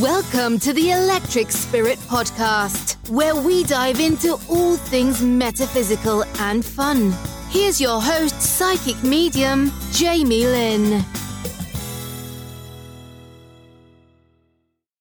[0.00, 7.12] Welcome to the Electric Spirit Podcast, where we dive into all things metaphysical and fun.
[7.50, 11.04] Here's your host, psychic medium, Jamie Lynn.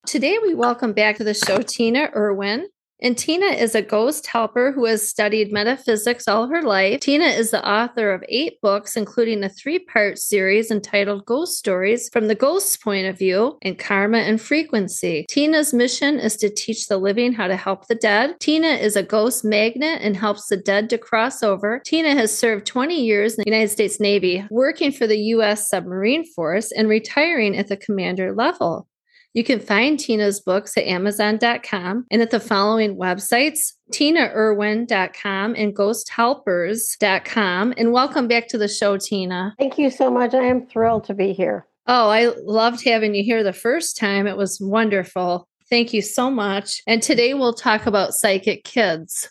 [0.05, 2.68] Today, we welcome back to the show Tina Erwin.
[3.04, 7.00] And Tina is a ghost helper who has studied metaphysics all her life.
[7.00, 12.10] Tina is the author of eight books, including a three part series entitled Ghost Stories
[12.10, 15.26] from the Ghost's Point of View and Karma and Frequency.
[15.28, 18.40] Tina's mission is to teach the living how to help the dead.
[18.40, 21.81] Tina is a ghost magnet and helps the dead to cross over.
[21.84, 25.68] Tina has served 20 years in the United States Navy, working for the U.S.
[25.68, 28.88] Submarine Force and retiring at the commander level.
[29.34, 37.73] You can find Tina's books at Amazon.com and at the following websites TinaErwin.com and GhostHelpers.com.
[37.77, 39.55] And welcome back to the show, Tina.
[39.58, 40.34] Thank you so much.
[40.34, 41.66] I am thrilled to be here.
[41.88, 44.27] Oh, I loved having you here the first time.
[44.27, 45.48] It was wonderful.
[45.70, 46.81] Thank you so much.
[46.86, 49.30] And today we'll talk about psychic kids.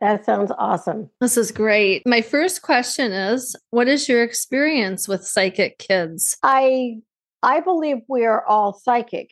[0.00, 1.10] That sounds awesome.
[1.20, 2.02] This is great.
[2.06, 6.36] My first question is What is your experience with psychic kids?
[6.42, 6.96] I
[7.42, 9.30] I believe we are all psychic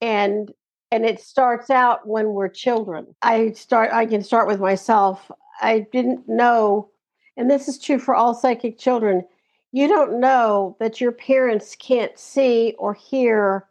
[0.00, 0.52] and
[0.92, 3.14] and it starts out when we're children.
[3.22, 5.30] I start I can start with myself.
[5.60, 6.90] I didn't know
[7.36, 9.24] and this is true for all psychic children.
[9.72, 13.66] You don't know that your parents can't see or hear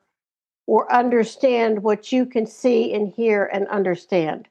[0.65, 4.47] or understand what you can see and hear and understand.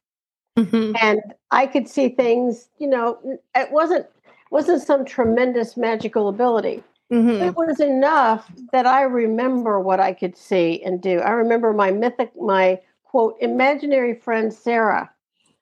[0.59, 0.97] Mm-hmm.
[1.01, 1.21] And
[1.53, 3.19] I could see things, you know,
[3.55, 4.07] it wasn't
[4.51, 6.83] wasn't some tremendous magical ability.
[7.13, 7.43] Mm-hmm.
[7.43, 11.21] It was enough that I remember what I could see and do.
[11.21, 15.11] I remember my mythic, my quote, imaginary friend Sarah.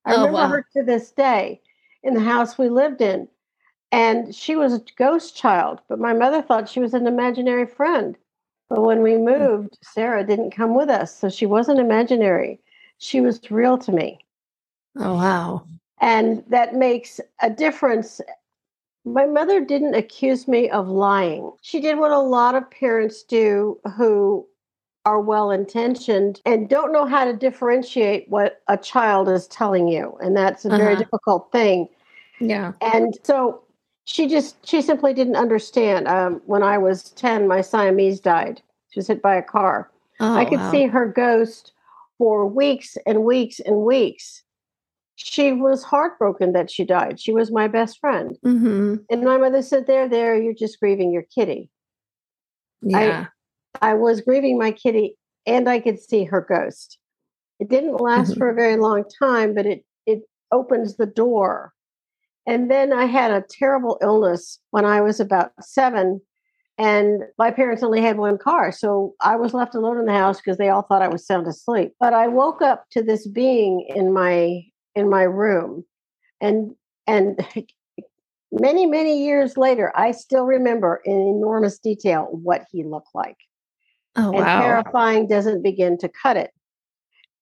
[0.05, 0.49] I oh, remember wow.
[0.49, 1.61] her to this day
[2.03, 3.29] in the house we lived in.
[3.93, 8.17] And she was a ghost child, but my mother thought she was an imaginary friend.
[8.69, 9.25] But when we hmm.
[9.25, 11.17] moved, Sarah didn't come with us.
[11.17, 12.61] So she wasn't imaginary.
[12.99, 14.19] She was real to me.
[14.99, 15.67] Oh, wow.
[16.01, 18.21] And that makes a difference
[19.07, 21.53] my mother didn't accuse me of lying.
[21.63, 24.47] She did what a lot of parents do who
[25.05, 30.19] are well intentioned and don't know how to differentiate what a child is telling you.
[30.21, 30.79] And that's a uh-huh.
[30.79, 31.89] very difficult thing.
[32.41, 32.73] Yeah.
[32.81, 33.63] And so
[34.07, 36.09] she just, she simply didn't understand.
[36.09, 38.61] Um, when I was 10, my Siamese died.
[38.91, 39.89] She was hit by a car.
[40.19, 40.71] Oh, I could wow.
[40.73, 41.73] see her ghost
[42.19, 44.43] for weeks and weeks and weeks
[45.17, 47.19] she was heartbroken that she died.
[47.19, 48.37] She was my best friend.
[48.45, 48.97] Mm-hmm.
[49.11, 51.71] And my mother said, There, there, you're just grieving your kitty.
[52.83, 53.27] Yeah.
[53.81, 55.17] I, I was grieving my kitty
[55.47, 56.99] and I could see her ghost.
[57.59, 58.39] It didn't last mm-hmm.
[58.39, 60.21] for a very long time, but it it
[60.53, 61.73] opens the door.
[62.47, 66.21] And then I had a terrible illness when I was about seven,
[66.77, 68.71] and my parents only had one car.
[68.71, 71.47] So I was left alone in the house because they all thought I was sound
[71.47, 71.95] asleep.
[71.99, 74.63] But I woke up to this being in my
[74.97, 75.85] in my room
[76.41, 76.75] and
[77.07, 77.39] and
[78.51, 83.37] many many years later i still remember in enormous detail what he looked like
[84.17, 84.61] oh and wow.
[84.61, 86.51] terrifying doesn't begin to cut it.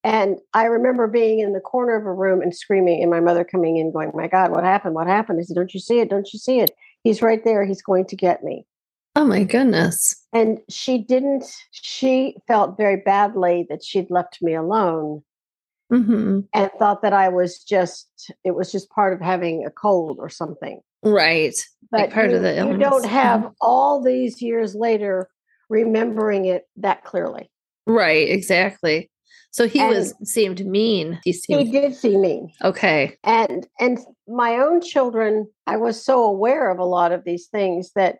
[0.02, 3.44] And i remember being in the corner of a room and screaming and my mother
[3.44, 4.94] coming in going my god what happened?
[4.94, 5.38] What happened?
[5.40, 6.10] I said don't you see it?
[6.10, 6.72] Don't you see it?
[7.04, 7.64] He's right there.
[7.64, 8.66] He's going to get me.
[9.16, 10.26] Oh my goodness.
[10.32, 15.22] And she didn't she felt very badly that she'd left me alone
[15.92, 16.40] mm-hmm.
[16.52, 20.28] and thought that I was just, it was just part of having a cold or
[20.28, 20.80] something.
[21.02, 21.54] Right.
[21.90, 22.72] But like part you, of the illness.
[22.74, 25.28] You don't have all these years later
[25.68, 27.50] remembering it that clearly.
[27.86, 29.10] Right, exactly.
[29.50, 31.20] So he and was seemed mean.
[31.22, 32.50] He, seemed, he did see mean.
[32.62, 33.16] Okay.
[33.22, 37.92] And and my own children, I was so aware of a lot of these things
[37.94, 38.16] that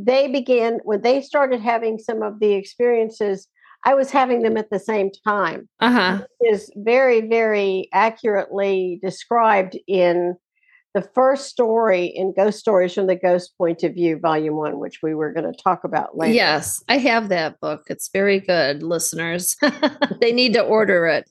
[0.00, 3.46] they began when they started having some of the experiences
[3.84, 5.68] I was having them at the same time.
[5.80, 6.24] Uh-huh.
[6.40, 10.36] Is very, very accurately described in
[10.94, 15.00] the first story in Ghost Stories from the Ghost Point of View, Volume One, which
[15.02, 16.34] we were going to talk about later.
[16.34, 17.82] Yes, I have that book.
[17.88, 19.56] It's very good, listeners.
[20.20, 21.28] they need to order it.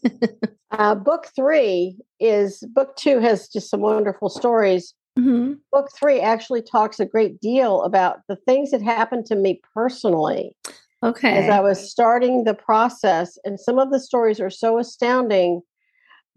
[0.72, 4.94] uh, book three is book two has just some wonderful stories.
[5.18, 5.54] Mm-hmm.
[5.72, 10.56] Book three actually talks a great deal about the things that happened to me personally
[11.04, 11.44] Okay.
[11.44, 15.62] As I was starting the process, and some of the stories are so astounding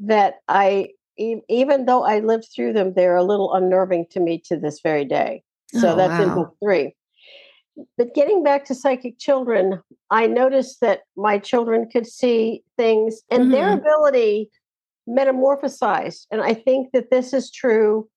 [0.00, 4.56] that I, even though I lived through them, they're a little unnerving to me to
[4.56, 5.42] this very day.
[5.68, 6.22] So oh, that's wow.
[6.22, 6.94] in book three.
[7.98, 9.80] But getting back to psychic children,
[10.10, 13.52] I noticed that my children could see things and mm-hmm.
[13.52, 14.50] their ability
[15.08, 16.26] metamorphosized.
[16.30, 18.08] And I think that this is true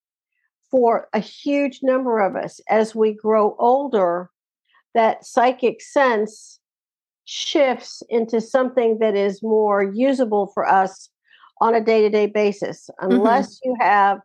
[0.71, 4.29] for a huge number of us as we grow older
[4.95, 6.59] that psychic sense
[7.25, 11.09] shifts into something that is more usable for us
[11.61, 13.13] on a day to day basis, Mm-hmm.
[13.13, 14.19] unless you have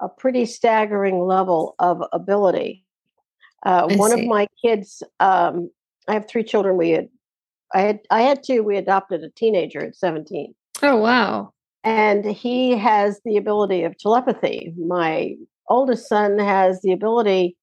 [0.00, 2.84] a pretty staggering level of ability.
[3.66, 4.22] Uh, one see.
[4.22, 5.70] of my kids, um,
[6.08, 6.76] I have three children.
[6.78, 7.08] We had,
[7.74, 8.62] I had, I had two.
[8.62, 10.54] We adopted a teenager at seventeen.
[10.82, 11.52] Oh wow.
[11.84, 14.72] and he has the ability of telepathy.
[14.78, 15.34] My
[15.68, 17.56] oldest son has the ability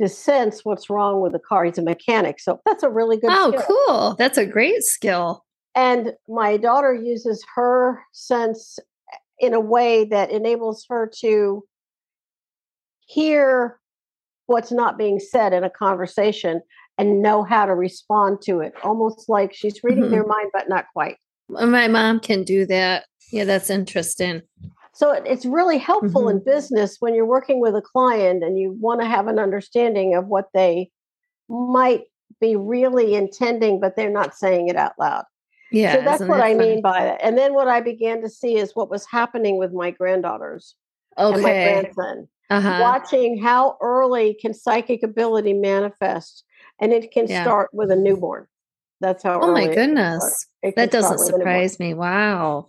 [0.00, 1.64] to sense what's wrong with the car.
[1.64, 3.30] He's a mechanic, so that's a really good.
[3.32, 3.62] Oh, skill.
[3.66, 4.14] cool.
[4.18, 5.44] That's a great skill.
[5.74, 8.78] And my daughter uses her sense
[9.12, 11.64] eh, in a way that enables her to
[13.06, 13.78] hear
[14.46, 16.62] what's not being said in a conversation
[16.98, 20.12] and know how to respond to it, almost like she's reading mm-hmm.
[20.12, 21.16] their mind, but not quite.
[21.48, 23.06] My mom can do that.
[23.32, 24.42] Yeah, that's interesting.
[25.00, 28.76] So it, it's really helpful in business when you're working with a client and you
[28.78, 30.90] want to have an understanding of what they
[31.48, 32.02] might
[32.38, 35.24] be really intending, but they're not saying it out loud.
[35.72, 35.94] Yeah.
[35.94, 36.68] so that's what that I funny?
[36.68, 37.24] mean by that.
[37.24, 40.74] And then what I began to see is what was happening with my granddaughters
[41.16, 41.80] and my Okay.
[41.80, 42.28] grandson.
[42.50, 42.78] Uh-huh.
[42.82, 46.44] Watching how early can psychic ability manifest,
[46.78, 47.40] and it can Yeah.
[47.42, 48.48] start with a newborn.
[49.00, 49.40] That's how.
[49.40, 50.46] Oh my goodness.
[50.62, 51.40] That doesn't start with a newborn.
[51.40, 51.94] surprise me.
[51.94, 52.66] Wow.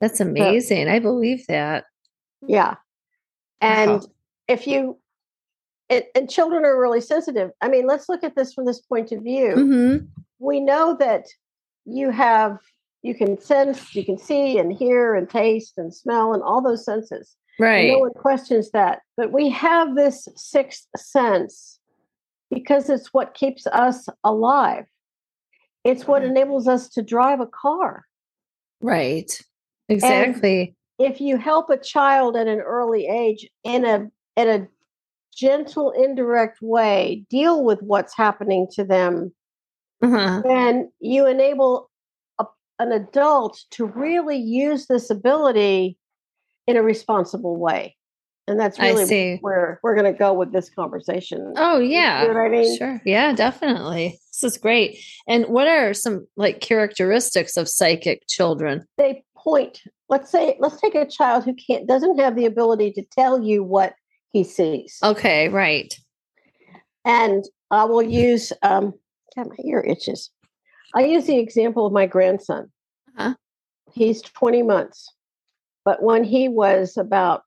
[0.00, 0.88] That's amazing.
[0.88, 1.84] I believe that.
[2.46, 2.76] Yeah,
[3.60, 4.06] and Wow.
[4.48, 4.98] if you
[5.90, 7.50] and, and children are really sensitive.
[7.60, 9.54] I mean, let's look at this from this point of view.
[9.56, 10.08] Mhm.
[10.38, 11.26] We know that
[11.84, 12.58] you have
[13.02, 16.84] you can sense, you can see and hear and taste and smell and all those
[16.84, 17.34] senses.
[17.58, 17.88] Right.
[17.90, 19.00] No one questions that.
[19.16, 21.78] But we have this sixth sense
[22.50, 24.84] because it's what keeps us alive.
[25.82, 28.04] It's what enables us to drive a car.
[28.82, 29.40] right.
[29.90, 30.74] Exactly.
[30.98, 34.68] If you help a child at an early age in a in a
[35.34, 39.32] gentle, indirect way, deal with what's happening to them,
[40.02, 40.42] uh-huh.
[40.44, 41.90] then you enable
[42.38, 42.46] a,
[42.78, 45.96] an adult to really use this ability
[46.66, 47.96] in a responsible way.
[48.46, 51.52] And that's really where we're going to go with this conversation.
[51.56, 52.22] Oh You yeah.
[52.24, 52.76] know what I mean?
[52.76, 53.00] Sure.
[53.04, 54.18] Yeah, definitely.
[54.32, 54.98] This is great.
[55.28, 58.86] And what are some like characteristics of psychic children?
[58.98, 59.82] They point.
[60.08, 63.62] Let's say, let's take a child who can't doesn't have the ability to tell you
[63.62, 63.94] what
[64.32, 64.98] he sees.
[65.02, 65.94] Okay, right.
[67.04, 68.52] And I will use.
[68.62, 68.94] Um,
[69.36, 70.30] God, my ear itches.
[70.94, 72.70] I use the example of my grandson.
[73.16, 73.34] Uh-huh.
[73.92, 75.12] He's 20 months,
[75.84, 77.42] but when he was about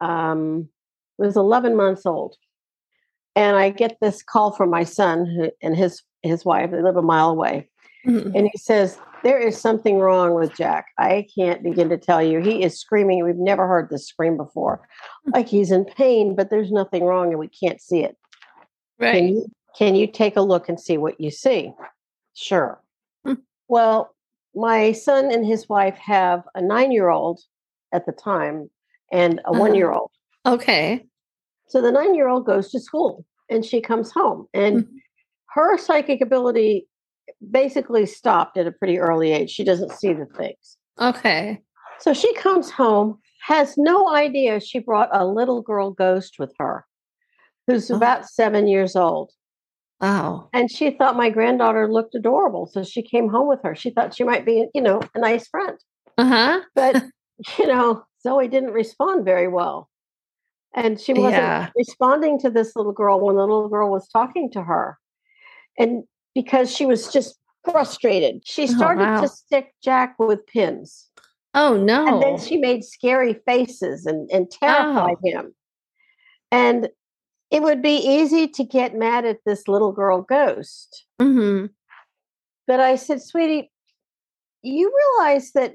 [0.00, 0.68] um,
[1.18, 2.36] was 11 months old,
[3.36, 6.70] and I get this call from my son who, and his his wife.
[6.70, 7.68] They live a mile away,
[8.06, 8.32] Mhm.
[8.34, 10.86] and he says there is something wrong with Jack.
[10.98, 12.40] I can't begin to tell you.
[12.40, 13.24] He is screaming.
[13.24, 14.86] We've never heard this scream before.
[15.32, 18.16] Like he's in pain, but there's nothing wrong, and we can't see it.
[19.00, 19.22] Can Right.
[19.24, 19.46] you
[19.76, 21.72] can you take a look and see what you see?
[22.34, 22.80] Sure.
[23.24, 23.34] Hmm.
[23.68, 24.14] Well,
[24.54, 27.40] my son and his wife have a nine year old
[27.92, 28.70] at the time
[29.10, 29.58] and a Uh-huh.
[29.60, 30.10] one year old.
[30.46, 31.06] Okay.
[31.66, 34.88] So the nine year old goes to school and she comes home, and Mhm.
[35.54, 36.86] her psychic ability
[37.50, 39.50] basically stopped at a pretty early age.
[39.50, 40.76] She doesn't see the things.
[41.00, 41.60] Okay.
[42.00, 46.84] So she comes home, has no idea she brought a little girl ghost with her
[47.66, 47.96] who's Oh.
[47.96, 49.32] about seven years old.
[50.00, 50.48] Wow.
[50.52, 52.66] And she thought my granddaughter looked adorable.
[52.66, 53.74] So she came home with her.
[53.74, 55.78] She thought she might be, you know, a nice friend.
[56.18, 56.60] Uh-huh.
[56.74, 57.02] But,
[57.58, 59.88] you know, Zoe didn't respond very well.
[60.74, 61.70] And she wasn't Yeah.
[61.76, 64.98] responding to this little girl when the little girl was talking to her.
[65.78, 69.20] And because she was just frustrated, she Oh, started wow.
[69.22, 71.08] to stick Jack with pins.
[71.54, 72.06] Oh no.
[72.06, 75.28] And then she made scary faces and, and terrified Oh.
[75.28, 75.54] him.
[76.50, 76.88] And
[77.50, 81.06] it would be easy to get mad at this little girl ghost.
[81.20, 81.66] hmm
[82.66, 83.70] But I said, sweetie,
[84.62, 85.74] you realize that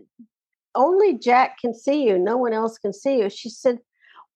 [0.75, 3.29] only Jack can see you, no one else can see you.
[3.29, 3.79] She said,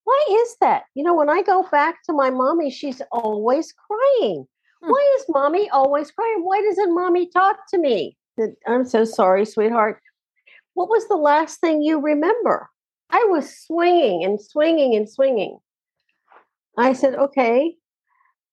[0.03, 0.83] Why is that?
[0.95, 4.47] You know, when I go back to my mommy, she's always crying.
[4.83, 4.89] Hmm.
[4.89, 6.43] Why is mommy always crying?
[6.43, 8.17] Why doesn't mommy talk to me?
[8.39, 10.01] I I'm so sorry, sweetheart.
[10.73, 12.69] What was the last thing you remember?
[13.09, 15.59] I was swinging and swinging and swinging.
[16.77, 17.75] I said, Okay.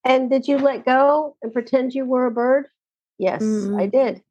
[0.03, 2.67] And did you let go and pretend you were a bird?
[3.19, 3.41] Yes,
[3.77, 3.91] I Mm.
[3.91, 4.23] did.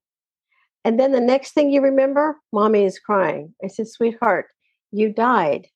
[0.84, 3.54] And then the next thing you remember, mommy is crying.
[3.62, 4.46] I said, sweetheart,
[4.90, 5.68] you died.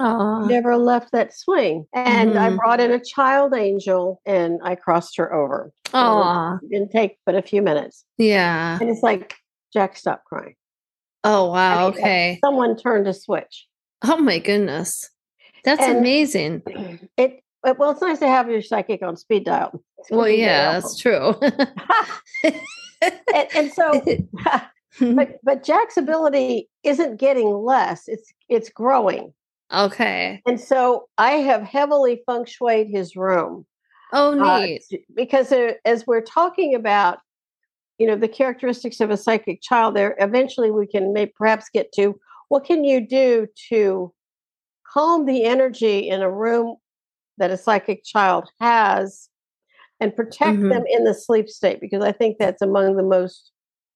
[0.00, 0.44] Oh.
[0.46, 1.86] Never left that swing.
[1.92, 2.56] And I Mhm.
[2.56, 5.72] brought in a child angel and I crossed her over.
[5.92, 6.58] Oh.
[6.62, 8.04] It didn't take but a few minutes.
[8.16, 8.78] Yeah.
[8.80, 9.34] And it's like,
[9.72, 10.54] Jack, stop crying.
[11.24, 11.88] Oh wow.
[11.88, 12.38] I mean, Okay.
[12.44, 13.66] Someone turned a switch.
[14.02, 15.10] Oh my goodness.
[15.64, 16.62] That's And- amazing.
[17.16, 17.42] It
[17.76, 19.82] well, it's nice to have your psychic on speed dial.
[20.10, 21.34] Well, yeah, that's true.
[22.44, 24.00] and, and so,
[25.00, 29.32] but but Jack's ability isn't getting less; it's it's growing.
[29.72, 30.42] Okay.
[30.46, 33.66] And so I have heavily feng shuied his room.
[34.12, 34.82] Oh, neat.
[34.92, 37.18] Uh, because uh, as we're talking about,
[37.98, 41.92] you know, the characteristics of a psychic child, there eventually we can may perhaps get
[41.92, 44.12] to what can you do to
[44.86, 46.76] calm the energy in a room
[47.36, 49.28] that a psychic child has
[50.00, 50.70] and protect mm-hmm.
[50.70, 53.52] them in the sleep state because I think that's among the most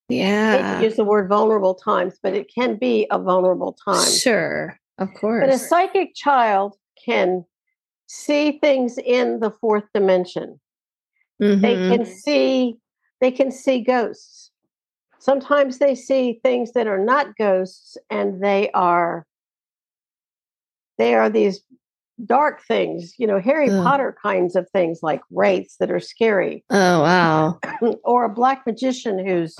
[0.09, 4.11] yeah use the word vulnerable times, but it can be a vulnerable time.
[4.11, 4.79] Sure.
[5.03, 5.45] Of course.
[5.45, 7.45] But a psychic child can
[8.07, 10.61] see things in the fourth dimension.
[11.43, 11.61] Mm-hmm.
[11.61, 12.77] They can see
[13.21, 14.51] they can see ghosts.
[15.19, 19.27] Sometimes they see things that are not ghosts and they are
[20.99, 21.63] they are these
[22.25, 23.83] dark things, you know, Harry Ugh.
[23.83, 26.65] Potter kinds of things like wraiths that are scary.
[26.71, 27.59] Oh wow.
[28.05, 29.57] or a black magician who's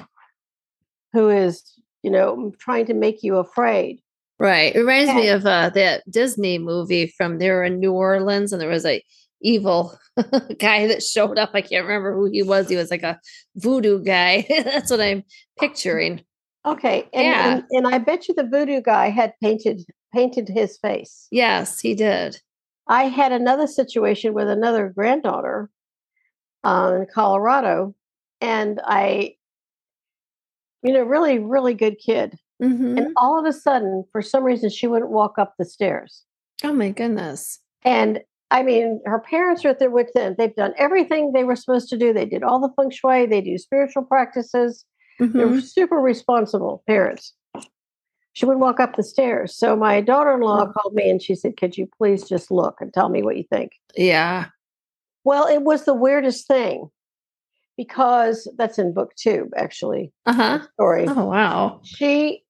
[1.13, 1.63] who is,
[2.03, 4.01] you know, trying to make you afraid.
[4.43, 4.75] Right.
[4.75, 8.69] It reminds me of uh, that Disney movie from there in New Orleans, and there
[8.69, 9.01] was a
[9.41, 9.97] evil
[10.59, 11.51] guy that showed up.
[11.55, 12.69] I can't remember who he was.
[12.69, 13.21] He was like a
[13.55, 14.45] voodoo guy.
[14.65, 15.23] That's what I'm
[15.61, 16.25] picturing.
[16.67, 17.09] Okay.
[17.13, 17.53] And, yeah.
[17.53, 21.29] and, and I bet you the voodoo guy had painted painted his face.
[21.31, 22.37] Yes, he did.
[22.89, 25.71] I had another situation with another granddaughter
[26.65, 27.95] uh, in Colorado,
[28.41, 29.37] and I,
[30.83, 32.37] you know, really, really good kid.
[32.63, 32.99] Mm-hmm.
[32.99, 36.23] And all of a sudden, for some reason, she wouldn't walk up the stairs.
[36.63, 37.59] Oh my goodness.
[37.85, 38.21] And
[38.53, 40.37] I mean, her parents are at their wits' end.
[40.39, 42.13] They've done everything they were supposed to do.
[42.13, 44.85] They did all the feng shui, they do spiritual practices.
[45.21, 45.39] Mm-hmm.
[45.39, 47.35] They're super responsible parents.
[48.35, 49.55] She wouldn't walk up the stairs.
[49.55, 50.73] So my daughter in law oh.
[50.73, 53.45] called me and she said, Could you please just look and tell me what you
[53.45, 53.73] think?
[53.97, 54.47] Yeah.
[55.25, 56.91] Well, it was the weirdest thing
[57.77, 60.13] because that's in book two, actually.
[60.27, 60.59] Uh huh.
[60.75, 61.07] Story.
[61.09, 61.81] Oh, wow.
[61.85, 62.43] She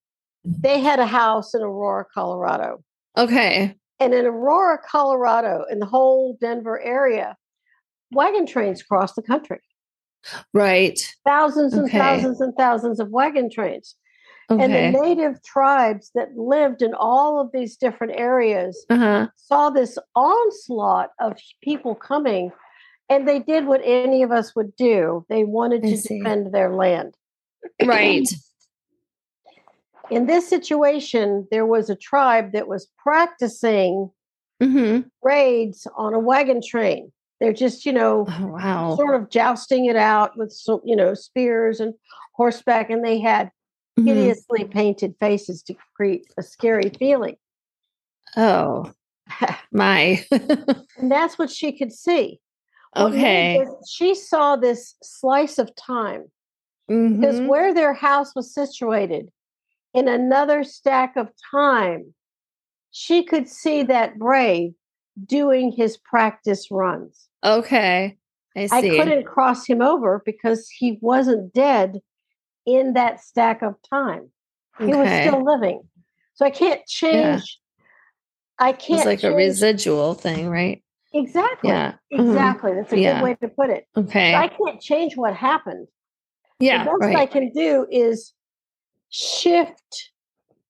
[0.43, 2.83] they had a house in Aurora, Colorado.
[3.17, 3.75] Okay.
[3.99, 7.37] And in Aurora, Colorado, in the whole Denver area,
[8.11, 9.61] wagon trains cross the country.
[10.53, 10.99] Right.
[11.25, 11.97] Thousands and okay.
[11.97, 13.95] thousands and thousands of wagon trains.
[14.49, 14.63] Okay.
[14.63, 19.27] And the native tribes that lived in all of these different areas uh-huh.
[19.35, 22.51] saw this onslaught of people coming,
[23.09, 25.25] and they did what any of us would do.
[25.29, 27.15] They wanted to defend their land.
[27.85, 28.27] Right.
[30.09, 34.11] In this situation, there was a tribe that was practicing
[34.61, 35.01] mm-hmm.
[35.21, 37.11] raids on a wagon train.
[37.39, 38.95] They're just, you know, oh, wow.
[38.95, 41.93] sort of jousting it out with, you know, spears and
[42.33, 43.47] horseback, and they had
[43.99, 44.07] mm-hmm.
[44.07, 47.35] hideously painted faces to create a scary feeling.
[48.35, 48.91] Oh,
[49.71, 50.25] my.
[50.31, 52.39] and that's what she could see.
[52.95, 53.65] Okay.
[53.89, 56.25] She saw this slice of time
[56.89, 57.19] mm-hmm.
[57.19, 59.29] because where their house was situated
[59.93, 62.13] in another stack of time,
[62.91, 64.73] she could see that brave
[65.25, 67.27] doing his practice runs.
[67.43, 68.17] Okay.
[68.55, 68.99] I see.
[68.99, 71.99] I couldn't cross him over because he wasn't dead
[72.65, 74.29] in that stack of time.
[74.79, 74.95] He okay.
[74.95, 75.81] was still living.
[76.35, 77.59] So I can't change.
[77.79, 77.85] Yeah.
[78.59, 78.99] I can't.
[78.99, 79.33] It's like change.
[79.33, 80.83] a residual thing, right?
[81.13, 81.69] Exactly.
[81.69, 81.95] Yeah.
[82.09, 82.71] Exactly.
[82.71, 82.79] Mm-hmm.
[82.79, 83.19] That's a yeah.
[83.19, 83.85] good way to put it.
[83.95, 84.31] Okay.
[84.31, 85.87] So I can't change what happened.
[86.59, 86.83] Yeah.
[86.83, 87.17] The best right.
[87.17, 88.33] I can do is
[89.13, 90.09] shift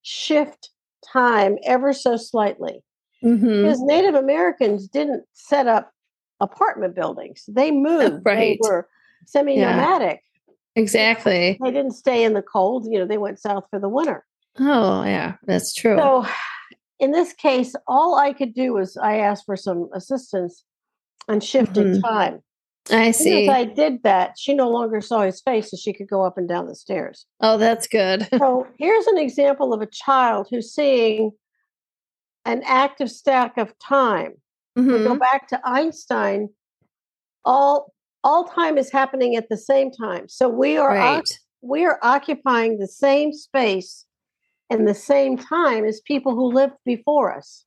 [0.02, 0.70] shift
[1.04, 2.84] time ever so slightly.
[3.24, 3.62] Mm-hmm.
[3.62, 5.90] Because Native Americans didn't set up
[6.40, 7.44] apartment buildings.
[7.48, 8.20] They moved.
[8.24, 8.58] Right.
[8.62, 8.86] They were
[9.26, 10.20] semi-nomadic.
[10.46, 10.52] Yeah.
[10.76, 11.58] Exactly.
[11.62, 12.86] They didn't stay in the cold.
[12.90, 14.26] You know, they went south for the winter.
[14.60, 15.96] Oh, yeah, that's true.
[15.96, 16.26] So
[17.00, 20.62] in this case, all I could do was I asked for some assistance
[21.26, 22.00] and shifted mm-hmm.
[22.00, 22.42] time.
[22.90, 23.48] I see.
[23.48, 26.36] As I did that, she no longer saw his face, so she could go up
[26.36, 27.26] and down the stairs.
[27.40, 28.28] Oh, that's good.
[28.38, 31.32] so here's an example of a child who's seeing
[32.44, 34.34] an active stack of time.
[34.78, 34.92] Mm-hmm.
[34.92, 36.50] We go back to Einstein.
[37.44, 40.28] All all time is happening at the same time.
[40.28, 41.38] So we are right.
[41.62, 44.04] we are occupying the same space
[44.70, 47.64] and the same time as people who lived before us.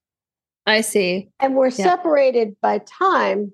[0.66, 1.30] I see.
[1.40, 1.86] And we're yeah.
[1.86, 3.54] separated by time,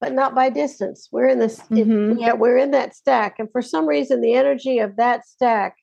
[0.00, 1.08] but not by distance.
[1.10, 2.12] We're in this, mm-hmm.
[2.12, 3.36] it, yeah, we're in that stack.
[3.38, 5.76] And for some reason, the energy of that stack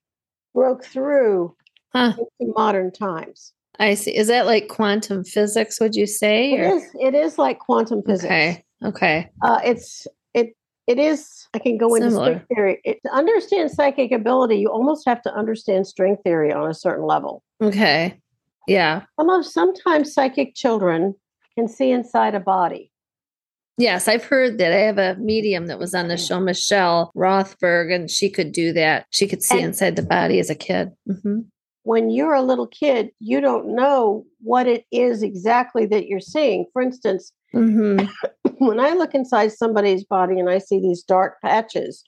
[0.53, 1.55] broke through
[1.93, 2.13] huh.
[2.39, 3.53] into modern times.
[3.79, 4.15] I see.
[4.15, 6.53] Is that like quantum physics, would you say?
[6.53, 6.83] It is.
[6.99, 8.25] It is like quantum physics.
[8.25, 8.63] Okay.
[8.85, 9.29] Okay.
[9.41, 10.05] Uh, it's,
[10.35, 10.55] it,
[10.85, 12.03] it is, I can go Similar.
[12.03, 12.81] into string theory.
[12.83, 17.05] It, to understand psychic ability, you almost have to understand string theory on a certain
[17.05, 17.41] level.
[17.63, 18.19] Okay.
[18.67, 19.03] Yeah.
[19.19, 21.15] Some of, sometimes psychic children
[21.57, 22.91] can see inside a body.
[23.77, 24.71] Yes, I've heard that.
[24.71, 28.71] I have a medium that was on the show, Michelle Rothberg, and she could do
[28.73, 29.07] that.
[29.09, 30.91] She could see And- inside the body as a kid.
[31.07, 31.39] hmm
[31.83, 36.65] When you're a little kid, you don't know what it is exactly that you're seeing.
[36.71, 37.97] For instance, hmm
[38.59, 42.03] when I look inside somebody's body and I see these dark patches,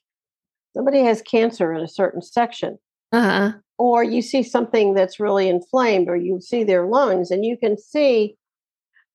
[0.75, 2.77] somebody has cancer in a certain section.
[3.11, 3.53] Uh-huh.
[3.77, 7.77] or you see something that's really inflamed or you see their lungs and you can
[7.77, 8.35] see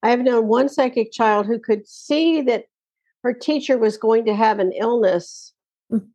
[0.03, 2.65] i have known one psychic child who could see that
[3.23, 5.53] her teacher was going to have an illness
[5.93, 6.07] Mm.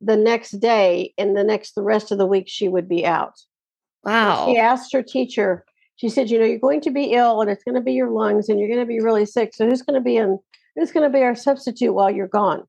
[0.00, 3.34] the next day and the next the rest of the week she would be out
[4.04, 4.46] Wow.
[4.46, 5.64] she asked her teacher
[5.96, 8.10] she said you know you're going to be ill and it's going to be your
[8.10, 10.38] lungs and you're going to be really sick so who's going to be in
[10.74, 12.64] who's going to be our substitute while you're gone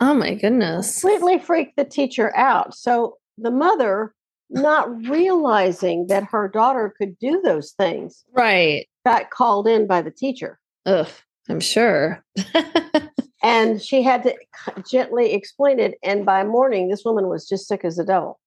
[0.00, 1.00] Oh my goodness.
[1.00, 2.74] completely freaked the teacher out.
[2.74, 4.12] So the mother,
[4.50, 8.88] not realizing that her daughter could do those things, Right.
[9.04, 10.58] Got called in by the teacher.
[10.86, 11.08] Ugh,
[11.48, 12.24] I'm sure.
[13.44, 14.34] And she had to
[14.90, 15.98] gently explain it.
[16.02, 18.40] And by morning, this woman was just sick as a devil.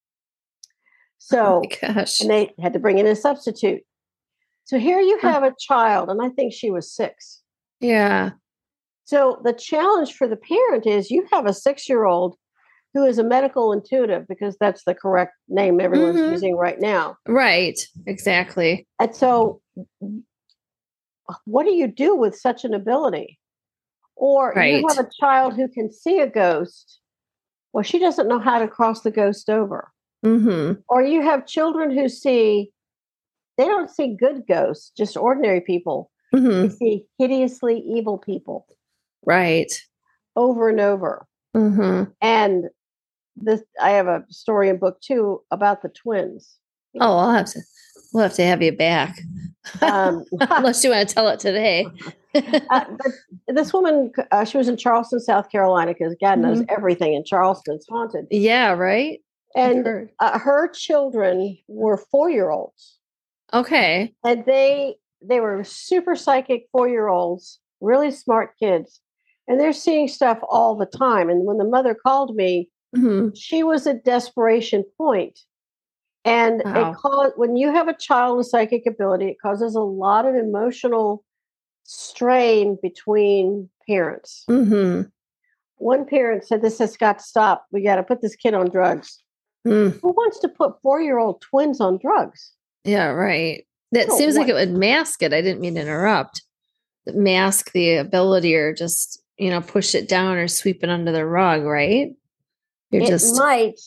[1.19, 2.19] So, oh gosh.
[2.19, 3.81] and they had to bring in a substitute.
[4.65, 7.43] So here you have a child, and I think she was six.
[7.79, 8.31] Yeah.
[9.05, 12.35] So the challenge for the parent is you have a six year old
[12.95, 16.31] who is a medical intuitive because that's the correct name everyone's Mhm.
[16.31, 17.17] using right now.
[17.27, 17.79] Right.
[18.07, 18.87] Exactly.
[18.99, 19.61] And so,
[21.45, 23.39] what do you do with such an ability?
[24.15, 26.99] Or you have a child who can see a ghost.
[27.73, 29.91] Well, she doesn't know how to cross the ghost over.
[30.23, 32.71] hmm Or you have children who see,
[33.57, 36.11] they don't see good ghosts, just ordinary people.
[36.33, 38.65] hmm They see hideously evil people
[39.25, 39.71] Right.
[40.35, 41.27] over and over.
[41.53, 42.65] hmm And
[43.35, 46.57] this, I have a story in book two about the twins.
[46.99, 47.59] Oh, I'll have to.
[48.13, 49.19] We'll have to have you back,
[49.81, 51.87] Um, unless you want to tell it today.
[52.35, 52.85] uh,
[53.47, 57.75] this woman, uh, she was in Charleston, South Carolina, because God knows everything in Charleston.
[57.75, 58.27] It's haunted.
[58.31, 58.71] yeah.
[58.71, 59.19] Right.
[59.55, 62.97] And uh, her children were four year olds,
[63.53, 64.13] Okay.
[64.23, 69.01] and they they were super psychic four year olds, really smart kids,
[69.47, 71.29] and they're seeing stuff all the time.
[71.29, 75.39] And when the mother called me, hmm she was at desperation point.
[76.27, 76.91] And Wow.
[76.91, 80.35] it caused when you have a child with psychic ability, it causes a lot of
[80.35, 81.23] emotional
[81.83, 84.43] strain between parents.
[84.47, 85.03] hmm
[85.77, 87.65] One parent said, This has got to stop.
[87.71, 89.23] We got to put this kid on drugs.
[89.65, 89.99] Mm.
[90.01, 92.53] Who wants to put four year old twins on drugs?
[92.83, 93.07] Yeah.
[93.07, 93.65] Right.
[93.91, 95.33] That seems like it would mask it.
[95.33, 96.41] I didn't mean to interrupt.
[97.05, 101.25] Mask the ability, or just you know push it down or sweep it under the
[101.25, 101.63] rug.
[101.63, 102.09] Right.
[102.91, 103.79] You're it just might.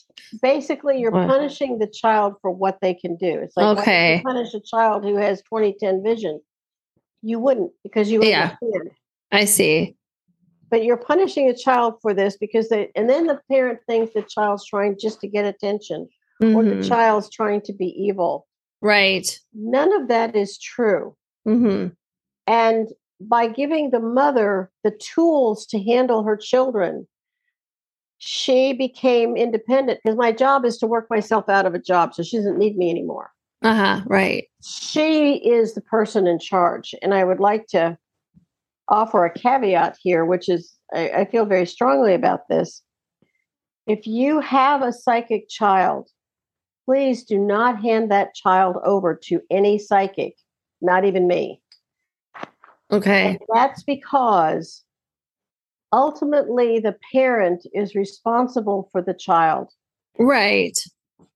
[0.42, 1.26] Basically, you're What?
[1.26, 3.38] punishing the child for what they can do.
[3.40, 4.22] It's like why would you Okay.
[4.22, 6.40] punish a child who has 2010 vision.
[7.22, 8.56] You wouldn't because you Yeah.
[8.62, 8.90] understand.
[9.32, 9.96] I see.
[10.70, 14.22] but you're punishing a child for this because they and then the parent thinks the
[14.22, 16.08] child's trying just to get attention
[16.40, 16.88] or the Mhm.
[16.88, 18.46] child's trying to be evil
[18.80, 19.28] Right.
[19.52, 21.88] none of that is true hmm
[22.46, 22.88] and
[23.20, 27.08] by giving the mother the tools to handle her children
[28.22, 32.22] she became independent because my job is to work myself out of a job so
[32.22, 34.00] she doesn't need me anymore Uh huh.
[34.06, 34.44] Right.
[34.62, 37.96] she is the person in charge and i would like to
[38.88, 42.82] offer a caveat here which is I, I feel very strongly about this
[43.86, 46.10] if you have a psychic child
[46.84, 50.34] please do not hand that child over to any psychic
[50.82, 51.62] not even me
[52.92, 53.28] Okay.
[53.28, 54.84] and that's because
[55.92, 59.68] ultimately the parent is responsible for the child
[60.18, 60.78] Right.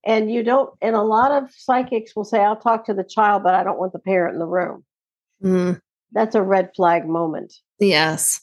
[0.05, 3.43] and you don't and a lot of psychics will say i'll talk to the child
[3.43, 4.85] but i don't want the parent in the room
[5.43, 5.81] Mm,
[6.13, 7.53] that's a red flag moment.
[7.81, 8.41] yes.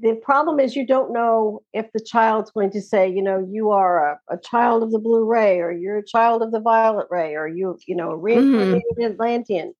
[0.00, 3.70] The problem is you don't know if the child's going to say, you know, you
[3.70, 7.08] are a, a child of the blue ray, or you're a child of the violet
[7.10, 9.74] ray, or you, you know, a reincarnated Atlantean.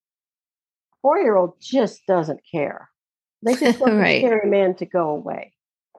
[1.03, 2.89] Four year old just doesn't care.
[3.43, 4.21] They just want Right.
[4.21, 5.53] the scary man to go away.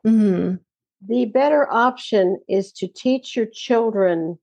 [0.05, 0.55] Hmm
[1.07, 4.38] The better option is to teach your children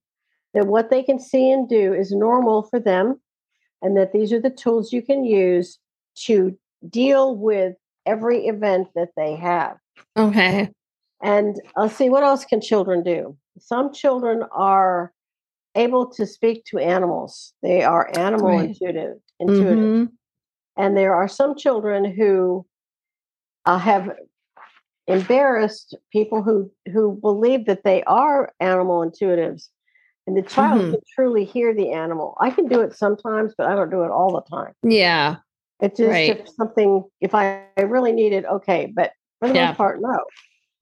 [0.55, 3.21] that what they can see and do is normal for them,
[3.83, 5.79] and that these are the tools you can use
[6.27, 6.57] to
[6.89, 7.75] deal with
[8.07, 9.77] every event that they have.
[10.17, 10.71] Okay.
[11.23, 13.37] And I'll see what else can children do.
[13.59, 15.13] Some children are
[15.75, 17.53] able to speak to animals.
[17.63, 18.69] They are animal Right.
[18.69, 19.79] intuitive, intuitive.
[19.79, 20.13] Mhm.
[20.77, 22.65] And there are some children who
[23.67, 24.17] uh, have
[25.07, 29.69] embarrassed people who who believe that they are animal intuitives.
[30.27, 30.91] And the child Mhm.
[30.91, 32.37] can truly hear the animal.
[32.41, 34.73] I can do it sometimes, but I don't do it all the time.
[34.83, 35.37] Yeah.
[35.81, 36.41] It's just Right.
[36.41, 38.87] if something, if I, I really need it, okay.
[38.93, 39.69] But for the Yeah.
[39.69, 40.25] most part, no.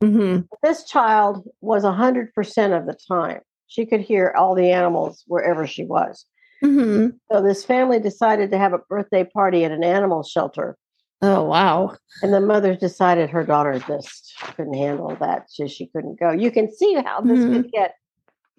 [0.00, 3.40] hmm This child was 100% of the time.
[3.66, 6.24] She could hear all the animals wherever she was.
[6.62, 10.76] hmm So this family decided to have a birthday party at an animal shelter.
[11.22, 11.96] Oh, wow.
[12.22, 15.50] And the mother decided her daughter just couldn't handle that.
[15.50, 16.32] So she couldn't go.
[16.32, 17.52] You can see how this Mhm.
[17.62, 17.94] could get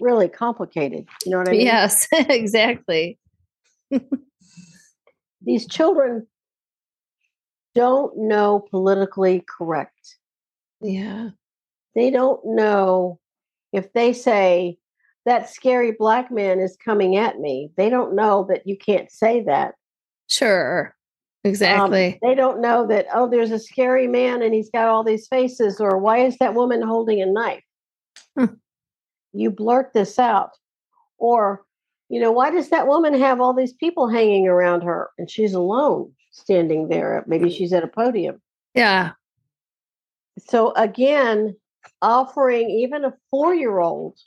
[0.01, 1.07] really complicated.
[1.25, 1.61] You know what I mean?
[1.61, 3.19] Yes, exactly.
[5.41, 6.27] These children
[7.75, 10.17] don't know politically correct.
[10.81, 11.31] Yeah.
[11.93, 13.19] They don't know
[13.71, 14.79] if they say
[15.25, 17.71] that scary black man is coming at me.
[17.77, 19.75] They don't know that you can't say that.
[20.27, 20.95] Sure.
[21.45, 22.19] Um, Exactly.
[22.23, 25.79] they don't know that, oh, there's a scary man and he's got all these faces,
[25.79, 27.63] or why is that woman holding a knife?
[28.37, 28.45] Hmm.
[29.31, 30.51] You blurt this out.
[31.19, 31.63] Or,
[32.09, 35.53] you know, why does that woman have all these people hanging around her and she's
[35.53, 37.23] alone standing there?
[37.27, 38.41] Maybe she's at a podium.
[38.73, 39.11] yeah.
[40.49, 41.55] So, again,
[42.01, 44.17] offering even a four year old,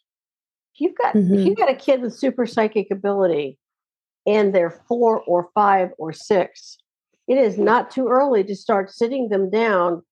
[0.77, 1.45] you've got if Mhm.
[1.47, 3.59] you've got a kid with super psychic ability
[4.27, 6.79] and they're four or five or six,
[7.29, 10.03] it is not too early to start sitting them down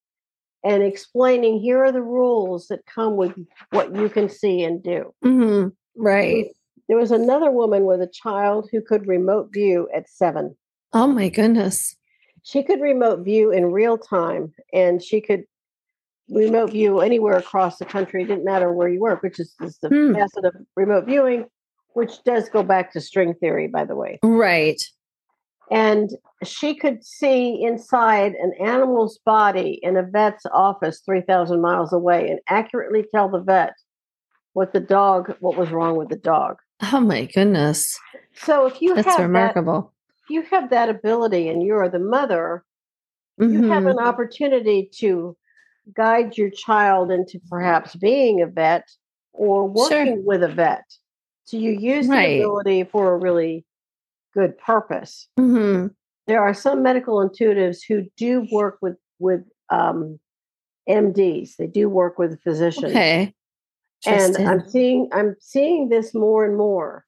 [0.63, 3.33] and explaining here are the rules that come with
[3.71, 5.13] what you can see and do.
[5.23, 6.49] hmm Right.
[6.89, 10.57] There was another woman with a child who could remote view at seven.
[10.93, 11.97] Oh, my goodness.
[12.43, 15.45] She could remote view in real time and she could
[16.29, 18.23] remote view anywhere across the country.
[18.23, 20.15] It didn't matter where you were, which is, is the Hmm.
[20.15, 21.47] facet of remote viewing,
[21.95, 24.19] which does go back to string theory, by the way.
[24.23, 24.81] Right.
[25.71, 26.11] And
[26.45, 32.41] she could see inside an animal's body in a vet's office 3,000 miles away and
[32.49, 33.75] accurately tell the vet
[34.53, 36.57] what the dog, what was wrong with the dog.
[36.93, 37.99] Oh, my goodness.
[38.35, 39.93] So if you That's have that, remarkable.
[40.25, 42.65] if you have that ability and you're the mother,
[43.39, 44.07] you have an mm-hmm.
[44.07, 45.37] opportunity to
[45.95, 48.89] guide your child into perhaps being a vet
[49.33, 49.75] or Sure.
[49.75, 50.85] working with a vet.
[51.45, 52.39] So you use Right.
[52.39, 53.65] the ability for a really
[54.37, 55.29] good purpose.
[55.39, 55.95] Mhm.
[56.27, 60.19] There are some medical intuitives who do work with with um,
[60.89, 61.57] MDs.
[61.57, 63.35] They do work with physicians, Okay.
[64.07, 67.05] and I'm seeing I'm seeing this more and more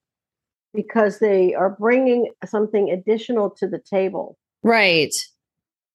[0.74, 4.36] because they are bringing something additional to the table.
[4.62, 5.14] right.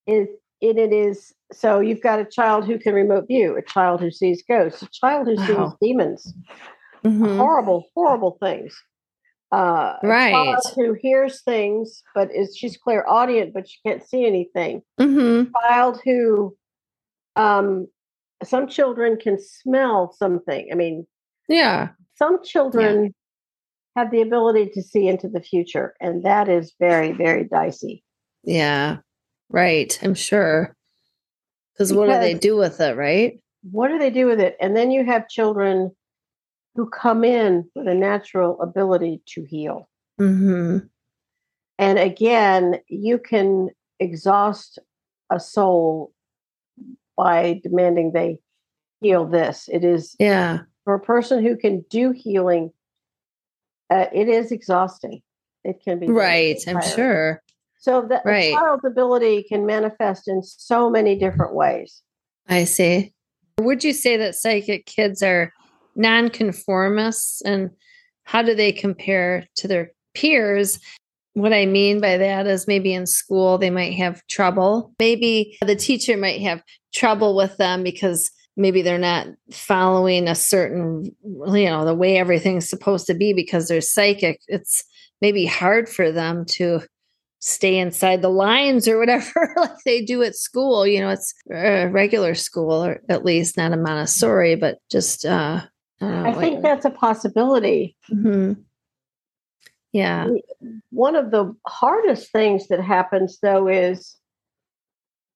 [0.07, 0.29] it,
[0.61, 4.11] it it is so you've got a child who can remote view, a child who
[4.11, 5.77] sees ghosts, a child who sees Wow.
[5.81, 6.33] demons,
[7.05, 7.37] Mhm.
[7.37, 8.73] horrible, horrible things.
[9.53, 10.31] Uh, Right.
[10.31, 14.81] child who hears things, but is she's clairaudient, but she can't see anything.
[14.99, 15.51] Mhm.
[15.61, 16.57] Child who,
[17.35, 17.87] um,
[18.43, 20.69] some children can smell something.
[20.71, 21.05] I mean,
[21.47, 21.89] Yeah.
[22.15, 23.13] some children
[23.95, 28.03] have the ability to see into the future, and that is very, very dicey.
[28.43, 28.97] Yeah.
[29.49, 29.97] Right.
[30.01, 30.75] I'm sure.
[31.73, 33.39] Because what do they do with it, right?
[33.71, 34.57] what do they do with it?
[34.59, 35.95] And then you have children
[36.75, 39.89] who come in with a natural ability to heal.
[40.17, 40.79] hmm
[41.79, 44.79] And again, you can exhaust
[45.29, 46.13] a soul
[47.17, 48.39] by demanding they
[49.01, 49.69] heal this.
[49.71, 50.62] It is Yeah.
[50.83, 52.71] for a person who can do healing,
[53.89, 55.21] uh, it is exhausting.
[55.63, 56.57] It can be Right.
[56.67, 57.41] I'm sure.
[57.79, 58.53] So the a Right.
[58.53, 62.01] child's ability can manifest in so many different ways.
[62.47, 63.13] I see.
[63.59, 65.53] Would you say that psychic kids are
[65.95, 67.69] nonconformists and
[68.23, 70.79] how do they compare to their peers?
[71.34, 74.93] What I mean by that is maybe in school they might have trouble.
[74.99, 76.62] Maybe the teacher might have
[76.93, 82.69] trouble with them because maybe they're not following a certain, you know, the way everything's
[82.69, 84.39] supposed to be because they're psychic.
[84.47, 84.84] It's
[85.21, 86.82] maybe hard for them to
[87.39, 91.88] stay inside the lines or whatever like they do at school you know it's a
[91.88, 95.60] regular school or at least not a montessori but just uh
[96.03, 97.95] i, I think that's a possibility.
[98.11, 98.57] Mhm.
[99.91, 100.27] yeah
[100.89, 104.17] one of the hardest things that happens though is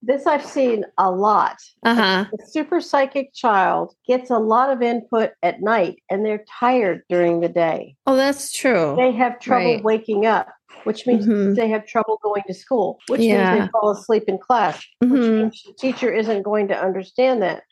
[0.04, 1.58] this I've seen a lot.
[1.84, 7.02] uh-huh A super psychic child gets a lot of input at night and they're tired
[7.10, 7.96] during the day.
[8.06, 9.84] oh that's true They have trouble Right.
[9.84, 10.48] waking up,
[10.84, 11.56] which means Mhm.
[11.56, 15.38] they have trouble going to school, which means they fall asleep in class, which Mhm.
[15.42, 17.64] means the teacher isn't going to understand that.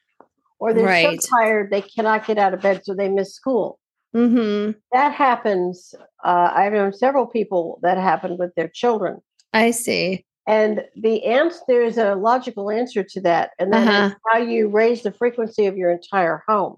[0.59, 1.21] Or they're Right.
[1.21, 3.79] so tired they cannot get out of bed, so they miss school.
[4.13, 5.93] hmm That happens.
[6.23, 9.21] Uh, I've known several people that happened with their children.
[9.53, 14.15] i see And the answer, there's a logical answer to that, and that is Uh-huh.
[14.31, 16.77] how you raise the frequency of your entire home.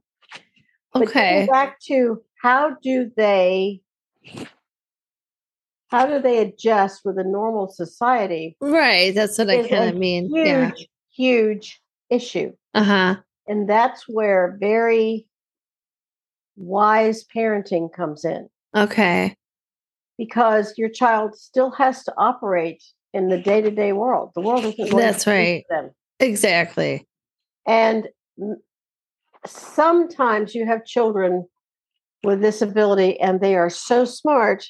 [0.94, 3.82] But okay back to how do they
[5.90, 8.58] how do they adjust with a normal society?
[8.60, 9.14] Right.
[9.16, 10.30] That's what I kind of mean.
[10.34, 10.72] Huge, Yeah.
[11.16, 12.54] huge issue.
[12.74, 13.16] Uh huh.
[13.48, 15.26] And that's where very
[16.56, 19.36] wise parenting comes in Okay.
[20.18, 22.84] because your child still has to operate
[23.14, 24.32] in the day to day world.
[24.36, 25.64] The world isn't That's right.
[25.70, 25.92] them.
[26.20, 27.08] Exactly.
[27.68, 28.08] And
[29.46, 31.48] sometimes you have children
[32.24, 34.66] with disability and they are so smart,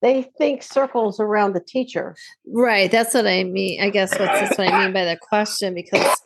[0.00, 2.16] they think circles around the teacher.
[2.46, 2.90] Right.
[2.90, 3.80] That's what I mean.
[3.82, 6.16] I guess what's that's what I mean by the question because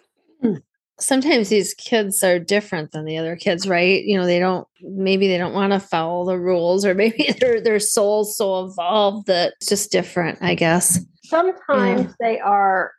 [0.98, 4.02] sometimes these kids are different than the other kids, right?
[4.04, 7.61] You know, they don't maybe they don't want to follow the rules or maybe their
[7.61, 11.00] their soul's so evolved that it's just different, I guess.
[11.24, 12.92] Sometimes they are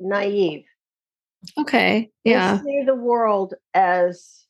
[0.00, 0.64] naive.
[1.58, 2.10] Okay.
[2.24, 2.62] They Yeah.
[2.62, 4.44] see the world as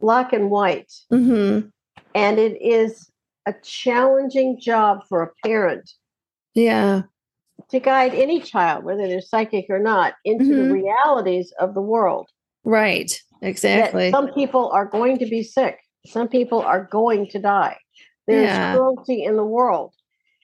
[0.00, 0.92] black and white.
[1.12, 1.68] Mm-hmm.
[2.14, 3.10] And it is
[3.46, 5.90] a challenging job for a parent
[6.54, 7.02] Yeah.
[7.70, 10.68] To guide any child, whether they're psychic or not, into Mhm.
[10.68, 12.28] the realities of the world.
[12.64, 13.20] Right.
[13.40, 14.10] That Exactly.
[14.10, 17.78] some people are going to be sick, some people are going to die.
[18.26, 18.74] There's Yeah.
[18.74, 19.94] cruelty in the world.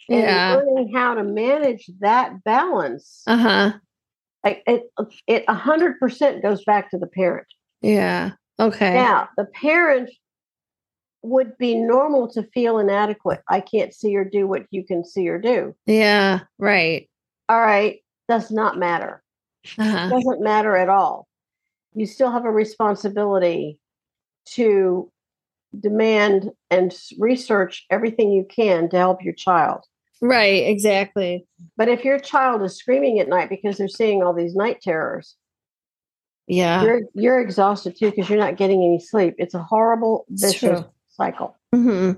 [0.08, 0.56] And Yeah.
[0.56, 3.72] learning how to manage that balance, Uh-huh.
[4.44, 4.90] like, it
[5.26, 7.46] it a hundred percent goes back to the parent.
[7.82, 8.32] Yeah.
[8.58, 8.94] Okay.
[8.94, 10.10] Now, the parent
[11.22, 13.40] would be normal to feel inadequate.
[13.48, 15.74] I can't see or do what you can see or do.
[15.86, 16.40] Yeah.
[16.58, 17.08] Right.
[17.48, 19.22] All right, does not matter.
[19.78, 20.09] Uh-huh.
[20.11, 21.28] Doesn't matter at all.
[21.94, 23.78] You still have a responsibility
[24.54, 25.11] to
[25.78, 29.85] demand and research everything you can to help your child.
[30.22, 30.66] Right.
[30.66, 31.46] Exactly.
[31.76, 35.37] But if your child is screaming at night because they're seeing all these night terrors,
[36.46, 36.82] Yeah.
[36.82, 39.35] you're you're exhausted too because you're not getting any sleep.
[39.38, 41.56] It's a horrible vicious cycle.
[41.74, 42.12] hmm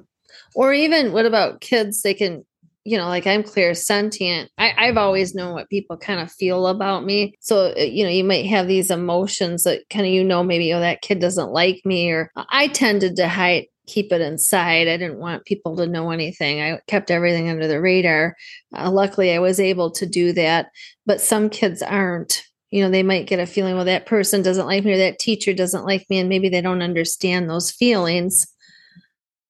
[0.54, 2.02] Or even what about kids?
[2.02, 2.44] They can,
[2.84, 4.48] you know, like I'm clairsentient.
[4.58, 7.34] I, I've always known what people kind of feel about me.
[7.40, 10.72] So, uh, you know, you might have these emotions that kind of, you know, maybe,
[10.72, 12.10] oh, that kid doesn't like me.
[12.10, 14.88] Or I tended to hide, keep it inside.
[14.88, 16.60] I didn't want people to know anything.
[16.60, 18.36] I kept everything under the radar.
[18.76, 20.70] Uh, luckily, I was able to do that.
[21.06, 22.42] But some kids aren't.
[22.70, 25.18] You know, they might get a feeling, well, that person doesn't like me or that
[25.18, 26.18] teacher doesn't like me.
[26.18, 28.46] And maybe they don't understand those feelings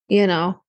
[0.09, 0.61] you know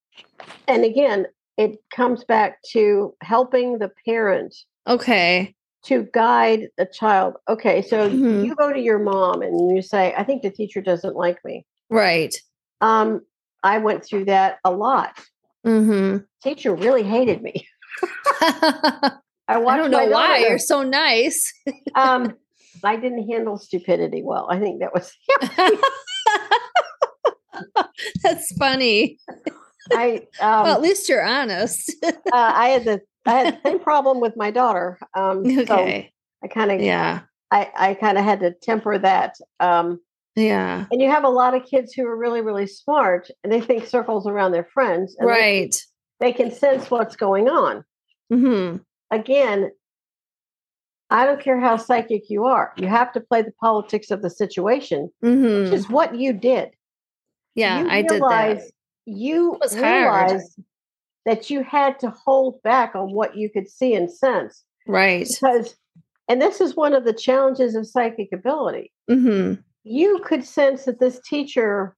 [0.68, 1.26] And again,
[1.60, 4.54] it comes back to helping the parent
[4.88, 7.34] okay to guide the child.
[7.48, 8.44] Okay, so Mhm.
[8.44, 11.66] you go to your mom and you say, "I think the teacher doesn't like me."
[11.90, 12.34] right
[12.80, 13.20] Um,
[13.62, 15.18] I went through that a lot.
[15.66, 16.18] mm-hmm.
[16.42, 17.66] Teacher really hated me.
[18.40, 19.12] i
[19.48, 21.52] I don't know why daughter- you're so nice
[21.94, 22.36] um,
[22.84, 24.46] I didn't handle stupidity well.
[24.50, 25.12] I think that was
[28.22, 29.18] that's funny
[29.92, 30.26] I.
[30.40, 34.20] Um, well at least you're honest uh, I had the I had the same problem
[34.20, 34.98] with my daughter.
[35.14, 39.36] Um, So I kind of yeah I, I kind of had to temper that.
[39.58, 40.00] Um,
[40.36, 43.60] yeah and you have a lot of kids who are really really smart and they
[43.60, 45.16] think circles around their friends.
[45.18, 45.76] and they- right
[46.20, 47.84] They, can sense what's going on.
[48.32, 48.76] mm-hmm.
[49.10, 49.70] Again,
[51.10, 52.72] I don't care how psychic you are.
[52.76, 55.64] You have to play the politics of the situation, Mm-hmm.
[55.64, 56.70] which is what you did.
[57.56, 58.62] yeah you i did that
[59.06, 60.30] You was hard.
[60.30, 60.60] realized
[61.26, 65.76] that you had to hold back on what you could see and sense right because,
[66.28, 68.92] and this is one of the challenges of psychic ability.
[69.10, 69.60] mm-hmm.
[69.82, 71.96] You could sense that this teacher,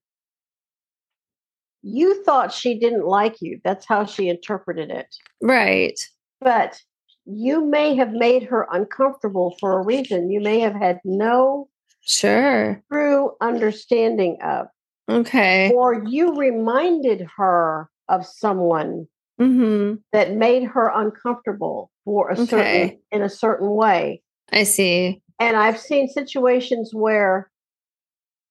[1.82, 3.60] you thought she didn't like you.
[3.64, 5.14] That's how she interpreted it.
[5.40, 5.98] right
[6.40, 6.80] But
[7.24, 11.68] you may have made her uncomfortable for a reason you may have had no
[12.00, 14.66] sure true understanding of.
[15.08, 19.06] Okay Or you reminded her of someone
[19.40, 19.96] mm-hmm.
[20.12, 22.98] that made her uncomfortable for a certain Okay.
[23.10, 24.22] in a certain way.
[24.52, 27.50] i see And I've seen situations where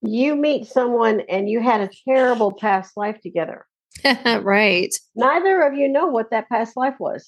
[0.02, 3.66] you meet someone and you had a terrible past life together.
[4.42, 7.28] right Neither of you know what that past life was,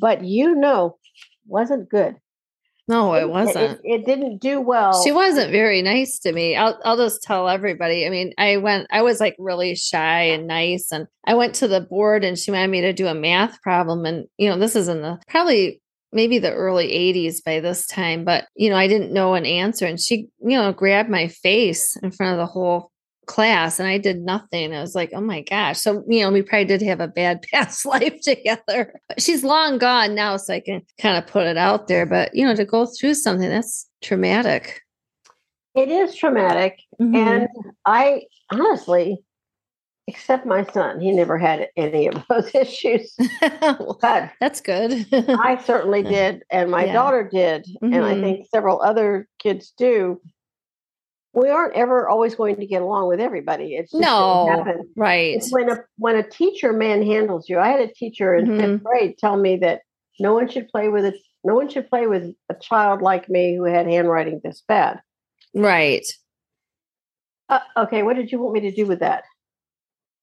[0.00, 0.98] but you know
[1.46, 2.16] wasn't good.
[2.88, 5.02] No it wasn't It, it didn't do well.
[5.02, 6.56] She wasn't very nice to me.
[6.56, 8.06] I'll I'll just tell everybody.
[8.06, 11.68] I mean, I went I was like really shy and nice and I went to
[11.68, 14.74] the board and she wanted me to do a math problem and you know, this
[14.74, 15.80] is in the probably
[16.12, 19.86] maybe the early 80s by this time, but you know, I didn't know an answer
[19.86, 22.90] and she, you know, grabbed my face in front of the whole
[23.28, 24.74] class and I did nothing.
[24.74, 25.78] I was like, oh my gosh.
[25.78, 29.00] So, you know, we probably did have a bad past life together.
[29.08, 32.06] But she's long gone now, so I can kind of put it out there.
[32.06, 34.80] But, you know, to go through something that's traumatic.
[35.76, 36.80] it is traumatic.
[37.00, 37.14] Mhm.
[37.16, 37.48] And
[37.86, 39.18] I honestly,
[40.08, 40.98] except my son.
[41.00, 43.14] He never had any of those issues.
[44.00, 45.06] but That's good.
[45.12, 46.94] I certainly did, and my Yeah.
[46.94, 48.20] daughter did, and I Mhm.
[48.22, 50.20] think several other kids do.
[51.38, 53.74] We aren't ever always going to get along with everybody.
[53.76, 54.46] It's just No.
[54.48, 54.88] happen.
[54.96, 55.34] right.
[55.36, 57.58] It's when a when a teacher manhandles you.
[57.58, 58.60] I had a teacher in Mhm.
[58.60, 59.82] fifth grade tell me that
[60.20, 61.14] no one should play with it.
[61.44, 65.00] No one should play with a child like me who had handwriting this bad.
[65.54, 66.06] Right.
[67.48, 69.24] Uh, okay, what did you want me to do with that?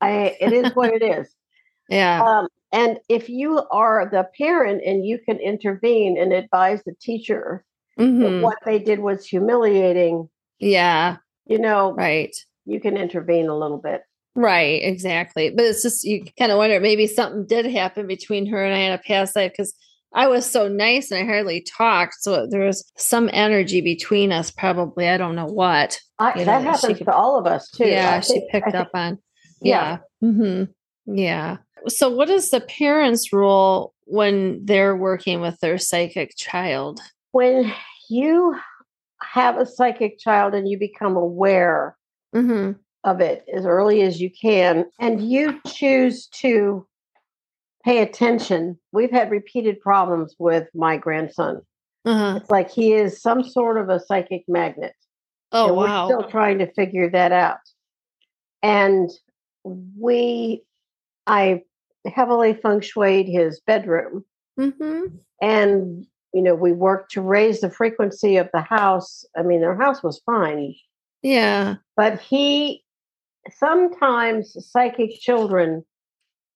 [0.01, 1.33] I it is what it is.
[1.87, 2.23] Yeah.
[2.25, 7.63] Um, and if you are the parent and you can intervene and advise the teacher
[7.95, 8.41] that Mhm.
[8.41, 10.27] what they did was humiliating,
[10.59, 11.17] Yeah.
[11.47, 12.35] you know, Right.
[12.65, 14.01] you can intervene a little bit.
[14.35, 15.49] Right, exactly.
[15.51, 18.79] But it's just you kind of wonder maybe something did happen between her and I
[18.79, 19.73] in a past life because
[20.13, 22.15] I was so nice and I hardly talked.
[22.21, 25.07] So there was some energy between us, probably.
[25.07, 25.99] I don't know what.
[26.19, 27.85] I, You that know, she happens could- to all of us too.
[27.87, 29.19] yeah, I she think- I picked think- up on.
[29.61, 29.97] Yeah.
[30.21, 30.29] Yeah.
[30.31, 30.63] hmm
[31.05, 31.57] Yeah.
[31.87, 36.99] So, what is the parents' role when they're working with their psychic child?
[37.31, 37.71] when
[38.09, 38.55] you
[39.35, 41.97] have a psychic child and you become aware
[42.33, 42.71] hmm
[43.03, 46.87] of it as early as you can and you choose to
[47.83, 48.79] pay attention.
[48.93, 51.61] We've had repeated problems with my grandson.
[52.05, 52.37] Uh-huh.
[52.39, 54.93] it's like he is some sort of a psychic magnet
[55.51, 56.05] Oh, and we're wow.
[56.05, 57.59] still trying to figure that out.
[58.63, 59.09] And
[59.63, 60.63] we
[61.27, 61.61] i
[62.07, 64.23] heavily feng shuied his bedroom
[64.57, 65.07] hmm
[65.41, 69.25] and you know we worked to raise the frequency of the house.
[69.37, 70.75] I mean their house was fine.
[71.21, 71.77] Yeah.
[71.97, 72.83] but he
[73.49, 75.83] sometimes psychic children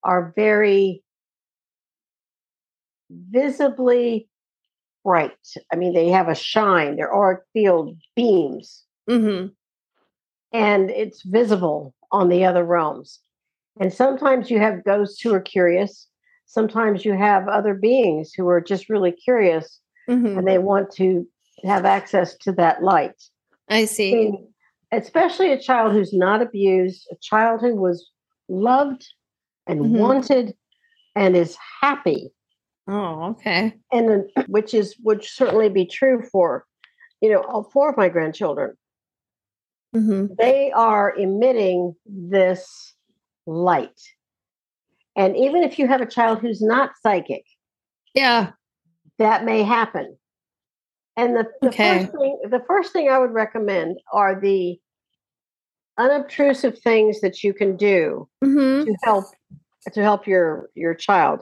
[0.04, 1.04] are very
[3.10, 4.30] visibly
[5.04, 5.32] bright.
[5.74, 6.98] I mean they have a shine.
[6.98, 8.84] Their auric field beams.
[9.08, 9.48] Hmm
[10.52, 13.20] and it's visible on the other realms.
[13.80, 16.08] And sometimes you have ghosts who are curious
[16.50, 21.26] sometimes you have other beings who are just really curious hmm and they want to
[21.64, 23.16] have access to that light
[23.70, 24.14] I I see.
[24.16, 24.48] mean,
[24.92, 28.10] especially a child who's not abused, a child who was
[28.48, 29.04] loved
[29.68, 30.00] and Mhm.
[30.00, 30.56] wanted
[31.16, 32.32] and is happy,
[32.88, 33.78] Oh, okay.
[33.92, 36.66] and then- which is would certainly be true for,
[37.22, 38.76] you know, all four of my grandchildren.
[39.94, 42.96] hmm They are emitting this
[43.46, 44.00] light,
[45.20, 47.44] and even if you have a child who's not psychic,
[48.16, 48.52] Yeah.
[49.18, 50.18] that may happen.
[51.18, 52.00] And the, the Okay.
[52.00, 54.80] first thing the first thing I would recommend are the
[55.98, 59.26] unobtrusive things that you can do hmm to help
[59.92, 61.42] to help your your child.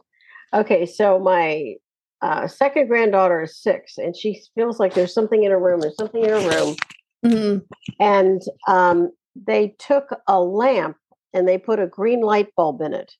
[0.56, 1.76] Okay, so my
[2.24, 5.82] uh, second granddaughter is six, and she feels like there's something in her room.
[5.82, 6.76] There's something in her room,
[7.24, 7.58] hmm
[8.00, 10.98] and um, they took a lamp
[11.32, 13.14] and they put a green light bulb in it.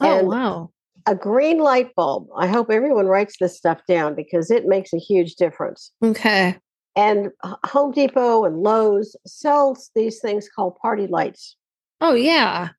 [0.00, 0.70] Oh, And wow.
[1.06, 2.28] a green light bulb.
[2.36, 5.92] I hope everyone writes this stuff down because it makes a huge difference.
[6.02, 6.56] Okay.
[6.96, 7.28] And
[7.66, 11.56] Home Depot and Lowe's sells these things called party lights.
[12.00, 12.70] Oh, yeah.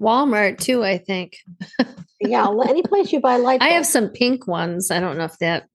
[0.00, 1.34] Walmart too, I think.
[2.20, 4.90] Yeah, any place you buy light I have some pink ones.
[4.90, 5.66] I don't know if that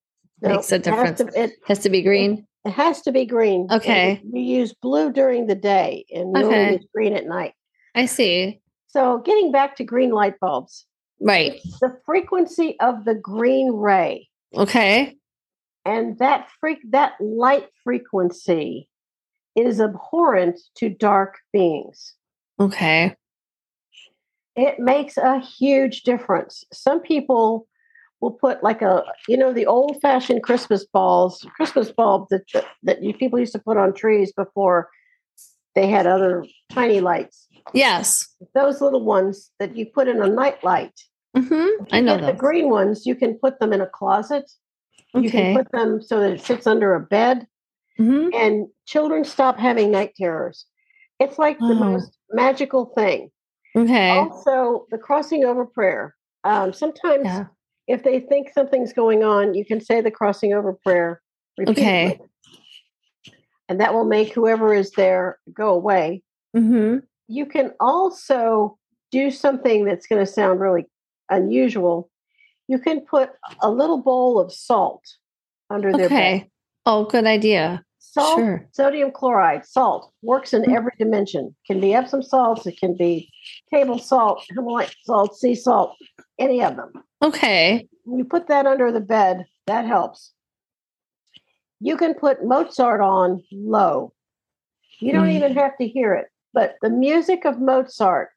[0.42, 1.34] no, makes a it has difference.
[1.34, 2.46] to- It, has to be green.
[2.66, 3.68] it has to be green.
[3.72, 4.22] Okay.
[4.24, 6.80] You use blue during the day and Okay.
[6.94, 7.54] green at night.
[7.94, 8.62] I see.
[8.96, 10.86] So getting back to green light bulbs,
[11.20, 11.60] Right.
[11.82, 15.18] the frequency of the green ray Okay.
[15.84, 18.88] and that freak that light frequency
[19.54, 22.16] is abhorrent to dark beings.
[22.58, 23.16] Okay.
[24.56, 26.64] It makes a huge difference.
[26.72, 27.68] Some people
[28.22, 32.44] will put like a, you know, the old fashioned Christmas balls, Christmas bulb that
[32.84, 34.90] that you people used to put on trees before
[35.76, 37.45] they had other tiny lights.
[37.74, 38.28] Yes.
[38.54, 40.94] Those little ones that you put in a night light.
[41.36, 43.06] hmm I know the green ones.
[43.06, 44.50] You can put them in a closet.
[45.14, 45.24] Okay.
[45.26, 47.48] You can put them so that it sits under a bed,
[47.98, 50.66] hmm and children stop having night terrors.
[51.20, 51.74] It's like the Oh.
[51.76, 53.32] most magical thing.
[53.76, 54.18] Okay.
[54.20, 56.16] Also, the crossing over prayer.
[56.44, 57.46] Um, sometimes, Yeah.
[57.88, 61.22] if they think something's going on, you can say the crossing over prayer.
[61.68, 62.20] Okay.
[63.68, 66.24] And that will make whoever is there go away.
[66.56, 66.98] hmm
[67.28, 68.78] You can also
[69.12, 70.86] do something that's going to sound really
[71.30, 72.10] unusual.
[72.68, 75.04] You can put a little bowl of salt
[75.70, 76.16] under their bed.
[76.16, 76.52] Okay.
[76.86, 77.84] Oh, good idea.
[78.00, 78.68] Salt, Sure.
[78.72, 80.76] sodium chloride, salt works in Mm.
[80.76, 81.56] every dimension.
[81.68, 83.30] Can be Epsom salts, it can be
[83.74, 85.96] table salt, Himalayan salt, sea salt,
[86.40, 86.92] any of them.
[87.24, 87.88] Okay.
[88.06, 90.32] When you put that under the bed, that helps.
[91.80, 94.14] You can put Mozart on low.
[95.00, 95.34] You don't Mm.
[95.34, 96.28] even have to hear it.
[96.56, 98.30] But the music of Mozart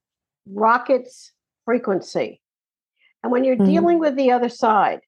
[0.52, 1.32] rockets
[1.64, 2.42] frequency.
[3.22, 3.66] And when you're Mhm.
[3.66, 5.00] dealing with the other side,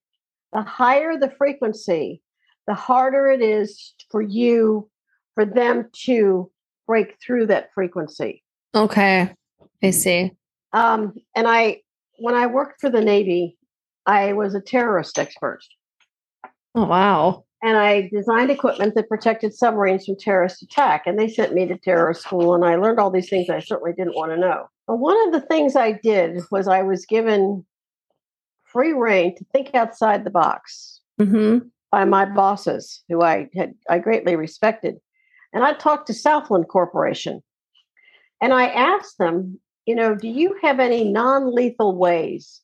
[0.52, 2.22] the higher the frequency,
[2.68, 4.88] the harder it is for you,
[5.34, 6.50] for them to
[6.86, 8.44] break through that frequency.
[8.74, 9.34] Okay.
[9.82, 10.36] I see.
[10.72, 11.82] Um, and I,
[12.18, 13.58] when I worked for the Navy,
[14.06, 15.60] I was a terrorist expert.
[16.76, 17.44] Oh, wow.
[17.62, 21.02] And I designed equipment that protected submarines from terrorist attack.
[21.06, 23.92] And they sent me to terrorist school, and I learned all these things I certainly
[23.92, 24.68] didn't want to know.
[24.86, 27.66] But one of the things I did was I was given
[28.64, 31.68] free rein to think outside the box Mm-hmm.
[31.90, 34.96] by my bosses, who I had I greatly respected.
[35.52, 37.42] And I talked to Southland Corporation,
[38.40, 42.62] and I asked them, you know, do you have any non-lethal ways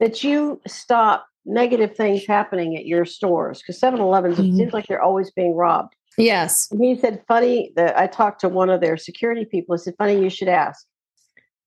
[0.00, 3.60] that you stop negative things happening at your stores?
[3.60, 4.48] Because 7-Elevens, Mhm.
[4.52, 5.94] it seems like they're always being robbed.
[6.16, 6.68] Yes.
[6.70, 9.76] And he said, funny that I talked to one of their security people.
[9.76, 10.86] He said, funny you should ask.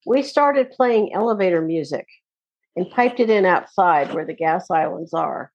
[0.05, 2.07] We started playing elevator music
[2.75, 5.51] and piped it in outside where the gas islands are.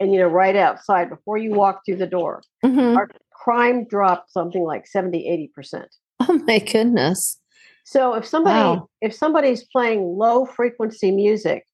[0.00, 2.42] And, you know, right outside before you walk through the door.
[2.64, 2.96] Mhm.
[2.96, 5.88] Our crime dropped something like 70, 80%.
[6.20, 7.40] Oh, my goodness.
[7.84, 8.88] So if somebody Wow.
[9.00, 11.64] if somebody's playing low frequency music,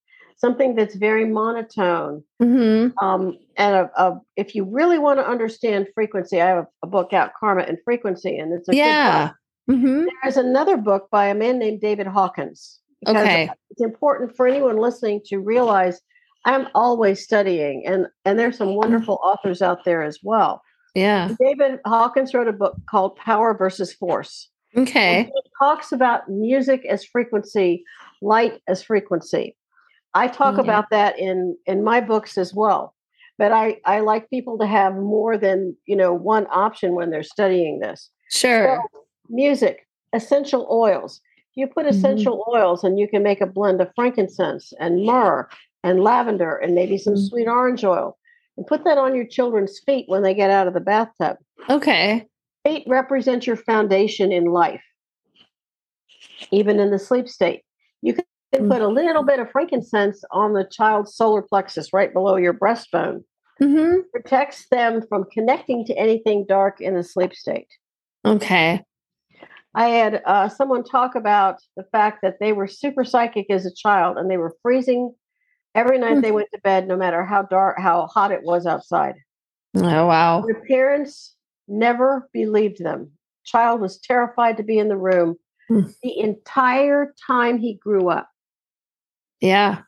[0.45, 2.99] something that's very monotone, Mm-hmm.
[3.05, 7.13] um, and a, a, if you really want to understand frequency, I have a, book
[7.13, 8.77] out, Karma and Frequency, and it's a.
[8.77, 9.31] Yeah.
[9.71, 10.05] Mm-hmm.
[10.23, 12.81] There's another book by a man named David Hawkins.
[13.09, 13.49] Okay.
[13.71, 16.01] It's important for anyone listening to realize
[16.45, 20.63] I'm always studying, and and there's some wonderful authors out there as well.
[20.95, 21.31] Yeah.
[21.41, 24.51] David Hawkins wrote a book called Power versus Force.
[24.77, 25.31] Okay.
[25.63, 27.85] talks about music as frequency,
[28.21, 29.57] light as frequency.
[30.15, 30.63] I talk Yeah.
[30.63, 32.95] about that in in my books as well.
[33.39, 37.23] But I I like people to have more than you know one option when they're
[37.23, 38.11] studying this.
[38.31, 38.83] Sure.
[39.29, 41.21] Music, essential oils.
[41.57, 41.91] You put Mhm.
[41.91, 45.49] essential oils, and you can make a blend of frankincense and myrrh
[45.83, 47.29] and lavender and maybe some Mm.
[47.29, 48.17] sweet orange oil,
[48.57, 51.37] and put that on your children's feet when they get out of the bathtub.
[51.71, 52.27] Okay.
[52.65, 54.83] Feet represent your foundation in life,
[56.51, 57.63] even in the sleep state.
[58.03, 58.25] You can
[58.59, 63.25] Put a little bit of frankincense on the child's solar plexus right below your breastbone.
[63.63, 64.01] Mm-hmm.
[64.13, 67.69] Protects them from connecting to anything dark in the sleep state.
[68.25, 68.83] Okay.
[69.75, 73.75] I had uh, someone talk about the fact that they were super psychic as a
[73.75, 75.15] child and they were freezing
[75.75, 76.21] every night Hmm.
[76.21, 79.15] they went to bed, no matter how dark, how hot it was outside.
[79.77, 80.43] Oh, wow.
[80.47, 81.35] Their parents
[81.67, 83.11] never believed them.
[83.45, 85.37] Child was terrified to be in the room
[85.69, 85.81] Hmm.
[86.03, 88.29] the entire time he grew up.
[89.41, 89.83] Yeah.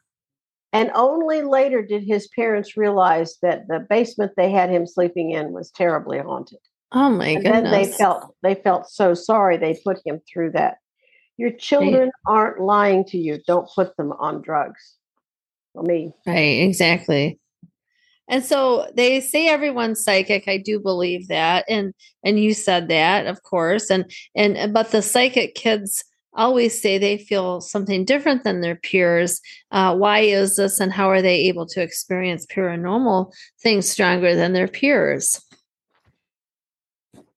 [0.72, 5.52] And only later did his parents realize that the basement they had him sleeping in
[5.52, 6.58] was terribly haunted.
[6.92, 7.70] Oh, my and goodness.
[7.72, 10.76] they felt they felt so sorry they put him through that.
[11.36, 13.38] Your children aren't lying to you.
[13.46, 14.94] Don't put them on drugs.
[15.78, 17.38] I mean, Right, exactly.
[18.28, 20.48] And so they say everyone's psychic.
[20.48, 21.64] I do believe that.
[21.68, 21.94] And
[22.24, 23.90] and you said that, of course.
[23.90, 26.04] And and but the psychic kids
[26.36, 29.40] always say they feel something different than their peers.
[29.70, 34.52] Uh, why is this and how are they able to experience paranormal things stronger than
[34.52, 35.40] their peers?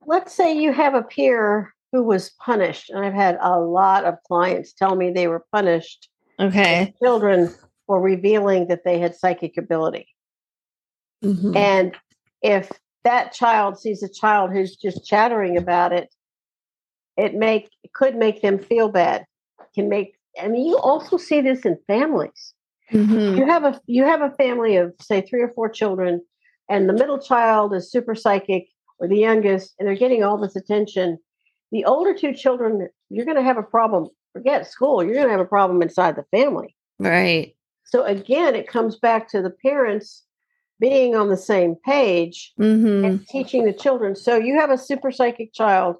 [0.10, 4.16] let's say you have a peer who was punished, and I've had a lot of
[4.28, 6.94] clients tell me they were punished Okay.
[7.02, 7.54] children
[7.86, 10.08] for revealing that they had psychic ability.
[11.24, 11.56] Mhm.
[11.56, 11.98] And
[12.42, 12.72] if
[13.04, 16.14] that child sees a child who's just chattering about it,
[17.20, 19.26] it make it could make them feel bad.
[19.76, 22.54] Can make I mean you also see this in families.
[22.92, 23.38] Mhm.
[23.38, 26.22] You have a you have a family of say three or four children,
[26.70, 28.68] and the middle child is super psychic
[29.00, 31.20] or the youngest, and they're getting all this attention.
[31.72, 34.10] The older two children, you're gonna have a problem.
[34.34, 36.76] Forget school, you're gonna have a problem inside the family.
[37.00, 37.56] Right.
[37.84, 40.24] So again, it comes back to the parents
[40.80, 44.16] being on the same page hmm and teaching the children.
[44.16, 45.98] So you have a super psychic child.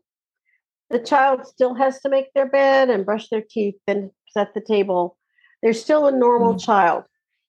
[0.90, 4.62] The child still has to make their bed and brush their teeth and set the
[4.62, 5.18] table.
[5.62, 6.64] They're still a normal Mm.
[6.66, 7.04] child.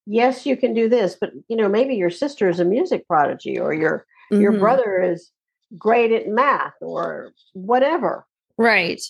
[0.07, 3.59] Yes, you can do this, but you know, maybe your sister is a music prodigy
[3.59, 4.61] or your your Mhm.
[4.61, 5.33] brother is
[5.77, 8.27] great at math or whatever.
[8.59, 9.03] Right.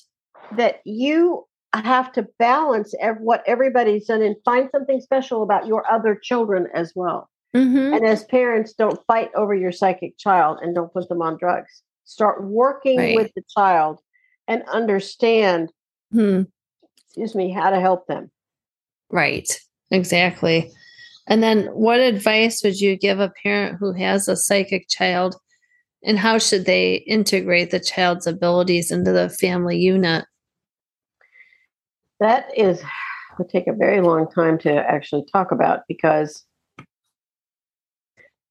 [0.53, 5.85] That you have to balance ev- what everybody's done and find something special about your
[5.91, 7.28] other children as well.
[7.53, 11.37] hmm And as parents, don't fight over your psychic child and don't put them on
[11.37, 11.83] drugs.
[12.05, 13.14] Start working Right.
[13.16, 14.01] with the child
[14.51, 15.70] and understand,
[16.12, 16.42] Hmm.
[17.07, 18.30] excuse me, how to help them.
[19.11, 19.48] Right.
[19.90, 20.70] Exactly.
[21.28, 25.36] And then what advice would you give a parent who has a psychic child
[26.03, 30.24] And how should they integrate the child's abilities into the family unit?
[32.20, 32.82] That is
[33.38, 36.44] would take a very long time to actually talk about because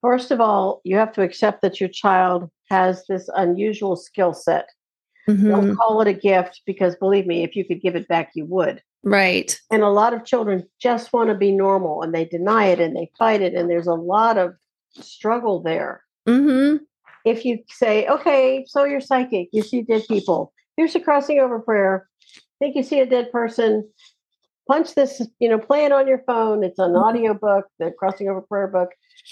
[0.01, 4.69] first of all, you have to accept that your child has this unusual skill set.
[5.30, 5.49] Mhm.
[5.49, 8.45] Don't call it a gift because believe me, if you could give it back, you
[8.45, 8.82] would.
[9.03, 9.59] Right.
[9.71, 12.95] And a lot of children just want to be normal and they deny it and
[12.95, 13.53] they fight it.
[13.53, 14.55] And there's a lot of
[14.99, 16.03] struggle there.
[16.27, 16.77] hmm
[17.25, 21.59] If you say, okay, so you're psychic, you see dead people, here's a crossing over
[21.59, 22.07] prayer.
[22.57, 23.88] Think you see a dead person,
[24.67, 26.63] punch this, you know, play it on your phone.
[26.63, 28.89] It's an audio book, the crossing over prayer book.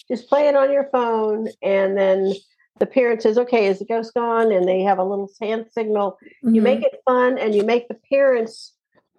[0.07, 1.49] Just play it on your phone.
[1.61, 2.33] And then
[2.79, 4.51] the parent says, okay, is the ghost gone?
[4.51, 6.17] And they have a little hand signal.
[6.43, 6.95] You make mm-hmm.
[6.95, 8.73] it fun and you make the parents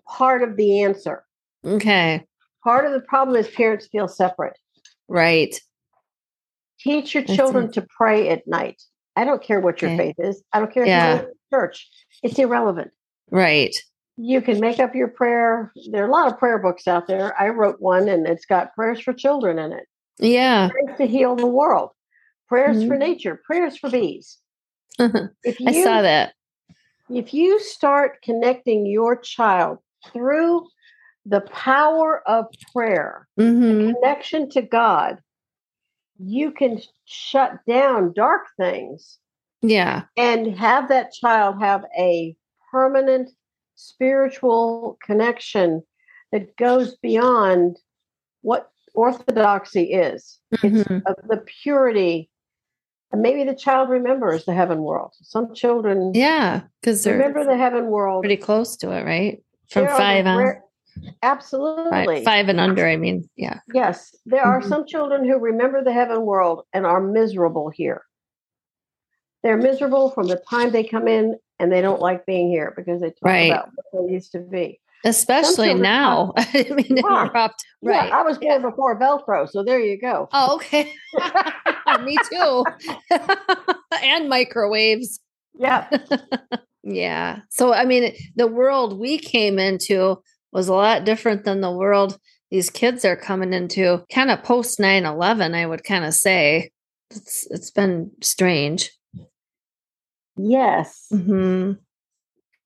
[0.07, 1.25] part of the answer.
[1.65, 2.25] Okay.
[2.65, 4.59] Part of the problem is parents feel separate.
[5.09, 5.59] Right.
[6.81, 8.83] Teach your children to pray at night.
[9.17, 9.99] I don't care what your Okay.
[9.99, 10.43] faith is.
[10.53, 11.15] I don't care if Yeah.
[11.15, 11.89] you go to church.
[12.23, 12.93] It's irrelevant.
[13.31, 13.75] Right.
[14.17, 15.73] You can make up your prayer.
[15.91, 17.41] There are a lot of prayer books out there.
[17.41, 19.87] I wrote one and it's got prayers for children in it.
[20.19, 20.69] Yeah.
[20.71, 21.91] Prayers to heal the world.
[22.49, 22.99] Prayers for Mhm.
[23.01, 23.41] nature.
[23.45, 24.39] Prayers for bees.
[24.99, 26.35] I If you saw that.
[27.11, 29.79] if you start connecting your child
[30.13, 30.67] through
[31.25, 35.19] the power of prayer, hmm connection to God,
[36.19, 39.19] you can shut down dark things
[39.63, 40.05] Yeah.
[40.17, 42.35] and have that child have a
[42.71, 43.31] permanent
[43.77, 45.83] spiritual connection
[46.33, 47.79] that goes beyond
[48.43, 50.41] what orthodoxy is.
[50.51, 51.03] It's Mhm.
[51.07, 52.31] of the purity.
[53.11, 55.13] And maybe the child remembers the heaven world.
[55.23, 56.63] Some children Yeah.
[56.81, 58.23] Because they're remember the heaven world.
[58.23, 59.43] pretty close to it, right?
[59.71, 60.39] From There five on.
[60.39, 60.65] rare-
[61.23, 61.91] Absolutely.
[61.91, 63.29] Five, five and under, I mean.
[63.37, 63.61] Yeah.
[63.73, 64.69] Yes, there are Mhm.
[64.69, 68.03] some children who remember the heaven world and are miserable here.
[69.43, 73.01] They're miserable from the time they come in and they don't like being here because
[73.01, 73.53] they talk Right.
[73.53, 74.81] about what they used to be.
[75.05, 76.33] Especially now.
[76.37, 77.49] I mean Yeah.
[77.83, 78.09] Right.
[78.09, 80.29] Yeah, I was born before Velcro, so there you go.
[80.33, 80.93] Oh, okay.
[82.05, 82.65] Me too.
[84.03, 85.21] and microwaves.
[85.59, 85.89] Yeah.
[86.83, 87.41] Yeah.
[87.51, 90.21] So, I mean, the world we came into
[90.53, 92.19] was a lot different than the world
[92.51, 96.71] these kids are coming into, kind of post 9 11, I would kind of say.
[97.11, 98.91] It's, it's been strange.
[100.37, 101.07] yes.
[101.11, 101.73] hmm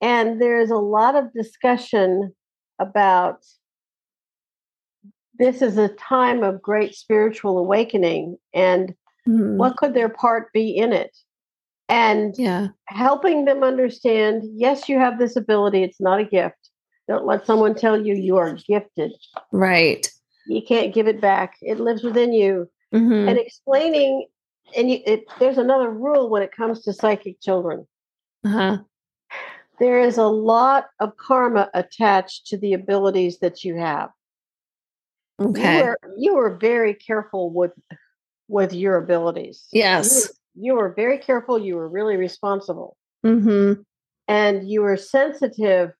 [0.03, 2.35] And there's a lot of discussion
[2.79, 3.45] about
[5.39, 8.95] this is a time of great spiritual awakening and
[9.25, 11.17] what could their part be in it?
[11.89, 12.69] And Yeah.
[12.87, 16.71] helping them understand yes, you have this ability, it's not a gift.
[17.09, 19.13] Don't let someone tell you you are gifted.
[19.53, 20.07] Right.
[20.47, 22.69] You can't give it back, it lives within you.
[22.93, 24.27] hmm And explaining,
[24.77, 27.87] and you, it, there's another rule when it comes to psychic children.
[28.45, 28.79] Uh-huh.
[29.83, 34.11] There is a lot of karma attached to the abilities that you have.
[35.41, 35.79] Okay.
[35.79, 37.73] You were you were very careful with
[38.47, 39.67] with your abilities.
[39.73, 40.31] Yes.
[40.55, 42.97] You, you were very careful, you were really responsible.
[43.25, 43.83] Mm-hmm.
[44.29, 45.93] and you were sensitive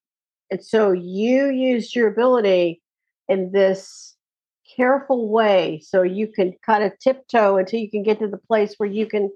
[0.51, 2.83] and so you used your ability
[3.29, 4.17] in this
[4.77, 8.75] careful way so you can kind of tiptoe until you can get to the place
[8.77, 9.31] where you can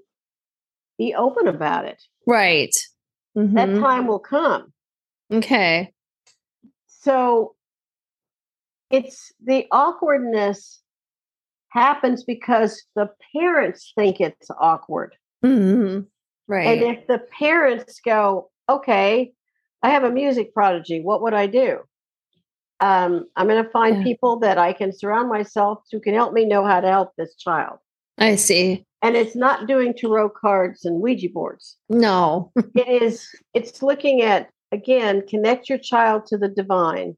[0.97, 2.75] be open about it Right.
[3.37, 3.79] That Mhm.
[3.79, 4.73] time will come
[5.31, 5.93] Okay.
[6.87, 7.55] so
[8.89, 10.81] it's the awkwardness
[11.69, 15.99] happens because the parents think it's awkward hmm
[16.49, 16.81] Right.
[16.81, 19.33] And if the parents go, okay,
[19.83, 21.79] I have a music prodigy, what would I do?
[22.79, 24.03] Um, I'm going to find Yeah.
[24.03, 27.35] people that I can surround myself who can help me know how to help this
[27.35, 27.79] child.
[28.17, 28.86] I see.
[29.01, 31.77] And it's not doing tarot cards and Ouija boards.
[31.89, 32.51] No.
[32.75, 37.15] It is, it's looking at, again, connect your child to the divine.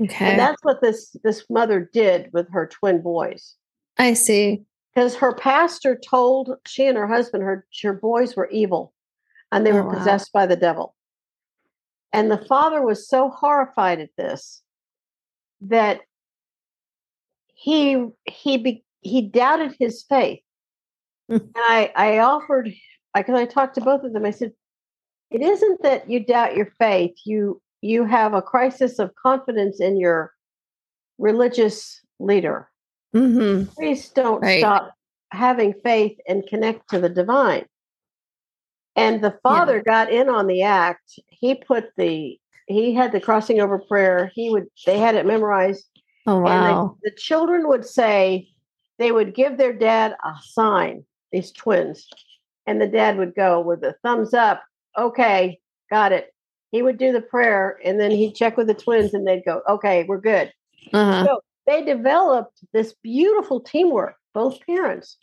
[0.00, 0.30] Okay.
[0.30, 3.54] And that's what this, this mother did with her twin boys.
[3.98, 4.62] I see.
[4.94, 8.92] Because her pastor told she and her husband her, her boys were evil
[9.52, 9.94] and they Oh, were wow.
[9.98, 10.94] possessed by the devil.
[12.12, 14.62] And the father was so horrified at this
[15.60, 16.00] that
[17.54, 20.40] he he be, he doubted his faith.
[21.28, 22.72] And I I offered
[23.14, 24.24] because I talked to both of them.
[24.24, 24.52] I said,
[25.30, 27.16] "It isn't that you doubt your faith.
[27.24, 30.32] You you have a crisis of confidence in your
[31.18, 32.70] religious leader.
[33.12, 34.58] hmm Please don't Right.
[34.58, 34.94] stop
[35.30, 37.66] having faith and connect to the divine."
[38.96, 41.20] And the father got in on the act.
[41.28, 44.30] He put the he had the crossing over prayer.
[44.34, 45.88] He would they had it memorized.
[46.26, 46.50] Oh, wow.
[46.50, 46.64] And
[47.02, 48.48] the, the children would say
[48.98, 52.08] they would give their dad a sign, these twins,
[52.66, 54.62] and the dad would go with a thumbs up,
[54.96, 55.58] okay,
[55.90, 56.32] got it.
[56.70, 59.62] He would do the prayer and then he'd check with the twins and they'd go,
[59.68, 60.52] okay, we're good.
[60.92, 61.24] Uh-huh.
[61.24, 65.16] So they developed this beautiful teamwork, both parents.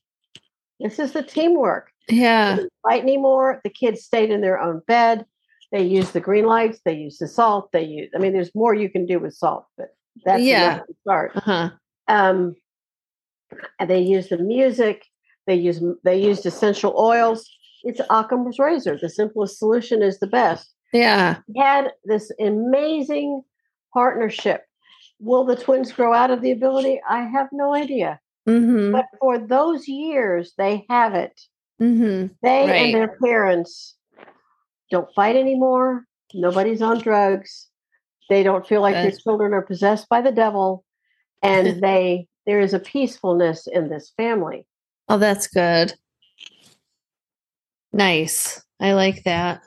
[0.80, 1.92] This is the teamwork.
[2.10, 2.56] Yeah.
[2.56, 3.62] Didn't fight anymore.
[3.64, 5.26] The kids stayed in their own bed.
[5.72, 6.80] They used the green lights.
[6.84, 7.72] They used the salt.
[7.72, 8.10] They use.
[8.16, 9.90] I mean, there's more you can do with salt, but
[10.24, 10.82] that's Yeah.
[11.02, 11.32] start.
[11.36, 11.70] Uh-huh.
[12.08, 12.56] Um,
[13.80, 15.06] and they use the music.
[15.48, 17.50] They use they used essential oils.
[17.84, 18.98] It's Occam's razor.
[19.00, 20.74] The simplest solution is the best.
[20.92, 21.38] Yeah.
[21.48, 23.44] We had this amazing
[23.94, 24.64] partnership.
[25.20, 27.02] Will the twins grow out of the ability?
[27.08, 28.20] I have no idea.
[28.48, 28.92] Mm-hmm.
[28.92, 31.40] But for those years, they have it.
[31.82, 32.34] Mm-hmm.
[32.42, 32.86] They Right.
[32.86, 33.96] and their parents
[34.90, 36.06] don't fight anymore.
[36.34, 37.68] Nobody's on drugs.
[38.30, 40.84] They don't feel like their children are possessed by the devil.
[41.44, 44.68] And they there is a peacefulness in this family.
[45.08, 45.94] Oh, that's good.
[47.94, 48.62] Nice.
[48.80, 49.62] I like that.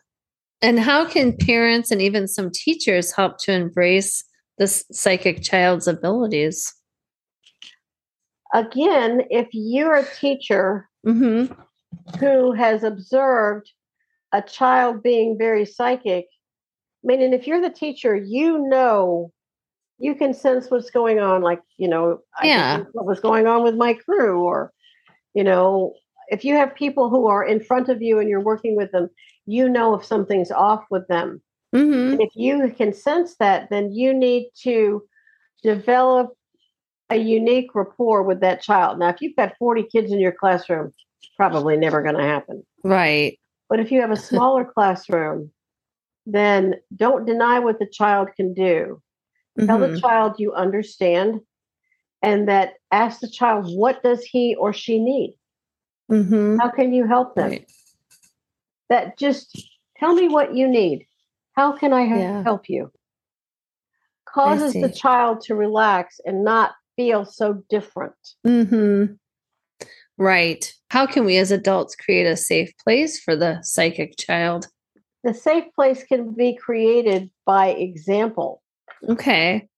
[0.60, 4.24] And how can parents and even some teachers help to embrace
[4.58, 6.74] this psychic child's abilities?
[8.52, 11.52] Again, if you're a teacher Mm-hmm.
[12.18, 13.70] who has observed
[14.32, 16.26] a child being very psychic,
[17.04, 19.32] I mean, and if you're the teacher, you know,
[19.98, 21.40] you can sense what's going on.
[21.42, 22.82] Like, you know, Yeah.
[22.92, 24.72] what was going on with my crew, or,
[25.38, 25.94] you know,
[26.30, 29.08] if you have people who are in front of you and you're working with them,
[29.46, 31.40] you know if something's off with them.
[31.72, 32.20] Mm-hmm.
[32.20, 35.04] If you can sense that, then you need to
[35.62, 36.30] develop
[37.08, 38.98] a unique rapport with that child.
[38.98, 40.92] Now, if you've got 40 kids in your classroom,
[41.36, 42.66] probably never going to happen.
[42.82, 43.38] Right.
[43.68, 45.52] But if you have a smaller classroom,
[46.26, 49.00] then don't deny what the child can do.
[49.64, 49.94] Tell Mhm.
[49.94, 51.42] the child you understand
[52.22, 55.36] and that ask the child what does he or she need?
[56.10, 56.58] Mhm.
[56.60, 57.50] How can you help them?
[57.50, 57.70] Right.
[58.88, 59.56] That just
[59.96, 61.06] tell me what you need.
[61.52, 62.42] How can I Yeah.
[62.42, 62.90] help you?
[64.24, 68.14] Causes the child to relax and not feel so different.
[68.46, 69.14] Mm-hmm.
[70.16, 70.72] Right.
[70.90, 74.68] How can we as adults create a safe place for the psychic child?
[75.24, 78.62] The safe place can be created by example.
[79.08, 79.68] Okay.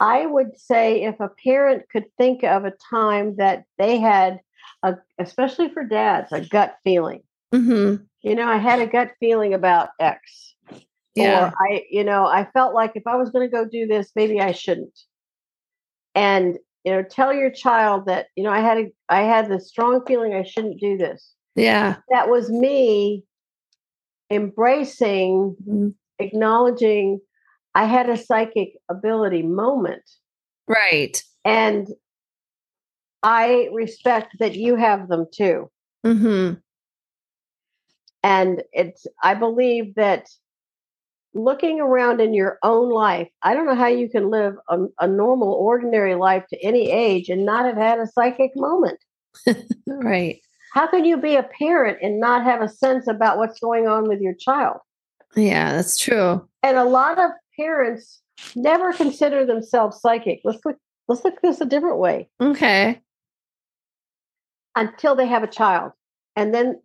[0.00, 4.40] I would say if a parent could think of a time that they had,
[4.82, 7.22] a, especially for dads, a gut feeling.
[7.54, 8.02] Mm-hmm.
[8.22, 10.54] You know, I had a gut feeling about X.
[11.14, 11.48] Yeah.
[11.48, 14.10] Or I, you know, I felt like if I was going to go do this,
[14.14, 14.98] maybe I shouldn't.
[16.14, 19.68] And you know, tell your child that you know I had a, I had this
[19.68, 21.34] strong feeling I shouldn't do this.
[21.54, 21.96] yeah.
[22.10, 23.24] That was me
[24.30, 25.94] embracing, Mhm.
[26.18, 27.20] acknowledging
[27.74, 30.02] I had a psychic ability moment.
[30.66, 31.22] Right.
[31.44, 31.88] And
[33.22, 35.70] I respect that you have them too.
[36.04, 36.54] Mm-hmm.
[38.22, 40.26] And it's, I believe that
[41.32, 45.06] looking around in your own life, I don't know how you can live a, a
[45.06, 48.98] normal, ordinary life to any age and not have had a psychic moment.
[49.86, 50.40] Right.
[50.72, 54.08] How can you be a parent and not have a sense about what's going on
[54.08, 54.78] with your child?
[55.36, 56.48] Yeah, that's true.
[56.62, 57.30] And a lot of
[57.60, 58.20] parents
[58.56, 60.40] never consider themselves psychic.
[60.44, 60.76] Let's look,
[61.08, 62.28] let's look at this a different way.
[62.40, 63.00] Okay.
[64.76, 65.92] until they have a child.
[66.36, 66.80] And then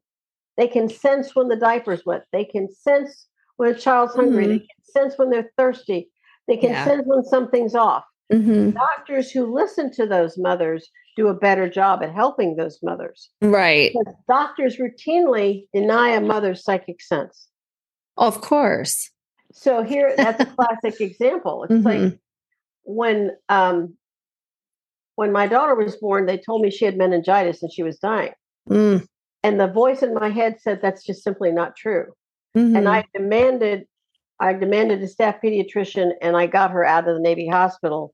[0.57, 2.23] they can sense when the diaper's wet.
[2.33, 4.47] They can sense when a child's hungry.
[4.47, 6.09] They can sense when they're thirsty.
[6.47, 6.83] They can Yeah.
[6.85, 8.03] sense when something's off.
[8.33, 8.71] Mm-hmm.
[8.71, 13.29] Doctors who listen to those mothers do a better job at helping those mothers.
[13.41, 13.91] Right.
[13.93, 17.47] But doctors routinely deny a mother's psychic sense.
[18.17, 19.11] Of course.
[19.55, 21.63] So here, that's a classic example.
[21.63, 21.85] It's Mhm.
[21.85, 22.19] like
[22.83, 23.97] when um,
[25.15, 28.33] when my daughter was born, they told me she had meningitis and she was dying.
[28.69, 29.07] Mm.
[29.43, 32.11] And the voice in my head said that's just simply not true.
[32.57, 32.75] Mhm.
[32.77, 33.87] And I demanded,
[34.41, 38.13] I demanded a staff pediatrician, and I got her out of the Navy Hospital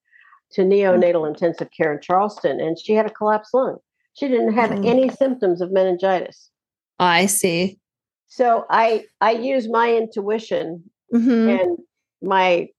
[0.51, 3.77] to neonatal intensive care in Charleston, and she had a collapsed lung.
[4.13, 4.85] She didn't have Mhm.
[4.85, 6.51] any symptoms of meningitis.
[6.99, 7.79] I see.
[8.27, 11.49] So I I use my intuition Mm-hmm.
[11.49, 11.77] and
[12.21, 12.69] my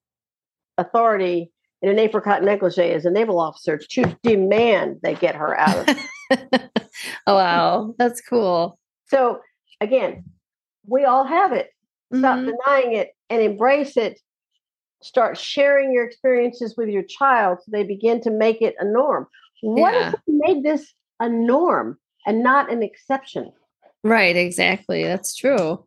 [0.79, 1.53] authority
[1.83, 5.97] in an apricot negligee as a naval officer to demand they get her out of
[7.27, 7.95] oh, wow.
[7.99, 8.79] That's cool.
[9.09, 9.41] So
[9.81, 10.25] again,
[10.87, 11.71] we all have it.
[12.15, 12.53] Stop Mhm.
[12.53, 14.19] denying it and embrace it.
[15.03, 19.27] Start sharing your experiences with your child so they begin to make it a norm.
[19.63, 20.09] What Yeah.
[20.09, 23.53] if we made this a norm and not an exception?
[24.05, 24.37] Right.
[24.37, 25.05] Exactly.
[25.05, 25.87] That's true.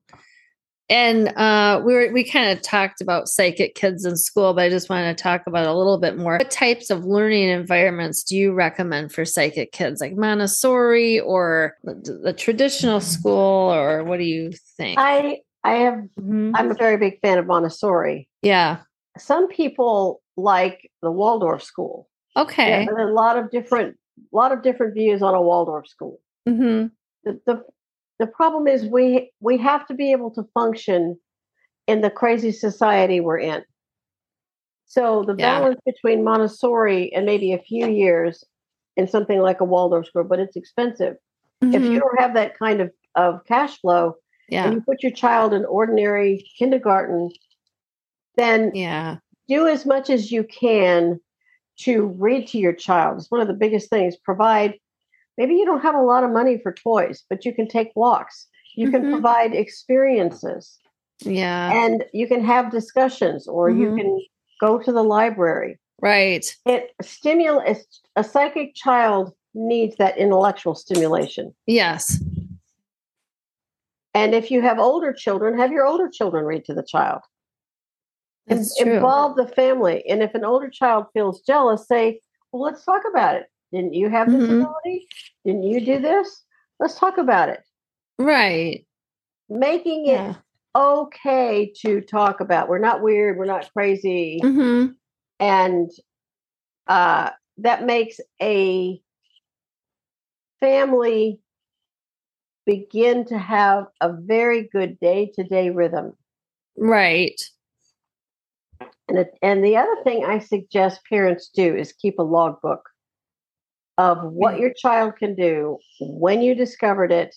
[0.90, 4.70] And uh, we were we kind of talked about psychic kids in school, but I
[4.70, 6.38] just want to talk about a little bit more.
[6.38, 12.20] What types of learning environments do you recommend for psychic kids, like Montessori or the,
[12.24, 15.00] the traditional school, or what do you think?
[15.00, 16.52] I I have Mhm.
[16.56, 18.30] I'm a very big fan of Montessori.
[18.44, 18.82] Yeah.
[19.18, 22.08] Some people like the Waldorf school.
[22.38, 22.70] Okay.
[22.70, 23.98] Yeah, there are a lot of different
[24.32, 26.20] lot of different views on a Waldorf school.
[26.48, 26.88] hmm
[27.24, 27.64] The, the
[28.20, 31.18] the problem is we we have to be able to function
[31.88, 33.64] in the crazy society we're in.
[34.86, 35.60] So the Yeah.
[35.60, 38.44] balance between Montessori and maybe a few years
[38.98, 41.18] in something like a Waldorf school, but it's expensive.
[41.62, 41.92] If mm-hmm.
[41.92, 44.16] you don't have that kind of, of cash flow
[44.50, 44.66] yeah.
[44.66, 47.30] and you put your child in ordinary kindergarten,
[48.36, 49.18] then Yeah.
[49.48, 51.20] do as much as you can
[51.80, 53.18] to read to your child.
[53.18, 54.16] It's one of the biggest things.
[54.18, 54.76] Provide,
[55.38, 58.48] maybe you don't have a lot of money for toys, but you can take walks.
[58.76, 59.12] You can Mhm.
[59.12, 60.80] provide experiences
[61.22, 61.72] Yeah.
[61.86, 63.96] and you can have discussions or you Mhm.
[63.98, 64.26] can
[64.60, 65.80] go to the library.
[66.02, 66.46] Right.
[66.66, 71.56] It stimulates a psychic child needs that intellectual stimulation.
[71.66, 72.22] Yes.
[74.14, 77.22] And if you have older children, have your older children read to the child.
[78.48, 78.94] That's true.
[78.96, 80.08] involve the family.
[80.08, 82.22] And if an older child feels jealous, say,
[82.52, 83.48] well, let's talk about it.
[83.72, 84.62] Didn't you have this Mhm.
[84.62, 85.08] ability?
[85.44, 86.44] Didn't you do this?
[86.80, 87.64] Let's talk about it.
[88.18, 88.86] Right.
[89.50, 90.36] Making it Yeah.
[90.76, 92.70] okay to talk about.
[92.70, 93.38] We're not weird.
[93.38, 94.40] We're not crazy.
[94.42, 94.88] hmm
[95.40, 95.92] And
[96.88, 99.02] uh, that makes a
[100.60, 101.40] family
[102.66, 106.18] begin to have a very good day to day rhythm.
[106.78, 107.40] Right.
[109.08, 112.82] And it, and the other thing I suggest parents do is keep a logbook
[113.98, 117.36] of what your child can do, when you discovered it,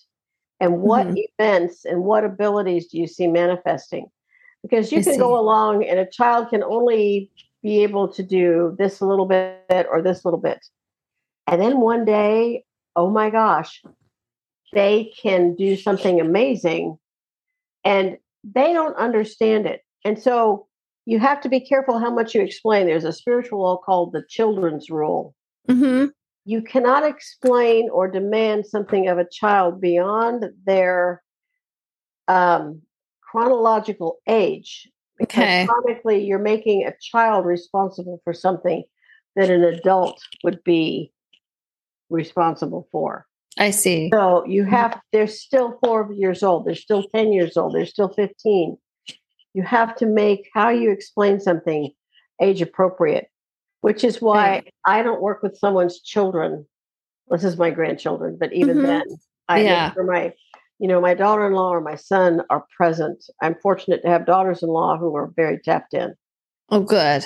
[0.59, 1.23] and what Mhm.
[1.39, 4.11] events and what abilities do you see manifesting?
[4.61, 5.19] Because you I can see.
[5.19, 7.31] go along and a child can only
[7.63, 10.65] be able to do this a little bit or this little bit.
[11.47, 13.81] And then one day, oh my gosh,
[14.73, 16.99] they can do something amazing
[17.85, 19.81] and they don't understand it.
[20.03, 20.67] And so
[21.05, 22.85] you have to be careful how much you explain.
[22.85, 25.33] There's a spiritual law called the children's rule.
[25.67, 26.07] hmm
[26.49, 31.21] You cannot explain or demand something of a child beyond their
[32.27, 32.81] um,
[33.21, 34.89] chronological age.
[35.19, 35.67] Because Okay.
[35.67, 38.83] chronically, you're making a child responsible for something
[39.35, 41.13] that an adult would be
[42.09, 43.27] responsible for.
[43.59, 44.09] I see.
[44.11, 48.09] So you have, they're still four years old, they're still 10 years old, they're still
[48.09, 48.75] 15.
[49.53, 51.91] You have to make how you explain something
[52.41, 53.27] age appropriate,
[53.81, 54.73] which is why Right.
[54.85, 56.65] I don't work with someone's children.
[57.29, 58.81] This is my grandchildren, but even Mhm.
[58.87, 59.03] then,
[59.47, 59.93] I Yeah.
[59.93, 60.33] sure my,
[60.79, 63.23] you know, my daughter-in-law or my son are present.
[63.41, 66.15] I'm fortunate to have daughters-in-law who are very tapped in.
[66.69, 67.25] Oh, good.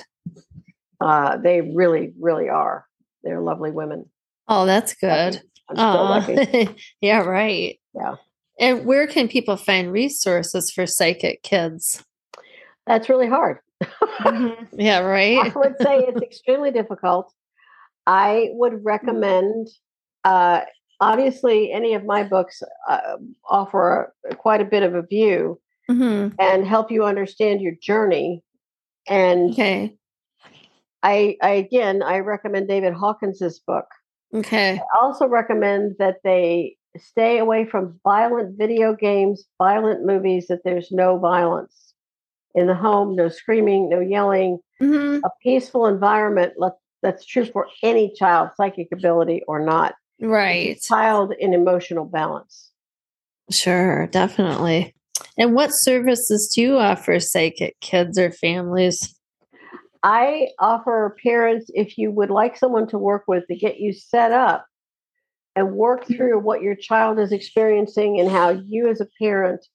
[1.01, 2.85] Uh, they really, really are.
[3.23, 4.09] They're lovely women.
[4.47, 5.41] Oh, that's good.
[5.69, 6.35] I'm still lucky.
[6.37, 7.79] Oh, yeah, right.
[7.93, 8.15] Yeah.
[8.59, 12.03] And where can people find resources for psychic kids?
[12.85, 13.59] That's really hard.
[14.77, 15.37] Yeah, right.
[15.37, 17.31] I would say it's extremely difficult.
[18.05, 19.67] I would recommend,
[20.23, 20.61] uh,
[20.99, 23.17] obviously, any of my books uh,
[23.49, 25.59] offer a, quite a bit of a view
[25.89, 28.41] hmm and help you understand your journey.
[29.07, 29.95] And Okay.
[31.03, 33.85] I, I, again, I recommend David Hawkins's book.
[34.33, 34.79] Okay.
[34.79, 40.91] I also recommend that they stay away from violent video games, violent movies, that there's
[40.91, 41.92] no violence
[42.55, 46.53] in the home, no screaming, no yelling, hmm a peaceful environment.
[47.01, 49.95] That's true for any child, psychic ability or not.
[50.21, 50.81] Right.
[50.81, 52.71] Child in emotional balance.
[53.51, 54.93] Sure, definitely.
[55.37, 59.15] And what services do you offer psychic kids or families?
[60.03, 64.31] I offer parents, if you would like someone to work with to get you set
[64.31, 64.65] up
[65.55, 69.65] and work through what your child is experiencing and how you, as a parent,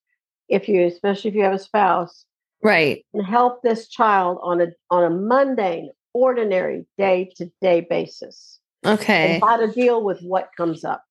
[0.48, 2.24] if you, especially if you have a spouse,
[2.62, 3.04] Right.
[3.14, 9.34] and help this child on a on a mundane, ordinary, day to day basis, Okay.
[9.34, 11.02] and how to deal with what comes up.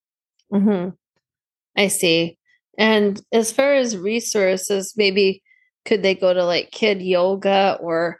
[0.50, 0.90] hmm
[1.76, 2.36] I see.
[2.76, 5.42] And as far as resources, maybe
[5.84, 8.18] could they go to like kid yoga or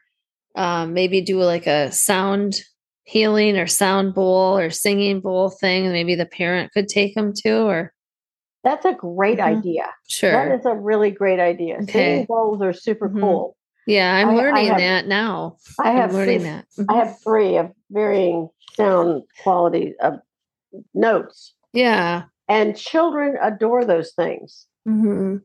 [0.57, 2.61] um, maybe do like a sound
[3.05, 5.91] healing or sound bowl or singing bowl thing?
[5.93, 7.93] Maybe the parent could take them to, or
[8.65, 9.59] That's a great Mhm.
[9.59, 9.91] idea.
[10.09, 10.33] Sure.
[10.33, 11.77] That is a really great idea.
[11.83, 11.93] Okay.
[11.93, 13.21] Singing bowls are super Mhm.
[13.21, 13.57] cool.
[13.87, 15.57] Yeah, I'm I- I learning have- that now.
[15.81, 16.67] I have I'm learning three, that.
[16.79, 16.97] I Mhm.
[16.97, 20.21] have three of varying sound quality of
[20.95, 22.25] notes, Yeah.
[22.49, 24.67] and children adore those things.
[24.85, 25.37] hmm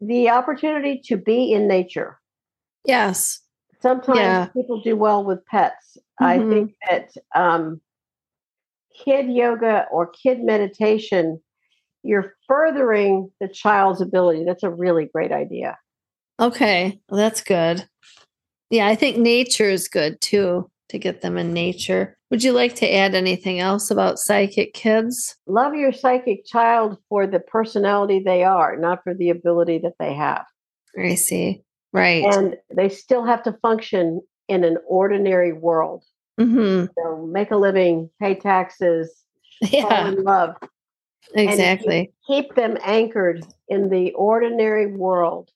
[0.00, 2.20] the opportunity to be in nature.
[2.84, 3.40] Yes.
[3.82, 4.46] Sometimes Yeah.
[4.46, 5.98] people do well with pets.
[6.20, 6.48] I Mhm.
[6.52, 7.80] think that um,
[8.94, 11.42] kid yoga or kid meditation,
[12.02, 14.44] you're furthering the child's ability.
[14.44, 15.78] That's a really great idea.
[16.40, 17.00] Okay.
[17.08, 17.88] Well, that's good.
[18.70, 22.16] Yeah, I think nature is good too to get them in nature.
[22.30, 25.36] Would you like to add anything else about psychic kids?
[25.46, 30.14] Love your psychic child for the personality they are, not for the ability that they
[30.14, 30.44] have.
[30.98, 31.62] I see.
[31.92, 32.24] Right.
[32.24, 36.04] And they still have to function in an ordinary world.
[36.38, 39.24] hmm So make a living, pay taxes,
[39.80, 40.54] fall in love.
[41.34, 42.12] Exactly.
[42.26, 45.50] keep them anchored in the ordinary world.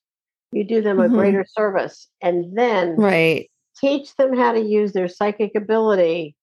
[0.51, 1.13] You do them a Mhm.
[1.13, 3.49] greater service and then Right.
[3.79, 6.35] teach them how to use their psychic ability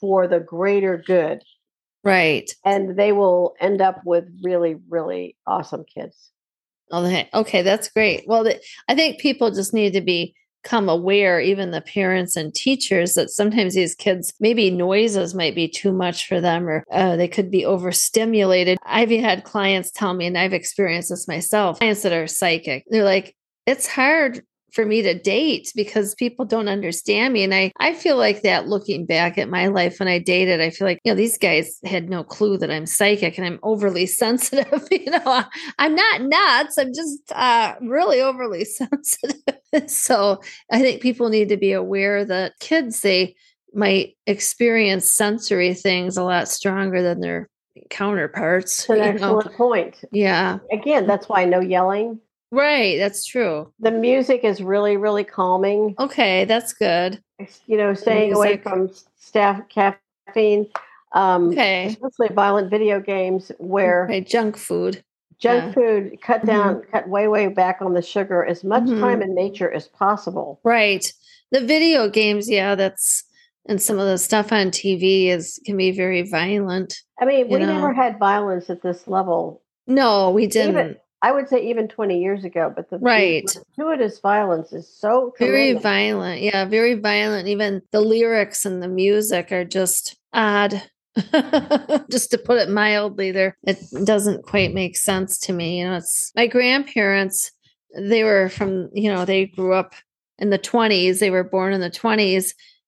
[0.00, 1.42] for the greater good.
[2.02, 2.50] Right.
[2.64, 6.30] And they will end up with really, really awesome kids.
[6.92, 7.28] Okay.
[7.32, 8.24] Okay, that's great.
[8.26, 8.46] Well,
[8.88, 10.34] I think people just need to be
[10.64, 15.68] become aware, even the parents and teachers, that sometimes these kids maybe noises might be
[15.68, 18.78] too much for them, or uh, they could be overstimulated.
[18.84, 21.78] I've had clients tell me, and I've experienced this myself.
[21.78, 23.36] Clients that are psychic, they're like,
[23.66, 24.42] "It's hard."
[24.74, 27.44] For me to date because people don't understand me.
[27.44, 30.70] And I, I feel like that looking back at my life when I dated, I
[30.70, 34.06] feel like, you know, these guys had no clue that I'm psychic and I'm overly
[34.06, 34.86] sensitive.
[34.90, 35.44] you know,
[35.78, 36.76] I'm not nuts.
[36.76, 39.40] I'm just uh, really overly sensitive.
[39.86, 43.36] so I think people need to be aware that kids, they
[43.72, 47.48] might experience sensory things a lot stronger than their
[47.90, 48.88] counterparts.
[48.88, 49.04] An know?
[49.04, 50.04] excellent point.
[50.12, 50.58] Yeah.
[50.72, 52.20] Again, that's why no yelling.
[52.54, 52.98] Right.
[52.98, 53.72] That's true.
[53.80, 55.96] The music is really, really calming.
[55.98, 56.44] Okay.
[56.44, 57.20] That's good.
[57.66, 60.68] You know, staying away from staff caffeine,
[61.12, 61.86] um, Okay.
[61.86, 64.20] especially violent video games where Okay.
[64.20, 65.02] Junk food.
[65.40, 65.72] junk Yeah.
[65.72, 68.44] food cut down, cut way, way back on the sugar.
[68.44, 69.00] As much Mhm.
[69.00, 70.60] time in nature as possible.
[70.62, 71.12] Right.
[71.50, 72.48] The video games.
[72.48, 72.76] Yeah.
[72.76, 73.24] That's,
[73.68, 76.94] and some of the stuff on TV is, can be very violent.
[77.20, 79.60] I mean, we never had violence at this level.
[79.88, 80.98] No, we didn't.
[81.24, 83.46] I would say even 20 years ago, but the, Right.
[83.76, 85.82] gratuitous violence is so very tremendous.
[85.82, 86.42] violent.
[86.42, 87.48] Yeah very violent.
[87.48, 90.82] Even the lyrics and the music are just odd.
[92.10, 95.78] Just to put it mildly there it doesn't quite make sense to me.
[95.78, 97.52] You know it's my grandparents
[97.96, 99.94] they were from you know they grew up
[100.40, 102.46] in the 20s they were born in the 20s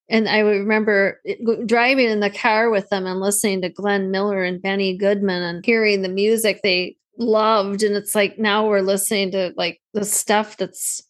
[0.09, 4.43] and I remember eh, driving in the car with them and listening to Glenn Miller
[4.43, 7.82] and Benny Goodman and hearing the music they loved.
[7.82, 11.02] And it's like now we're listening to like the stuff that's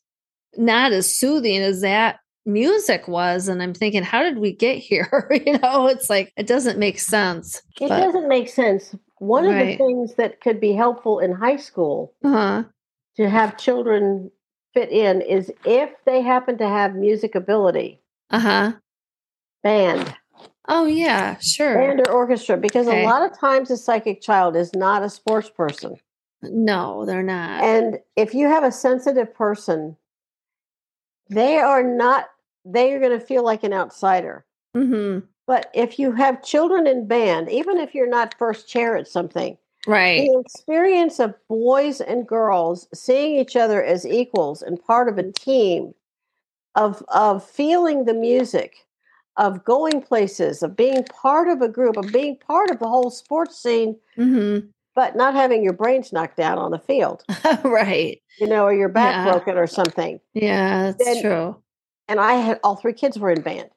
[0.57, 3.49] not as soothing as that music was.
[3.49, 5.29] And I'm thinking, how did we get here?
[5.47, 7.57] you know, it's like it doesn't make sense.
[7.81, 8.95] It But- doesn't make sense.
[9.19, 12.65] One of the things that could be helpful in high school Uh-huh.
[13.17, 14.31] to have children
[14.75, 18.73] fit in is if they happen to have music ability, Uh-huh.
[19.63, 20.15] band,
[20.69, 21.75] Oh yeah, sure.
[21.75, 23.03] band or orchestra, because Okay.
[23.03, 25.97] a lot of times a psychic child is not a sports person.
[26.43, 27.63] no, they're not.
[27.65, 29.97] And if you have a sensitive person,
[31.29, 32.27] they are not,
[32.65, 34.45] they are going to feel like an outsider.
[34.75, 39.09] hmm But if you have children in band, even if you're not first chair at
[39.09, 39.57] something,
[39.87, 40.29] Right.
[40.29, 45.31] the experience of boys and girls seeing each other as equals and part of a
[45.33, 45.95] team,
[46.75, 48.86] of of feeling the music,
[49.37, 53.11] of going places, of being part of a group, of being part of the whole
[53.11, 54.59] sports scene, hmm
[54.95, 57.23] but not having your brains knocked out on the field,
[57.65, 58.19] right.
[58.41, 59.31] you know, or your back Yeah.
[59.31, 60.19] broken or something.
[60.33, 61.57] Yeah, that's Then- true.
[62.09, 63.69] And I had all three kids were in band.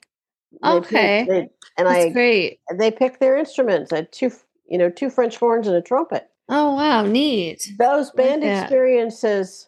[0.64, 1.26] Okay.
[1.28, 2.62] they- and That's I great.
[2.74, 3.92] they picked their instruments.
[3.92, 4.32] I had two,
[4.66, 6.30] you know, two French horns and a trumpet.
[6.48, 7.68] Oh wow, neat.
[7.78, 8.64] those band that.
[8.64, 9.68] experiences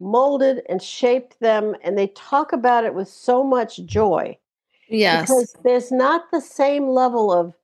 [0.00, 4.36] molded and shaped them and they talk about it with so much joy
[4.90, 5.22] Yes.
[5.22, 7.54] because there's not the same level of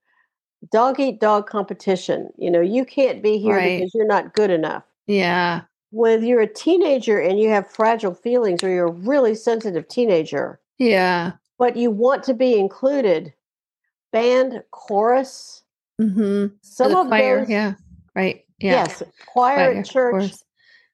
[0.72, 3.79] dog eat dog competition you know you can't be here Right.
[3.79, 5.62] because you're not good enough yeah.
[5.91, 10.61] when you're a teenager and you have fragile feelings or you're a really sensitive teenager
[10.79, 11.33] Yeah.
[11.59, 13.33] but you want to be included
[14.12, 15.62] band chorus
[16.01, 16.55] Mm-hmm.
[16.62, 17.41] some the of choir.
[17.41, 17.74] those Yeah.
[18.14, 18.45] Right.
[18.59, 18.72] Yeah.
[18.85, 20.33] yes choir Choir, at church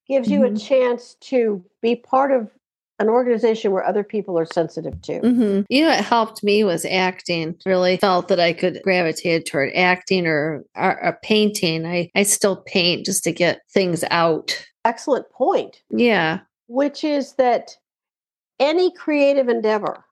[0.08, 0.64] gives you a Mhm.
[0.66, 2.50] chance to be part of
[2.98, 5.18] an organization where other people are sensitive to.
[5.20, 7.56] hmm You know, what helped me was acting.
[7.66, 11.86] Really felt that I could gravitate toward acting or, or, or painting.
[11.86, 14.66] I, I still paint just to get things out.
[14.84, 16.40] Excellent point, Yeah.
[16.68, 17.76] which is that
[18.60, 20.04] any creative endeavor,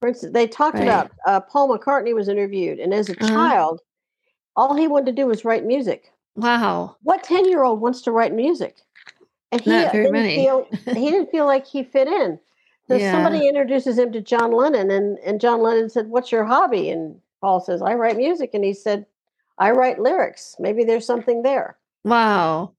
[0.00, 0.84] for instance, they talked Right.
[0.84, 3.34] about uh, Paul McCartney was interviewed, and as a Uh-huh.
[3.34, 3.80] child,
[4.56, 6.10] all he wanted to do was write music.
[6.36, 6.96] Wow.
[7.02, 8.76] What 10 year old wants to write music?
[9.54, 10.34] And he Not very didn't many.
[10.34, 12.38] feel he didn't feel like he fit in.
[12.88, 13.12] So Yeah.
[13.12, 17.20] somebody introduces him to John Lennon, and and John Lennon said, "What's your hobby?" And
[17.40, 19.06] Paul says, "I write music," and he said,
[19.58, 20.56] "I write lyrics.
[20.58, 22.72] Maybe there's something there." Wow.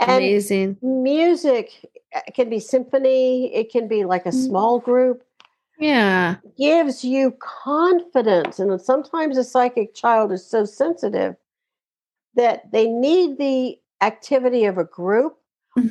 [0.00, 0.76] And Amazing.
[0.82, 1.70] music
[2.14, 3.54] uh, can be symphony.
[3.54, 4.46] It can be like a Mm.
[4.48, 5.22] small group.
[5.78, 6.36] Yeah.
[6.58, 11.36] Gives you confidence, and sometimes a psychic child is so sensitive
[12.34, 15.38] that they need the activity of a group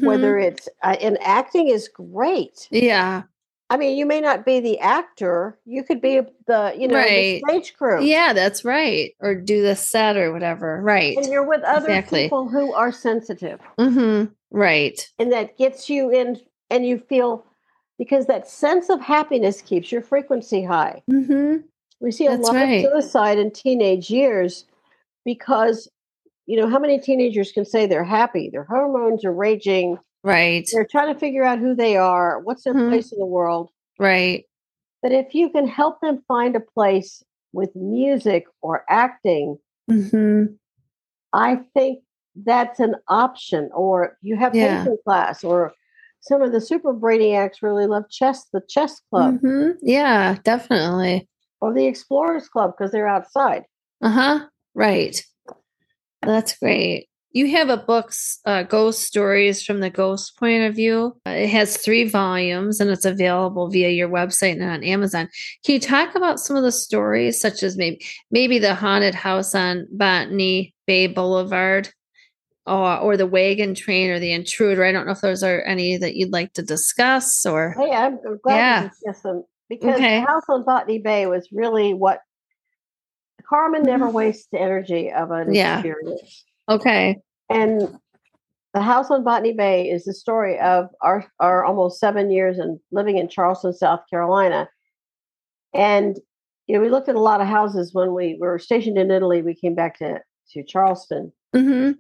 [0.02, 0.46] whether Mhm.
[0.46, 2.68] it's uh, and acting is great.
[2.72, 3.24] Yeah.
[3.70, 7.42] I mean, you may not be the actor; you could be the you know Right.
[7.46, 8.04] the stage crew.
[8.04, 9.14] Yeah, that's right.
[9.20, 10.82] Or do the set or whatever.
[10.82, 11.18] Right.
[11.18, 12.24] and you're with other Exactly.
[12.24, 14.32] people who are sensitive, Mm-hmm.
[14.52, 15.10] Right.
[15.18, 17.46] and that gets you in, and you feel
[17.98, 21.02] because that sense of happiness keeps your frequency high.
[21.10, 21.58] Mm-hmm.
[22.00, 22.86] We see a That's lot right.
[22.86, 24.66] of suicide in teenage years
[25.26, 25.90] because
[26.46, 30.68] you know how many teenagers can say they're happy, their hormones are raging, Right.
[30.72, 32.90] they're trying to figure out who they are, what's their Mhm.
[32.90, 33.70] place in the world.
[34.00, 34.46] Right.
[35.02, 37.24] But if you can help them find a place
[37.54, 39.58] with music or acting,
[39.92, 40.54] Mm-hmm.
[41.34, 42.04] I think
[42.46, 43.70] that's an option.
[43.76, 44.78] Or you have Yeah.
[44.84, 45.74] painting class, or
[46.22, 51.28] some of the super brainiacs really love chess, the chess club, hmm Yeah, definitely.
[51.60, 53.66] or the explorers club because they're outside.
[54.02, 54.48] Uh-huh.
[54.74, 55.22] Right.
[56.26, 57.08] That's great.
[57.32, 61.20] You have a book's uh, ghost stories from the ghost point of view.
[61.26, 65.28] Uh, it has three volumes and it's available via your website and on Amazon.
[65.66, 69.56] Can you talk about some of the stories, such as maybe maybe the haunted house
[69.56, 71.90] on Botany Bay Boulevard,
[72.68, 74.86] or or the wagon train, or the intruder?
[74.86, 78.20] I don't know if those are any that you'd like to discuss, or Hey, I'm
[78.44, 78.84] glad Yeah.
[78.84, 80.20] you discussed them because Okay.
[80.20, 82.20] the house on Botany Bay was really what
[83.48, 84.14] Karma never Mhm.
[84.14, 85.76] wastes the energy of an Yeah.
[85.80, 86.46] experience.
[86.70, 87.20] okay,
[87.50, 88.00] And
[88.74, 92.80] the house on Botany Bay is the story of our, our almost seven years and
[92.92, 94.70] living in Charleston, South Carolina.
[95.74, 96.18] And
[96.68, 99.42] you know, we looked at a lot of houses when we were stationed in Italy.
[99.42, 100.22] We came back to,
[100.52, 101.92] to Charleston hmm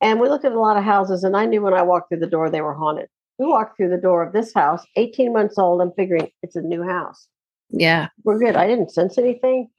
[0.00, 1.22] and we looked at a lot of houses.
[1.24, 3.08] And I knew when I walked through the door, they were haunted.
[3.38, 5.80] We walked through the door of this house, 18 months old.
[5.80, 7.28] I'm figuring it's a new house.
[7.70, 8.56] yeah, We're good.
[8.56, 9.70] I didn't sense anything.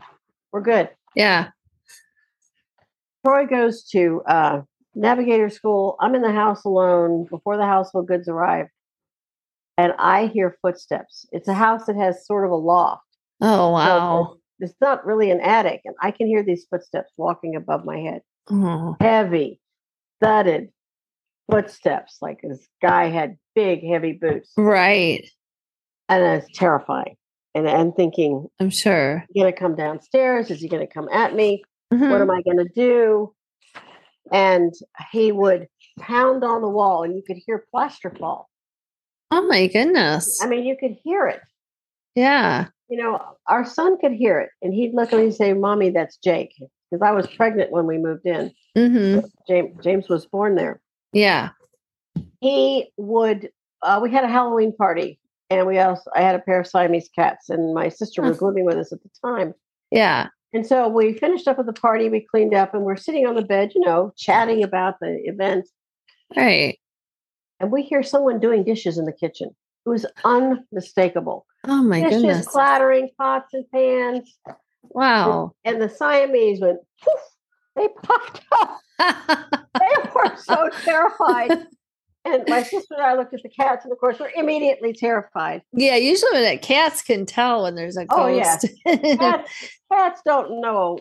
[0.51, 0.89] We're good.
[1.15, 1.49] yeah,
[3.25, 4.61] Troy goes to uh,
[4.93, 5.95] navigator school.
[5.99, 8.67] I'm in the house alone before the household goods arrive.
[9.77, 11.25] And I hear footsteps.
[11.33, 13.03] It's a house that has sort of a loft.
[13.41, 15.81] oh wow, It's it's not really an attic.
[15.83, 18.21] And I can hear these footsteps walking above my head.
[18.49, 19.59] oh, Heavy,
[20.21, 20.69] thudded
[21.51, 22.19] footsteps.
[22.21, 24.51] Like this guy had big, heavy boots.
[24.55, 25.27] right.
[26.07, 27.15] And it's terrifying.
[27.55, 29.23] And I'm thinking, I'm sure.
[29.29, 30.51] is he going to come downstairs?
[30.51, 31.63] Is he going to come at me?
[31.93, 32.09] Mhm.
[32.09, 33.33] what am I going to do?
[34.31, 34.73] And
[35.11, 35.67] he would
[35.99, 38.49] pound on the wall, and you could hear plaster fall.
[39.31, 40.41] Oh my goodness.
[40.43, 41.39] I mean, you could hear it.
[42.15, 42.67] Yeah.
[42.89, 45.91] You know, our son could hear it, and he'd look at me and say, "Mommy,
[45.91, 48.51] that's Jake," because I was pregnant when we moved in.
[48.75, 50.81] hmm James James was born there.
[51.13, 51.49] Yeah.
[52.41, 53.49] He would.
[53.81, 55.19] Uh, we had a Halloween party,
[55.49, 58.65] and we also I had a pair of Siamese cats, and my sister was living
[58.65, 59.53] with us at the time.
[59.91, 60.27] Yeah.
[60.53, 62.07] And so we finished up with the party.
[62.09, 65.67] We cleaned up, and we're sitting on the bed, you know, chatting about the event.
[66.35, 66.79] Right.
[67.59, 69.55] and we hear someone doing dishes in the kitchen.
[69.85, 71.45] It was unmistakable.
[71.65, 72.47] Oh my dishes goodness.
[72.47, 74.35] clattering, pots and pans,
[74.89, 75.51] Wow.
[75.63, 77.19] and the Siamese went poof.
[77.75, 78.79] They popped up.
[79.79, 81.67] They were so terrified.
[82.25, 85.61] And my sister and I looked at the cats, and of course, we're immediately terrified.
[85.73, 85.95] yeah.
[85.95, 88.57] Usually when that cats can tell when there's a Oh, yeah.
[88.59, 89.19] ghost.
[89.19, 89.51] Cats,
[89.91, 90.97] cats don't know,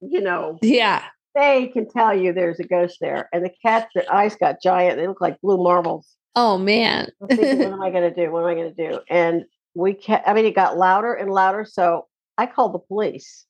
[0.00, 1.04] you know, yeah.
[1.34, 3.28] they can tell you there's a ghost there.
[3.32, 4.98] And the cats, their eyes got giant.
[4.98, 6.06] They look like blue marbles.
[6.36, 7.08] Oh man.
[7.28, 8.30] Thinking, what am I going to do?
[8.30, 9.00] What am I going to do?
[9.08, 11.64] And we kept, I mean, it got louder and louder.
[11.64, 13.46] So I called the police.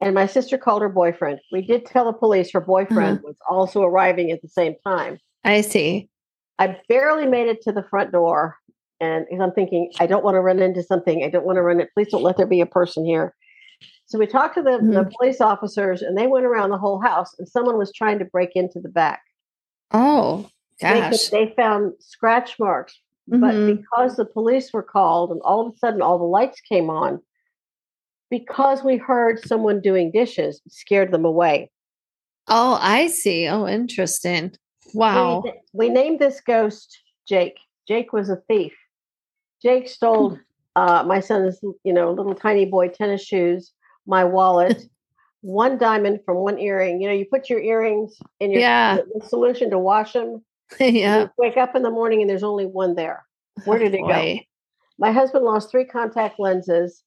[0.00, 1.40] And my sister called her boyfriend.
[1.50, 3.26] We did tell the police her boyfriend uh-huh.
[3.26, 5.18] was also arriving at the same time.
[5.48, 6.08] I see.
[6.58, 8.56] I barely made it to the front door.
[9.00, 11.22] And I'm thinking, I don't want to run into something.
[11.24, 11.88] I don't want to run it.
[11.94, 13.34] Please don't let there be a person here.
[14.06, 17.34] So we talked to the, the police officers and they went around the whole house
[17.38, 19.22] and someone was trying to break into the back.
[19.92, 21.28] Oh They, gosh.
[21.28, 23.76] they found scratch marks but Mhm.
[23.84, 27.20] because the police were called and all of a sudden all the lights came on
[28.30, 31.70] because we heard someone doing dishes scared them away
[32.48, 33.46] Oh, I see.
[33.46, 34.52] Oh, interesting.
[34.94, 35.42] Wow.
[35.44, 38.74] we, we named this ghost jake jake was a thief
[39.62, 40.38] jake stole
[40.76, 43.72] uh, my son's you know little tiny boy tennis shoes
[44.06, 44.84] my wallet
[45.42, 48.98] one diamond from one earring you know you put your earrings in your Yeah.
[49.28, 50.44] solution to wash them
[50.80, 51.28] yeah.
[51.38, 53.24] Wake up in the morning and there's only one there.
[53.64, 54.38] Where did it go?
[54.98, 57.02] My husband lost three contact lenses.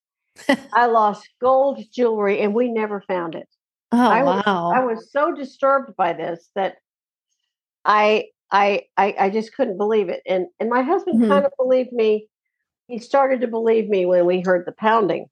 [0.74, 3.48] I lost gold jewelry and we never found it.
[3.92, 4.72] Oh I was- wow.
[4.74, 6.78] I was so disturbed by this that
[7.86, 10.22] I I I, I just couldn't believe it.
[10.28, 11.28] And and my husband Mhm.
[11.30, 12.28] kind of believed me.
[12.88, 15.28] He started to believe me when we heard the pounding.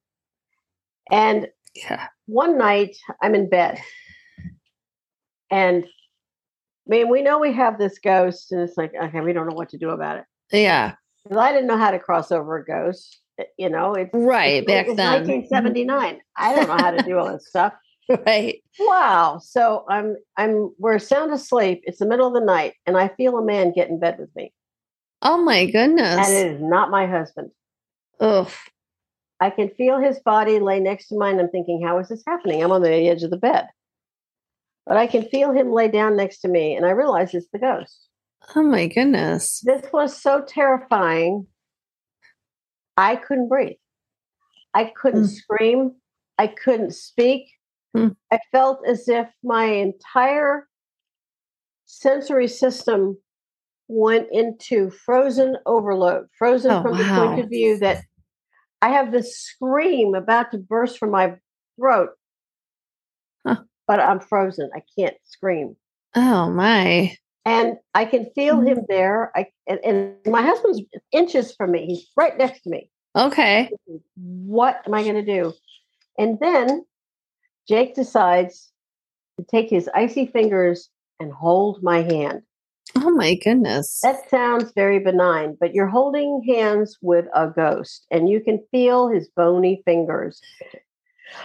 [1.12, 2.08] And yeah.
[2.28, 3.80] one night I'm in bed.
[5.52, 5.88] And I
[6.88, 9.70] mean, we know we have this ghost, and it's like, okay, we don't know what
[9.70, 10.26] to do about it.
[10.52, 10.94] Yeah.
[11.36, 13.20] I didn't know how to cross over a ghost.
[13.40, 14.64] uh, You know, it's Right.
[14.64, 15.28] it's, Back it's then.
[15.28, 16.22] 1979.
[16.38, 17.74] I don't know how to do all this stuff.
[18.26, 18.64] Right.
[18.80, 19.40] Wow.
[19.44, 21.82] So I'm I'm we're sound asleep.
[21.84, 24.36] It's the middle of the night, and I feel a man get in bed with
[24.36, 24.52] me.
[25.22, 27.52] Oh my goodness And it is not my husband.
[28.20, 28.50] ugh
[29.42, 31.40] I can feel his body lay next to mine.
[31.40, 32.64] I'm thinking, how is this happening?
[32.64, 33.68] I'm on the edge of the bed.
[34.86, 37.60] But I can feel him lay down next to me, and I realize it's the
[37.60, 38.08] ghost.
[38.56, 39.62] Oh my goodness.
[39.62, 41.46] This was so terrifying.
[42.98, 43.78] I couldn't breathe.
[44.74, 45.30] I couldn't Mm.
[45.30, 45.96] scream.
[46.38, 47.52] I couldn't speak.
[47.96, 48.16] Mm.
[48.32, 50.68] I felt as if my entire
[51.86, 53.18] sensory system
[53.88, 57.28] went into frozen overload, frozen Oh, from the wow.
[57.28, 58.04] point of view that
[58.82, 61.36] I have this scream about to burst from my
[61.78, 62.10] throat,
[63.46, 63.64] Huh.
[63.88, 64.70] but I'm frozen.
[64.76, 65.76] I can't scream
[66.16, 67.16] Oh my.
[67.46, 68.68] and I can feel Mm-hmm.
[68.68, 69.32] him there.
[69.36, 70.82] I and, and my husband's
[71.12, 71.88] inches from me.
[71.88, 72.90] He's right next to me.
[73.16, 73.72] Okay.
[74.16, 75.54] What am I going to do?
[76.18, 76.86] And then
[77.70, 78.72] Jake decides
[79.38, 80.90] to take his icy fingers
[81.20, 82.42] and hold my hand.
[82.96, 84.00] Oh my goodness.
[84.02, 89.08] That sounds very benign, but you're holding hands with a ghost, and you can feel
[89.08, 90.42] his bony fingers,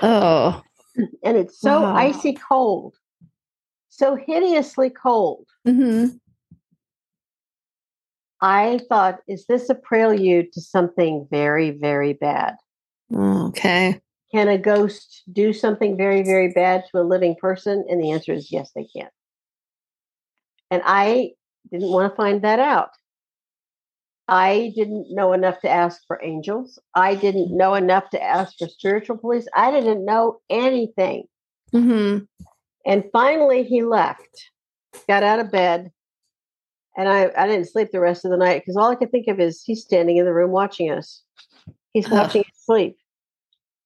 [0.01, 0.63] Oh.
[1.23, 1.97] and it's so Wow.
[1.97, 2.95] icy cold,
[3.91, 5.47] so hideously cold.
[5.67, 6.07] hmm
[8.41, 12.57] I thought, is this a prelude to something very, very bad?
[13.15, 14.01] Okay.
[14.35, 17.85] Can a ghost do something very, very bad to a living person?
[17.89, 19.09] And the answer is yes, they can.
[20.73, 21.35] And I
[21.71, 22.89] didn't want to find that out.
[24.27, 26.81] I didn't know enough to ask for angels.
[26.97, 29.47] I didn't know enough to ask for spiritual police.
[29.55, 31.27] I didn't know anything.
[31.71, 32.19] hmm
[32.85, 34.51] And finally, he left,
[35.07, 35.93] got out of bed,
[36.97, 39.29] and I, I didn't sleep the rest of the night because all I could think
[39.29, 41.23] of is he's standing in the room watching us.
[41.93, 42.97] He's watching us sleep.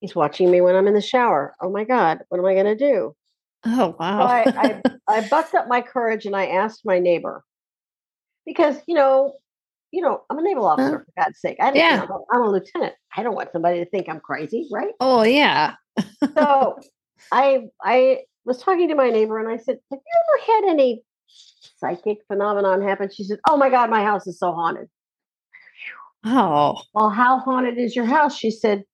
[0.00, 1.54] He's watching me when I'm in the shower.
[1.60, 3.14] Oh my God, what am I going to do?
[3.64, 4.26] Oh So wow.
[4.26, 4.74] I, I,
[5.08, 7.44] I bucked up my courage and I asked my neighbor
[8.46, 9.34] because, you know,
[9.90, 11.56] you know, I'm a naval officer, for God's sake.
[11.60, 12.06] I didn't, Yeah.
[12.08, 12.94] know, I'm a lieutenant.
[13.16, 14.92] I don't want somebody to think I'm crazy, right?
[15.00, 15.74] oh yeah.
[16.36, 16.78] so
[17.32, 21.02] I I was talking to my neighbor and I said, Have you ever had any
[21.78, 23.08] psychic phenomenon happen?
[23.12, 24.88] She said, Oh my God, my house is so haunted.
[26.24, 26.82] Oh.
[26.94, 28.36] Well, how haunted is your house?
[28.36, 28.84] She said,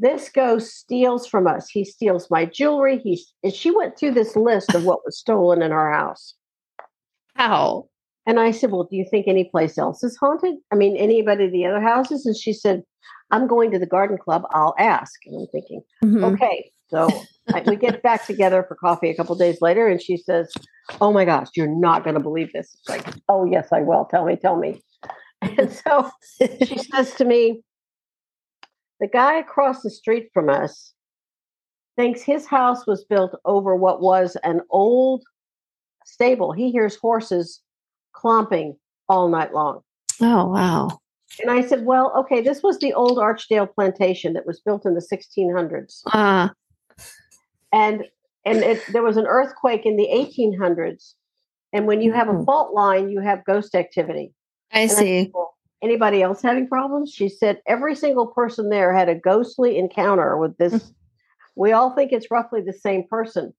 [0.00, 1.68] This ghost steals from us.
[1.68, 2.98] He steals my jewelry.
[3.04, 6.34] He's and she went through this list of what was stolen in our house.
[7.34, 7.88] How?
[8.26, 10.54] And I said, Well, do you think any place else is haunted?
[10.72, 12.24] I mean, anybody the other houses?
[12.24, 12.82] And she said,
[13.30, 14.42] I'm going to the garden club.
[14.52, 15.12] I'll ask.
[15.26, 16.34] And I'm thinking, Mhm.
[16.34, 16.70] okay.
[16.88, 17.08] So
[17.54, 20.52] I, we get back together for coffee a couple days later, and she says,
[21.00, 24.06] "Oh my gosh, you're not going to believe this." It's like, "Oh yes, I will.
[24.06, 24.82] Tell me, tell me."
[25.58, 26.10] And so
[26.66, 27.62] she says to me,
[29.00, 30.94] "The guy across the street from us
[31.96, 35.22] thinks his house was built over what was an old
[36.04, 36.52] stable.
[36.52, 37.60] He hears horses
[38.12, 38.78] clomping
[39.08, 39.80] all night long."
[40.20, 40.98] Oh wow.
[41.40, 44.94] And I said, "Well, okay, this was the old Archdale plantation that was built in
[44.94, 46.48] the 1600s." Uh
[47.72, 48.04] and
[48.44, 51.14] and it, there was an earthquake in the 1800s
[51.72, 52.44] and when you have a Mhm.
[52.46, 54.32] fault line you have ghost activity
[54.72, 55.30] I And I said, see.
[55.32, 60.36] "Well, anybody else having problems she said every single person there had a ghostly encounter
[60.36, 60.92] with this
[61.56, 63.52] we all think it's roughly the same person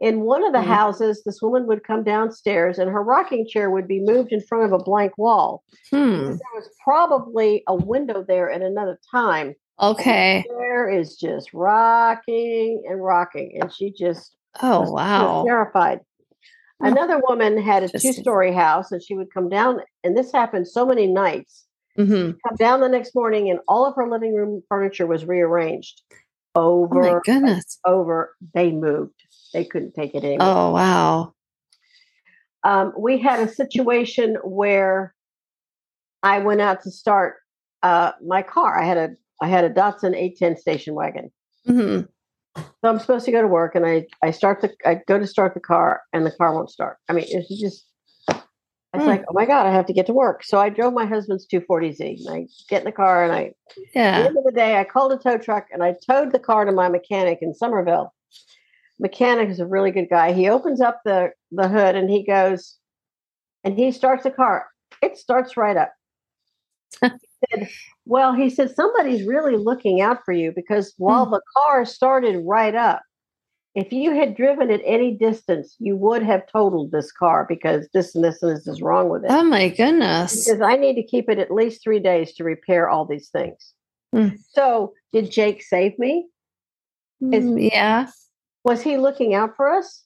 [0.00, 0.64] in one of the Mhm.
[0.66, 4.64] houses this woman would come downstairs and her rocking chair would be moved in front
[4.64, 6.24] of a blank wall Hmm.
[6.26, 10.44] there was probably a window there at another time Okay.
[10.48, 15.44] chair is just rocking and rocking and she just Oh wow.
[15.46, 16.00] terrified.
[16.80, 20.86] Another woman had a two-story house, and she would come down, and this happened so
[20.86, 21.66] many nights.
[21.96, 26.02] hmm Come down the next morning, and all of her living room furniture was rearranged.
[26.54, 27.78] Oh my Over, goodness.
[27.84, 28.34] over.
[28.54, 29.20] They moved.
[29.52, 30.48] They couldn't take it anymore.
[30.48, 31.34] Oh wow.
[32.64, 35.14] Um, we had a situation where
[36.22, 37.36] I went out to start
[37.82, 38.80] uh, my car.
[38.80, 39.10] I had a
[39.40, 41.30] I had a Datsun 810 station wagon.
[41.66, 42.00] hmm
[42.58, 45.26] So I'm supposed to go to work, and I I start the I go to
[45.26, 46.98] start the car, and the car won't start.
[47.08, 47.86] I mean, it's just
[48.92, 49.10] I was Hmm.
[49.10, 50.42] like, oh my God, I have to get to work.
[50.44, 53.54] So I drove my husband's 240Z and I get in the car and I, at
[53.66, 54.24] the Yeah.
[54.26, 56.72] end of the day, I called a tow truck and I towed the car to
[56.72, 58.14] my mechanic in Summerville.
[58.98, 60.32] Mechanic is a really good guy.
[60.32, 62.78] He opens up the, the hood and he goes,
[63.62, 64.66] and he starts the car.
[65.02, 65.92] It starts right up.
[67.50, 67.68] said,
[68.04, 72.74] well, he said, somebody's really looking out for you because while the car started right
[72.74, 73.02] up,
[73.74, 78.14] if you had driven at any distance, you would have totaled this car because this
[78.14, 79.30] and this and this is wrong with it.
[79.30, 80.44] Oh my goodness.
[80.44, 83.74] Because I need to keep it at least three days to repair all these things.
[84.12, 84.28] Hmm.
[84.50, 86.26] So, did Jake save me?
[87.20, 88.08] is- Mm, yeah.
[88.64, 90.04] Was he looking out for us?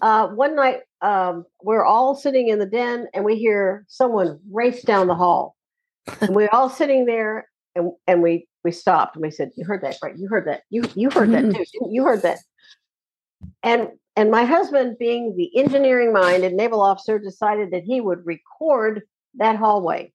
[0.00, 4.82] Uh, one night, um, we're all sitting in the den and we hear someone race
[4.82, 5.55] down the hall.
[6.20, 9.82] And we're all sitting there and, and we, we stopped and we said, You heard
[9.82, 10.16] that, right?
[10.16, 10.62] You heard that.
[10.70, 11.52] You, you heard that mm-hmm.
[11.52, 11.64] too.
[11.72, 12.38] didn't You You heard that.
[13.62, 18.24] And and my husband, being the engineering mind and naval officer, decided that he would
[18.24, 19.02] record
[19.34, 20.12] that hallway.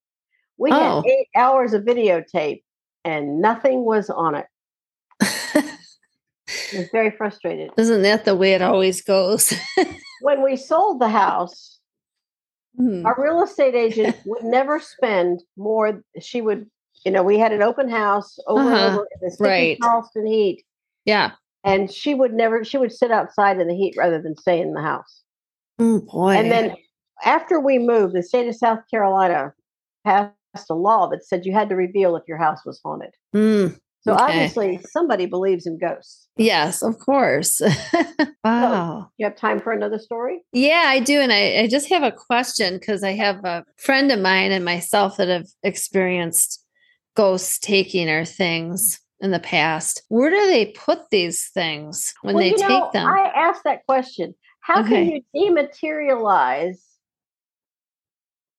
[0.58, 1.02] We Oh.
[1.02, 2.64] had eight hours of videotape
[3.06, 4.48] and nothing was on it.
[5.22, 7.72] I was very frustrated.
[7.78, 9.54] Isn't that the way it always goes?
[10.22, 11.80] When we sold the house,
[12.82, 13.06] Hmm.
[13.06, 16.02] our real estate agent would never spend more.
[16.20, 16.66] She would,
[17.06, 18.88] you know, we had an open house over and Uh-huh.
[18.88, 19.78] over in the sticky Right.
[19.82, 20.64] Charleston heat,
[21.06, 21.32] yeah.
[21.64, 22.64] and she would never.
[22.64, 25.22] She would sit outside in the heat rather than stay in the house.
[25.80, 26.34] Oh boy.
[26.36, 26.76] And then
[27.24, 29.53] after we moved, the state of South Carolina
[30.03, 30.34] passed
[30.70, 33.14] a law that said you had to reveal if your house was haunted.
[33.36, 34.23] Mm, So Okay.
[34.23, 36.28] obviously, somebody believes in ghosts.
[36.38, 37.61] yes, of course.
[38.44, 39.11] wow.
[39.18, 40.41] You have time for another story?
[40.53, 41.19] Yeah, I do.
[41.22, 44.65] And I, I just have a question because I have a friend of mine and
[44.65, 46.65] myself that have experienced
[47.15, 50.02] ghosts taking our things in the past.
[50.07, 53.07] Where do they put these things when Well, they take know, them?
[53.07, 54.34] I asked that question.
[54.61, 56.78] How can you dematerialize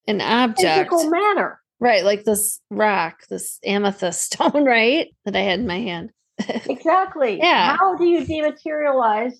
[0.06, 0.60] An object.
[0.90, 1.60] physical matter?
[1.82, 5.08] Right, like this rock, this amethyst stone, right?
[5.24, 6.10] That I had in my hand.
[6.68, 7.38] Exactly.
[7.38, 7.76] Yeah.
[7.76, 9.34] How do you dematerialize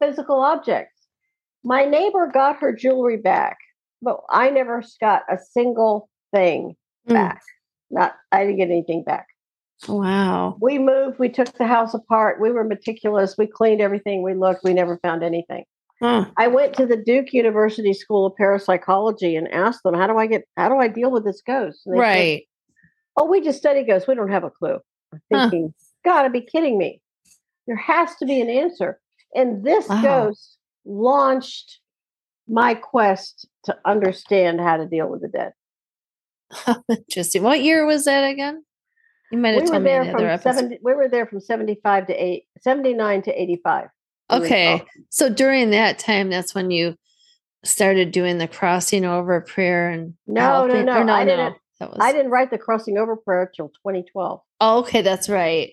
[0.00, 0.94] physical objects?
[1.64, 3.56] My neighbor got her jewelry back,
[4.00, 6.76] but I never got a single thing
[7.08, 7.14] Mm.
[7.14, 7.42] back.
[7.90, 9.26] Not I didn't get anything back.
[9.88, 10.56] Wow.
[10.60, 14.62] We moved, we took the house apart, we were meticulous, we cleaned everything, we looked,
[14.64, 15.64] we never found anything.
[16.00, 16.26] Huh.
[16.36, 20.26] I went to the Duke University School of Parapsychology and asked them, how do I
[20.26, 21.80] get how do I deal with this ghost?
[21.86, 22.48] They said, Right.
[23.16, 24.06] oh, we just study ghosts.
[24.06, 24.78] We don't have a clue.
[25.12, 25.50] I'm Huh.
[25.50, 27.00] thinking, gotta be kidding me.
[27.66, 29.00] There has to be an answer.
[29.34, 30.02] And this Wow.
[30.02, 31.80] ghost launched
[32.46, 35.52] my quest to understand how to deal with the dead.
[36.88, 37.42] Interesting.
[37.42, 38.64] What year was that again?
[39.30, 40.54] You might have We told me in there the other episode.
[40.54, 43.88] 70, we were there from 75 to 8 79 to 85.
[44.30, 44.82] Okay.
[45.10, 46.96] So during that time, that's when you
[47.64, 51.30] started doing the crossing over prayer and No, no, no, no, I no.
[51.36, 54.40] didn't- That was I didn't write the crossing over prayer till 2012.
[54.60, 55.72] Oh, okay, that's right.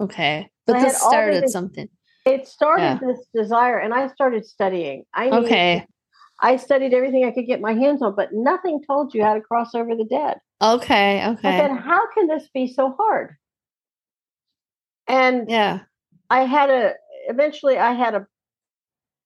[0.00, 0.48] Okay.
[0.66, 1.88] But I this started something.
[2.26, 2.98] It started Yeah.
[3.06, 5.04] this desire, and I started studying.
[5.14, 5.86] I needed- Okay.
[6.42, 9.40] I studied everything I could get my hands on, but nothing told you how to
[9.40, 10.38] cross over the dead.
[10.62, 11.20] Okay.
[11.20, 11.58] I Okay.
[11.58, 13.36] said, how can this be so hard?
[15.06, 15.80] And Yeah.
[16.30, 16.94] I had a
[17.28, 18.26] eventually I had a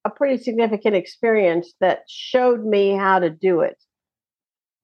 [0.07, 3.77] a pretty significant experience that showed me how to do it.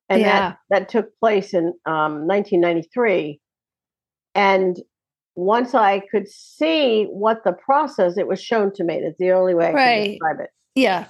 [0.08, 0.26] And Yeah.
[0.28, 3.38] that that took place in um, 1993.
[4.34, 4.78] And
[5.34, 9.00] once I could see what the process, it was shown to me.
[9.02, 10.02] That's the only way I Right.
[10.04, 10.50] can describe it.
[10.74, 11.06] Yeah.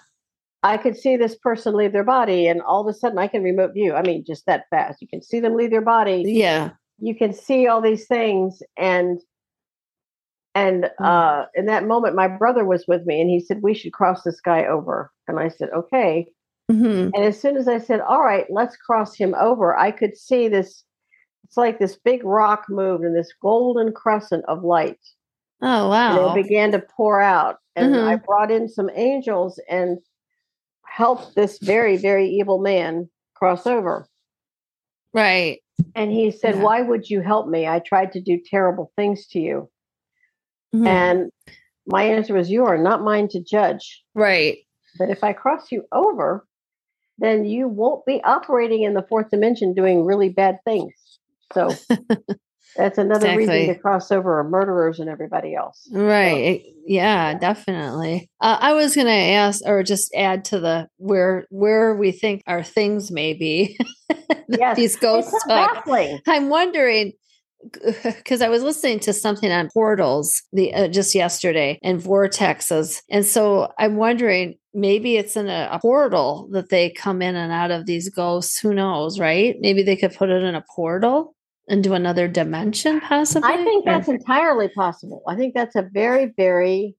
[0.63, 3.43] I could see this person leave their body, and all of a sudden I can
[3.43, 3.95] remote view.
[3.95, 5.01] I mean, just that fast.
[5.01, 6.23] You can see them leave their body.
[6.27, 6.73] Yeah.
[6.99, 9.21] You can see all these things, and
[10.55, 11.05] and Mm.
[11.07, 14.23] uh, in that moment, my brother was with me, and he said we should cross
[14.23, 16.27] this guy over, and I said okay.
[16.71, 20.17] hmm And as soon as I said, "All right, let's cross him over," I could
[20.17, 20.85] see this.
[21.45, 24.99] It's like this big rock moved, and this golden crescent of light
[25.63, 26.29] Oh, and wow.
[26.35, 27.59] it began to pour out.
[27.77, 28.25] And I Mhm.
[28.27, 29.99] brought in some angels and
[30.87, 34.07] helped this very, very evil man cross over.
[35.13, 35.61] right.
[35.95, 36.63] And he said, Yeah.
[36.65, 37.67] Why would you help me?
[37.67, 39.71] I tried to do terrible things to you.
[40.75, 40.87] Mhm.
[40.87, 41.31] And
[41.87, 44.03] my answer was, You are not mine to judge.
[44.15, 44.59] right.
[44.99, 46.45] But if I cross you over,
[47.19, 50.93] then you won't be operating in the fourth dimension doing really bad things.
[51.53, 51.71] So
[52.77, 55.89] that's another reason to cross over murderers and everybody else.
[55.93, 56.63] Right.
[56.87, 58.29] Yeah, definitely.
[58.41, 62.43] Uh, I was going to ask or just add to the where where we think
[62.49, 63.79] our things may be.
[64.49, 64.77] Yes.
[64.77, 66.19] These ghosts so baffling.
[66.27, 67.13] I'm wondering
[68.05, 73.25] because I was listening to something on portals the uh, just yesterday and vortexes, and
[73.25, 77.71] so I'm wondering maybe it's in a, a, portal that they come in and out
[77.71, 78.59] of these ghosts.
[78.59, 79.57] Who knows, right?
[79.61, 81.35] Maybe they could put it in a portal
[81.69, 83.49] into another dimension, possibly.
[83.49, 84.15] I think that's or?
[84.15, 85.23] entirely possible.
[85.29, 86.97] I think that's a very, very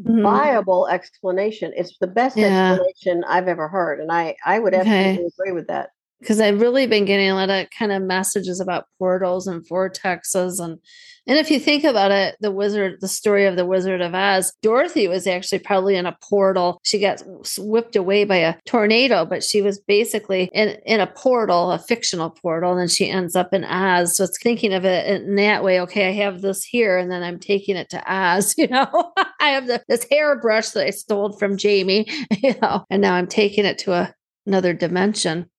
[0.00, 0.22] mm-hmm.
[0.22, 1.72] viable explanation.
[1.76, 2.72] It's the best yeah.
[2.72, 5.28] explanation I've ever heard, and I I would absolutely okay.
[5.38, 5.90] agree with that
[6.20, 10.62] because I've really been getting a lot of kind of messages about portals and vortexes
[10.62, 10.78] and
[11.26, 14.52] and if you think about it, the wizard, the story of the Wizard of Oz,
[14.62, 16.80] Dorothy was actually probably in a portal.
[16.82, 17.22] She got
[17.58, 22.30] whipped away by a tornado, but she was basically in, in a portal, a fictional
[22.30, 24.16] portal, and then she ends up in Oz.
[24.16, 25.80] So it's thinking of it in that way.
[25.82, 28.54] Okay, I have this here, and then I'm taking it to Oz.
[28.60, 32.06] You know, I have the, this hairbrush that I stole from Jamie.
[32.42, 34.14] You know, and now I'm taking it to a,
[34.46, 35.49] another dimension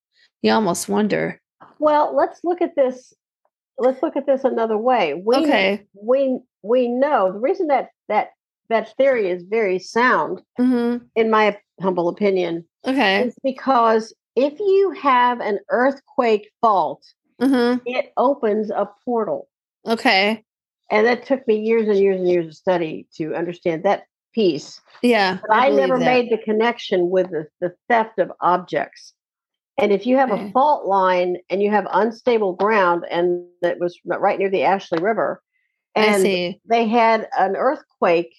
[0.41, 1.39] you almost wonder.
[1.79, 3.13] Well, let's look at this.
[3.77, 5.13] Let's look at this another way.
[5.13, 5.85] We, okay.
[5.93, 8.31] We we know the reason that that
[8.69, 11.03] that theory is very sound, mm-hmm.
[11.15, 12.65] in my humble opinion.
[12.85, 13.27] Okay.
[13.27, 17.03] Is because if you have an earthquake fault,
[17.41, 17.79] mm-hmm.
[17.85, 19.47] it opens a portal.
[19.87, 20.43] Okay.
[20.89, 24.03] And that took me years and years and years of study to understand that
[24.33, 24.81] piece.
[25.01, 25.39] Yeah.
[25.41, 26.05] But I, I never that.
[26.05, 29.13] made the connection with the, the theft of objects.
[29.77, 33.99] And if you have a fault line and you have unstable ground, and that was
[34.05, 35.41] right near the Ashley River,
[35.95, 38.35] and they had an earthquake,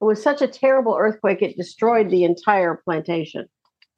[0.00, 3.46] it was such a terrible earthquake, it destroyed the entire plantation.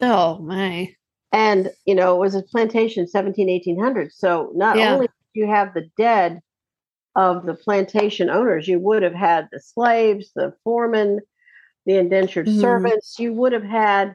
[0.00, 0.94] Oh, my.
[1.30, 4.12] And, you know, it was a plantation 17, 1800.
[4.12, 4.94] So not yeah.
[4.94, 6.40] only did you have the dead
[7.14, 11.20] of the plantation owners, you would have had the slaves, the foremen,
[11.84, 12.60] the indentured mm-hmm.
[12.60, 13.18] servants.
[13.18, 14.14] You would have had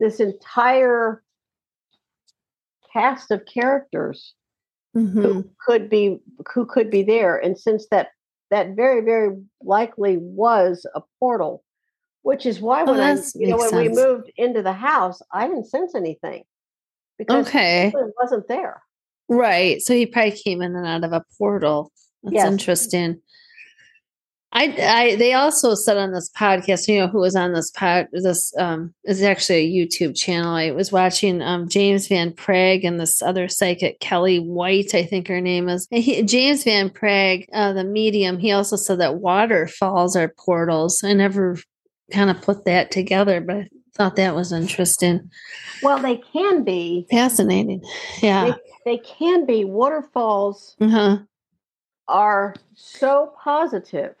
[0.00, 1.22] this entire
[2.94, 4.34] cast of characters
[4.96, 5.20] mm-hmm.
[5.20, 6.20] who could be
[6.52, 8.08] who could be there and since that
[8.50, 11.62] that very very likely was a portal
[12.22, 13.88] which is why oh, when I you know when sense.
[13.88, 16.44] we moved into the house I didn't sense anything
[17.18, 17.88] because okay.
[17.88, 18.82] it wasn't there
[19.28, 21.90] right so he probably came in and out of a portal
[22.22, 22.50] that's yes.
[22.50, 23.20] interesting
[24.56, 28.06] I, I, they also said on this podcast, you know, who was on this pod,
[28.12, 30.54] this um is actually a YouTube channel.
[30.54, 35.26] I was watching um James Van Praagh and this other psychic Kelly White, I think
[35.26, 35.88] her name is.
[35.90, 41.02] He, James Van Praagh, uh, the medium, he also said that waterfalls are portals.
[41.02, 41.58] I never
[42.12, 45.30] kind of put that together, but I thought that was interesting.
[45.82, 47.82] Well, they can be fascinating.
[48.22, 48.54] Yeah,
[48.84, 49.64] they, they can be.
[49.64, 51.18] Waterfalls uh-huh.
[52.06, 54.14] are so positive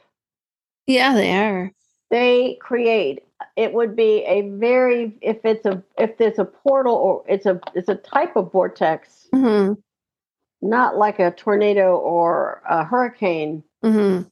[0.86, 1.72] yeah, they are.
[2.10, 3.24] They create.
[3.56, 7.60] It would be a very if it's a if there's a portal or it's a
[7.74, 9.74] it's a type of vortex, mm-hmm.
[10.62, 14.28] not like a tornado or a hurricane, mm-hmm.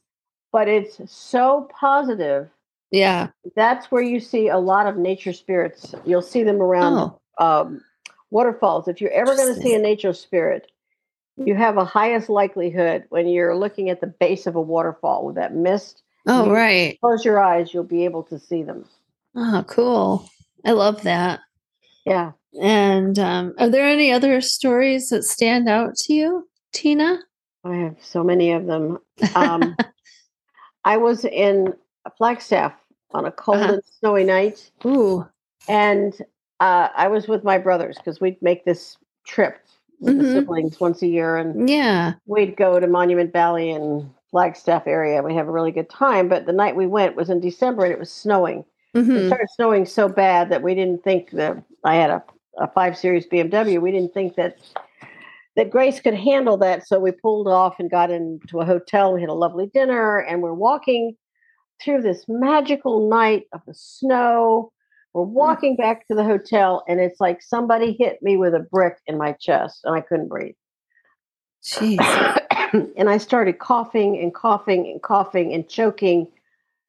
[0.51, 2.49] but it's so positive.
[2.91, 5.95] Yeah, that's where you see a lot of nature spirits.
[6.05, 7.61] You'll see them around oh.
[7.61, 7.81] um,
[8.29, 8.87] waterfalls.
[8.87, 10.71] If you're ever going to see a nature spirit,
[11.37, 15.35] you have a highest likelihood when you're looking at the base of a waterfall with
[15.35, 16.99] that mist Oh, you right.
[17.01, 18.85] Close your eyes, you'll be able to see them.
[19.35, 20.29] Oh, cool.
[20.65, 21.41] I love that.
[22.05, 22.31] Yeah.
[22.61, 27.19] And um, are there any other stories that stand out to you, Tina?
[27.63, 28.99] I have so many of them.
[29.35, 29.75] Um,
[30.85, 31.73] I was in
[32.17, 32.73] Flagstaff
[33.11, 33.73] on a cold uh-huh.
[33.73, 34.69] and snowy night.
[34.85, 35.27] Ooh.
[35.67, 36.13] And
[36.59, 39.59] uh, I was with my brothers because we'd make this trip
[39.99, 40.23] with mm-hmm.
[40.23, 41.37] the siblings once a year.
[41.37, 45.21] And yeah, we'd go to Monument Valley and Flagstaff area.
[45.21, 46.27] We have a really good time.
[46.27, 48.65] But the night we went was in December and it was snowing.
[48.95, 49.15] Mm-hmm.
[49.15, 52.23] It started snowing so bad that we didn't think that I had a,
[52.57, 53.79] a five series BMW.
[53.79, 54.57] We didn't think that
[55.55, 56.87] that Grace could handle that.
[56.87, 59.13] So we pulled off and got into a hotel.
[59.13, 61.15] We had a lovely dinner and we're walking
[61.79, 64.71] through this magical night of the snow.
[65.13, 65.29] We're mm.
[65.29, 69.19] walking back to the hotel and it's like somebody hit me with a brick in
[69.19, 70.55] my chest and I couldn't breathe.
[71.63, 72.39] Jeez.
[72.97, 76.27] and I started coughing and coughing and coughing and choking.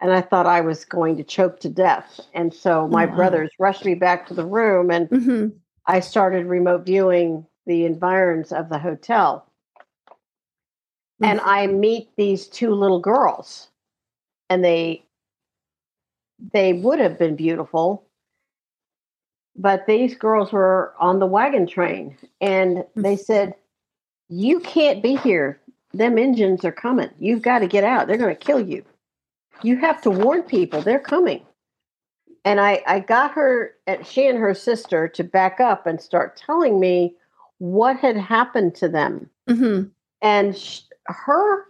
[0.01, 2.21] And I thought I was going to choke to death.
[2.35, 5.49] And so my oh, brothers rushed me back to the room and mm-hmm.
[5.87, 9.47] I started remote viewing the environs of the hotel.
[11.23, 11.25] Mm-hmm.
[11.25, 13.69] And I meet these two little girls.
[14.51, 15.05] And they
[16.53, 18.05] they would have been beautiful,
[19.57, 23.25] but these girls were on the wagon train and they mm.
[23.25, 23.55] said,
[24.29, 25.61] You can't be here
[25.97, 27.11] them engines are coming.
[27.19, 28.07] You've got to get out.
[28.07, 28.85] They're going to kill you.
[29.63, 30.83] You have to warn people.
[30.83, 31.43] They're coming.
[32.45, 33.73] And I, I got her,
[34.05, 37.15] she and her sister, to back up and start telling me
[37.59, 39.31] what had happened to them.
[39.49, 39.89] Mm-hmm.
[40.23, 41.67] and sh- her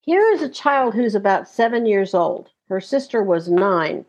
[0.00, 2.48] here is a child who's about seven years old.
[2.70, 4.06] Her sister was nine,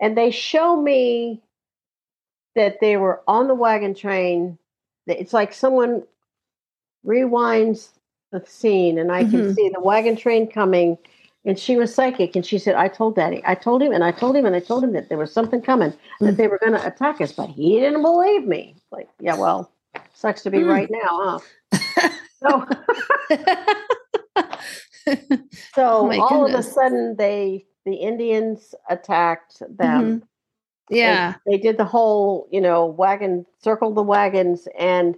[0.00, 1.42] and they show me
[2.56, 4.58] that they were on the wagon train.
[5.06, 6.04] It's like someone
[7.06, 7.90] rewinds
[8.32, 9.54] the scene, and I can Mhm.
[9.54, 10.98] see the wagon train coming.
[11.44, 14.10] And she was psychic, and she said, "I told Daddy, I told him, and I
[14.10, 16.36] told him, and I told him that there was something coming, that Mm.
[16.36, 19.70] they were going to attack us, but he didn't believe me." Like, yeah, well,
[20.12, 20.68] sucks to be Mm.
[20.68, 21.40] right now,
[21.72, 21.72] huh?
[22.40, 22.66] So,
[25.74, 30.22] so Oh all of a sudden, they the Indians attacked them.
[30.88, 31.34] They- yeah.
[31.46, 35.16] they, did the whole, you know, wagon circled the wagons, and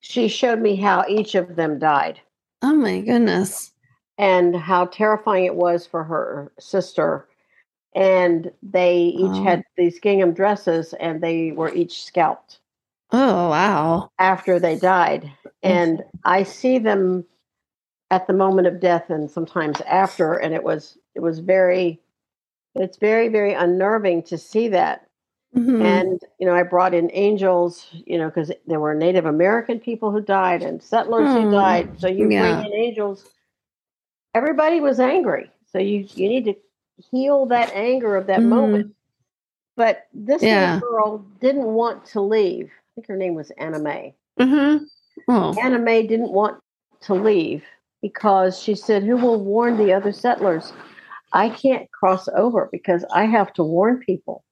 [0.00, 2.20] she showed me how each of them died
[2.62, 3.72] Oh my goodness.
[4.18, 7.28] and how terrifying it was for her sister.
[7.94, 9.40] And they each Oh.
[9.40, 12.60] had these gingham dresses, and they were each scalped
[13.12, 14.10] Oh wow.
[14.18, 15.30] after they died.
[15.62, 17.26] And I see them
[18.10, 20.34] at the moment of death, and sometimes after.
[20.34, 22.00] And it was it was very,
[22.76, 25.07] it's very very unnerving to see that.
[25.58, 25.82] Mhm.
[25.82, 30.12] And you know, I brought in angels, you know, because there were Native American people
[30.12, 31.42] who died and settlers Hmm.
[31.42, 31.98] who died.
[31.98, 32.60] So you Yeah.
[32.60, 33.28] bring in angels.
[34.34, 36.54] Everybody was angry, so you you need to
[37.10, 38.48] heal that anger of that Mhm.
[38.48, 38.94] moment.
[39.76, 40.80] But this Yeah.
[40.80, 42.66] girl didn't want to leave.
[42.66, 44.14] I think her name was Anna Mae.
[44.38, 44.86] Mhm.
[45.28, 45.54] Oh.
[45.60, 46.60] Anna Mae didn't want
[47.02, 47.64] to leave
[48.02, 50.72] because she said, Who will warn the other settlers?
[51.32, 54.44] I can't cross over because I have to warn people.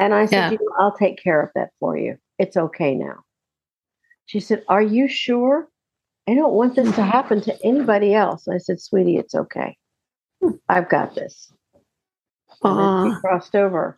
[0.00, 0.50] And I said, Yeah.
[0.52, 2.16] you know, I'll take care of that for you.
[2.38, 3.20] It's okay now.
[4.26, 5.68] She said, Are you sure?
[6.28, 8.48] I don't want this to happen to anybody else.
[8.48, 9.76] I said, Sweetie, it's okay.
[10.68, 11.52] I've got this.
[12.62, 13.96] And she crossed over.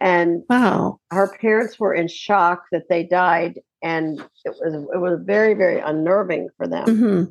[0.00, 1.00] And Wow.
[1.10, 5.80] her parents were in shock that they died and it was it was very very
[5.80, 7.24] unnerving for them hmm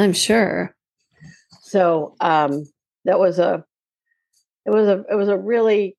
[0.00, 0.74] I'm sure.
[1.62, 2.64] so um
[3.04, 3.64] that was a
[4.66, 5.96] it was a it was a really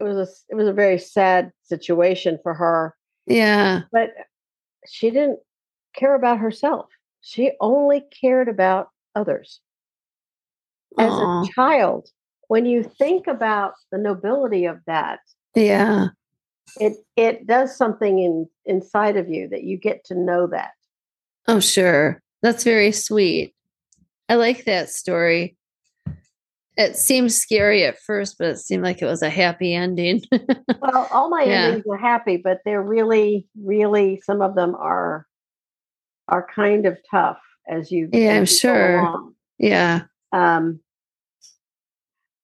[0.00, 2.94] it was a it was a very sad situation for her
[3.26, 3.82] Yeah.
[3.92, 4.10] but
[4.86, 5.40] she didn't
[5.94, 6.86] care about herself
[7.20, 9.60] she only cared about others
[10.98, 11.42] as Aw.
[11.42, 12.08] a child
[12.48, 15.20] when you think about the nobility of that
[15.54, 16.08] Yeah.
[16.78, 20.72] it it does something in inside of you that you get to know that
[21.48, 22.22] Oh, sure.
[22.42, 23.54] That's very sweet.
[24.28, 25.56] I like that story.
[26.80, 30.22] It seemed scary at first, but it seemed like it was a happy ending.
[30.80, 31.66] well all my Yeah.
[31.66, 35.26] endings are happy but they're really really some of them are
[36.28, 37.38] are kind of tough
[37.68, 39.32] as you Yeah, as I'm you sure.
[39.58, 40.02] yeah.
[40.32, 40.80] um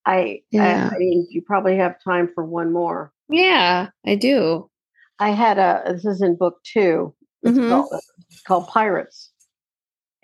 [0.05, 0.91] I, Yeah.
[0.91, 4.71] I I mean you probably have time for one more Yeah, I do.
[5.19, 7.69] I had a this is in book two it's Mhm.
[7.71, 9.31] called, it's called Pirates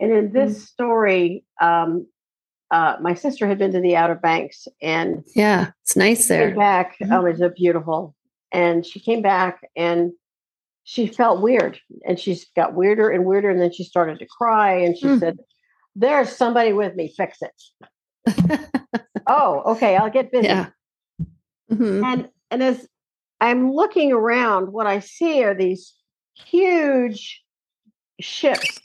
[0.00, 0.66] and in this Mm.
[0.66, 2.06] story um
[2.72, 5.70] uh, my sister had been to the Outer Banks and Yeah.
[5.82, 6.54] It's nice there.
[6.56, 6.96] back.
[7.00, 7.12] Mhm.
[7.12, 8.14] Oh, it's beautiful.
[8.50, 10.12] And she came back and
[10.84, 11.78] she felt weird.
[12.06, 13.50] And she got weirder and weirder.
[13.50, 14.72] And then she started to cry.
[14.78, 15.20] And she Mm.
[15.20, 15.38] said,
[15.94, 17.12] There's somebody with me.
[17.14, 17.62] Fix it.
[19.26, 19.96] oh, okay.
[19.96, 20.46] I'll get busy.
[20.48, 20.70] yeah.
[21.70, 22.02] Mhm.
[22.04, 22.86] And and as
[23.40, 25.94] I'm looking around, what I see are these
[26.34, 27.42] huge
[28.20, 28.78] ships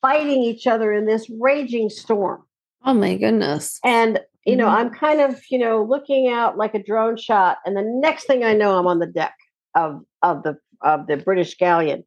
[0.00, 2.42] fighting each other in this raging storm.
[2.84, 3.78] Oh my goodness.
[3.84, 4.72] And you know, Mhm.
[4.74, 8.42] I'm kind of, you know, looking out like a drone shot, and the next thing
[8.42, 9.36] I know, I'm on the deck
[9.76, 12.04] of of the of the British galleon.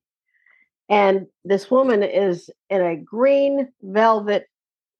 [0.89, 4.47] And this woman is in a green velvet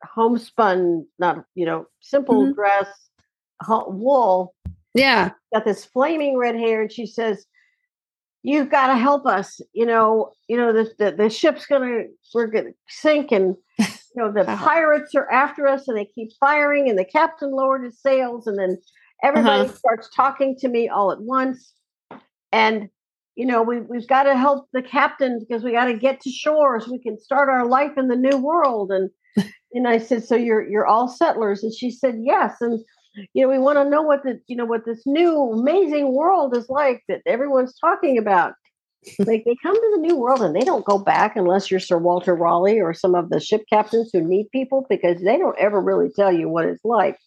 [0.04, 2.56] homespun, not you know, simple Mhm.
[2.56, 2.88] dress,
[3.68, 4.54] wool,
[4.94, 5.32] Yeah.
[5.54, 7.46] got this flaming red hair, and she says,
[8.44, 9.60] "You've got to help us.
[9.74, 13.58] You know, you know the the, the ship's gonna we're gonna sink, and
[14.16, 14.58] you know the Wow.
[14.58, 18.58] pirates are after us, and they keep firing, and the captain lowered his sails, and
[18.58, 18.78] then
[19.24, 19.76] everybody Uh-huh.
[19.76, 21.74] starts talking to me all at once,
[22.52, 22.90] and."
[23.38, 26.30] You know, we, we've got to help the captain because we got to get to
[26.30, 28.94] shore so we can start our life in the new world.
[28.94, 29.10] And
[29.74, 32.56] and I said, so you're you're all settlers, and she said yes.
[32.62, 32.80] And
[33.34, 36.56] you know, we want to know what the you know what this new amazing world
[36.56, 38.54] is like that everyone's talking about.
[39.20, 41.98] Like they come to the new world and they don't go back unless you're Sir
[41.98, 45.80] Walter Raleigh or some of the ship captains who meet people because they don't ever
[45.82, 47.18] really tell you what it's like.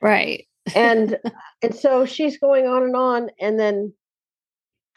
[0.00, 0.46] Right.
[0.74, 1.18] And
[1.62, 3.92] and so she's going on and on, and then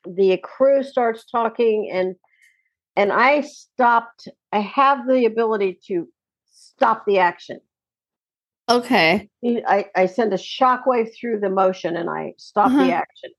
[0.05, 2.15] the crew starts talking and
[2.95, 4.27] and I stopped.
[4.51, 6.07] I have the ability to
[6.51, 7.59] stop the action.
[8.69, 9.29] Okay.
[9.45, 12.83] I, I send a shockwave through the motion and I stop Uh-huh.
[12.85, 13.31] the action.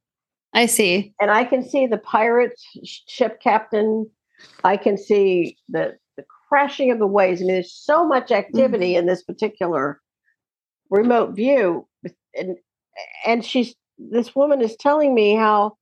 [0.58, 1.14] I see.
[1.20, 4.10] And I can see the pirate ship captain.
[4.64, 7.40] I can see the, the crashing of the waves.
[7.40, 8.98] I mean, there's so much activity mm-hmm.
[8.98, 10.00] in this particular
[10.90, 11.86] remote view,
[12.34, 12.56] and
[13.24, 15.76] and she's this woman is telling me how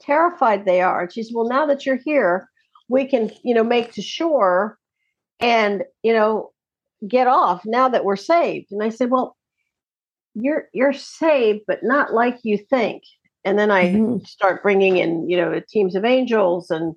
[0.00, 1.02] terrified they are.
[1.02, 2.48] And she said, "Well, now that you're here,
[2.88, 4.78] we can you know make to shore,
[5.40, 6.52] and you know
[7.08, 9.36] get off now that we're saved." And I said, "Well."
[10.36, 13.04] You're you're saved, but not like you think.
[13.44, 14.24] And then I mm-hmm.
[14.24, 16.94] start bringing in, you know, teams of angels and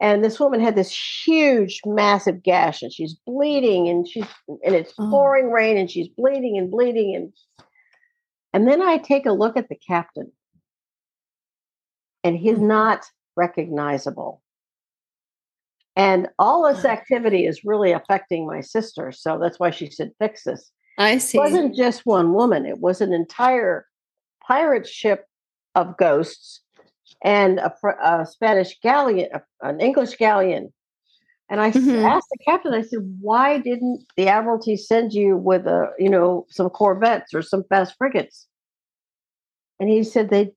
[0.00, 4.26] and this woman had this huge massive gash and she's bleeding and she's
[4.64, 5.10] and it's oh.
[5.10, 7.32] pouring rain and she's bleeding and bleeding and
[8.52, 10.30] and then i take a look at the captain
[12.24, 12.68] and he's mm.
[12.68, 13.06] not
[13.36, 14.42] recognizable
[15.96, 20.44] and all this activity is really affecting my sister so that's why she said fix
[20.44, 23.86] this i see it wasn't just one woman it was an entire
[24.46, 25.24] pirate ship
[25.74, 26.62] of ghosts
[27.22, 27.72] and a,
[28.02, 29.28] a Spanish galleon,
[29.62, 30.72] an English galleon.
[31.50, 32.04] And I mm-hmm.
[32.04, 36.46] asked the captain, I said, why didn't the Admiralty send you with a, you know,
[36.50, 38.46] some corvettes or some fast frigates?
[39.80, 40.52] And he said they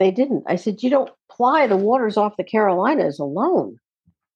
[0.00, 0.42] they didn't.
[0.48, 3.78] I said, you don't ply the waters off the Carolinas alone.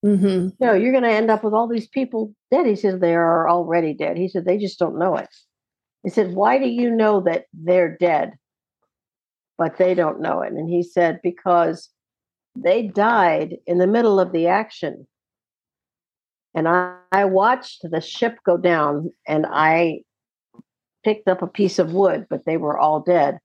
[0.07, 0.51] Mm-hmm.
[0.61, 2.67] No, you're going to end up with all these people dead.
[2.67, 4.17] He said they are already dead.
[4.17, 5.29] He said they just don't know it.
[6.05, 8.35] He said, why do you know that they're dead?
[9.59, 10.53] But they don't know it.
[10.53, 11.91] And he said, because
[12.55, 15.07] they died in the middle of the action.
[16.55, 20.01] And I, I watched the ship go down and I
[21.05, 23.39] picked up a piece of wood, but they were all dead.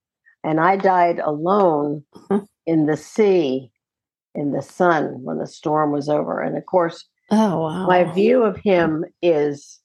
[0.44, 2.04] And I died alone
[2.66, 3.72] in the sea
[4.36, 6.42] in the sun when the storm was over.
[6.42, 7.88] And of course, oh, wow.
[7.88, 9.80] my view of him is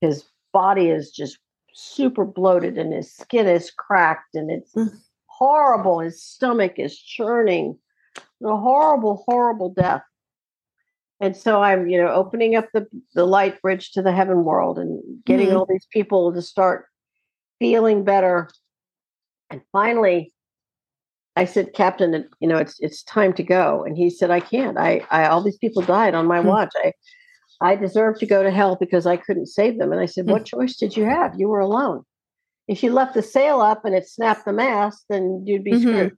[0.00, 1.38] his body is just
[1.74, 4.90] super bloated and his skin is cracked and it's mm
[5.40, 6.00] horrible.
[6.00, 7.78] His stomach is churning.
[8.44, 10.02] A horrible, horrible death.
[11.20, 14.78] And so I'm, you know, opening up the, the light bridge to the heaven world
[14.78, 15.56] and getting mm-hmm.
[15.56, 16.86] all these people to start
[17.58, 18.48] feeling better.
[19.50, 20.32] And finally,
[21.36, 23.84] I said, Captain, you know, it's it's time to go.
[23.84, 24.78] And he said, I can't.
[24.78, 26.48] I, I all these people died on my mm-hmm.
[26.48, 26.72] watch.
[26.76, 26.92] I
[27.60, 29.92] I deserve to go to hell because I couldn't save them.
[29.92, 30.32] And I said, mm-hmm.
[30.32, 31.34] What choice did you have?
[31.36, 32.04] You were alone
[32.68, 35.82] if you left the sail up and it snapped the mast, then you'd be mm-hmm.
[35.82, 36.10] screwed.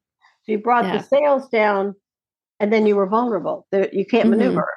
[0.44, 0.98] So you brought yeah.
[0.98, 1.94] the sails down,
[2.60, 3.66] and then you were vulnerable.
[3.72, 4.30] You can't mm-hmm.
[4.30, 4.68] maneuver.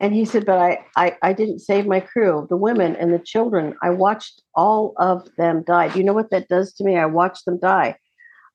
[0.00, 3.18] And he said, "But I, I, I didn't save my crew, the women and the
[3.18, 3.74] children.
[3.82, 5.88] I watched all of them die.
[5.88, 6.96] Do you know what that does to me?
[6.96, 7.96] I watched them die.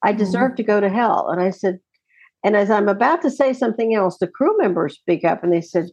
[0.03, 0.17] I mm-hmm.
[0.17, 0.55] deserve mm-hmm.
[0.55, 1.79] to go to hell." And I said,
[2.43, 5.61] and as I'm about to say something else, the crew members speak up and they
[5.61, 5.89] said,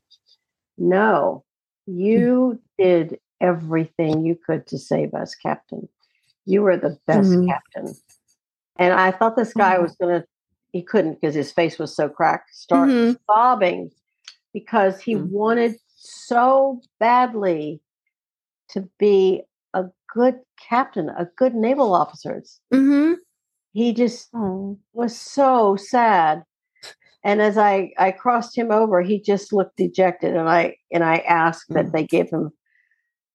[0.77, 1.45] "No,
[1.87, 1.99] hmm.
[1.99, 5.89] you did everything you could to save us, Captain.
[6.47, 7.49] You were the best mm-hmm.
[7.49, 7.95] captain.
[8.79, 9.83] And I thought this guy mm-hmm.
[9.83, 10.27] was going to,
[10.73, 13.13] he couldn't because his face was so cracked, start mm-hmm.
[13.27, 13.91] sobbing
[14.55, 15.29] because he mm.
[15.29, 17.81] wanted so badly
[18.71, 19.43] to be
[19.75, 22.43] a good captain, a good naval officer.
[22.73, 23.15] Mm-hmm.
[23.73, 24.79] He just oh.
[24.93, 26.43] was so sad.
[27.25, 30.35] And as I, I crossed him over, he just looked dejected.
[30.35, 31.75] And I and I asked mm.
[31.75, 32.51] that they give him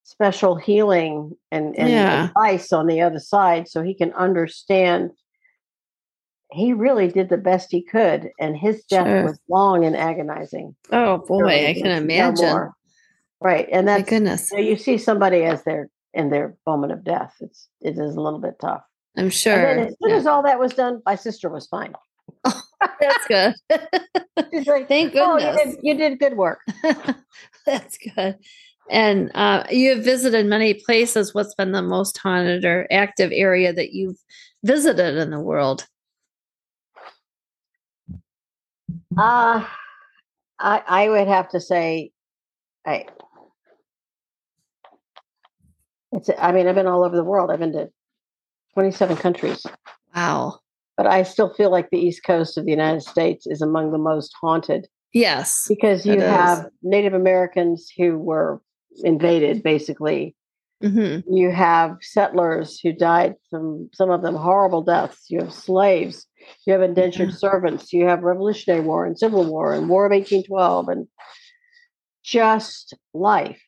[0.07, 2.27] special healing and, and yeah.
[2.27, 5.11] advice on the other side so he can understand
[6.49, 9.23] he really did the best he could and his death sure.
[9.25, 10.73] was long and agonizing.
[10.93, 12.69] Oh boy i can imagine.
[13.41, 14.49] right and that's My goodness.
[14.51, 18.15] you, know, you see somebody as they're in their moment of death it's it is
[18.15, 18.84] a little bit tough.
[19.17, 20.15] I'm sure as soon yeah.
[20.15, 21.93] as all that was done my sister was fine.
[22.45, 22.61] Oh,
[23.01, 23.53] that's good.
[24.67, 26.59] Like, thank goodness oh, you, did, you did good work.
[27.65, 28.38] That's good
[28.89, 31.34] and uh, you have visited many places.
[31.34, 34.19] What's been the most haunted or active area that you've
[34.64, 35.88] visited in the world?
[39.18, 39.65] Uh,
[40.59, 42.11] I, I would have to say,
[42.85, 43.05] I,
[46.11, 47.51] it's, I mean, I've been all over the world.
[47.51, 47.89] I've been to
[48.73, 49.65] 27 countries.
[50.15, 50.59] Wow.
[50.95, 53.97] But I still feel like the East Coast of the United States is among the
[53.97, 54.88] most haunted.
[55.14, 55.65] Yes.
[55.68, 58.61] Because you have Native Americans who were
[59.03, 60.36] invaded basically
[60.84, 61.34] mm-hmm.
[61.34, 66.26] you have settlers who died some some of them horrible deaths you have slaves
[66.65, 67.38] you have indentured mm-hmm.
[67.38, 71.07] servants you have revolutionary war and civil war and war of 1812 and
[72.24, 73.61] just life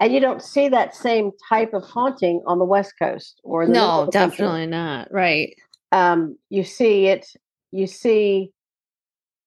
[0.00, 4.08] and you don't see that same type of haunting on the west coast or no
[4.10, 4.66] definitely country.
[4.66, 5.54] not right
[5.92, 7.26] um, you see it
[7.70, 8.50] you see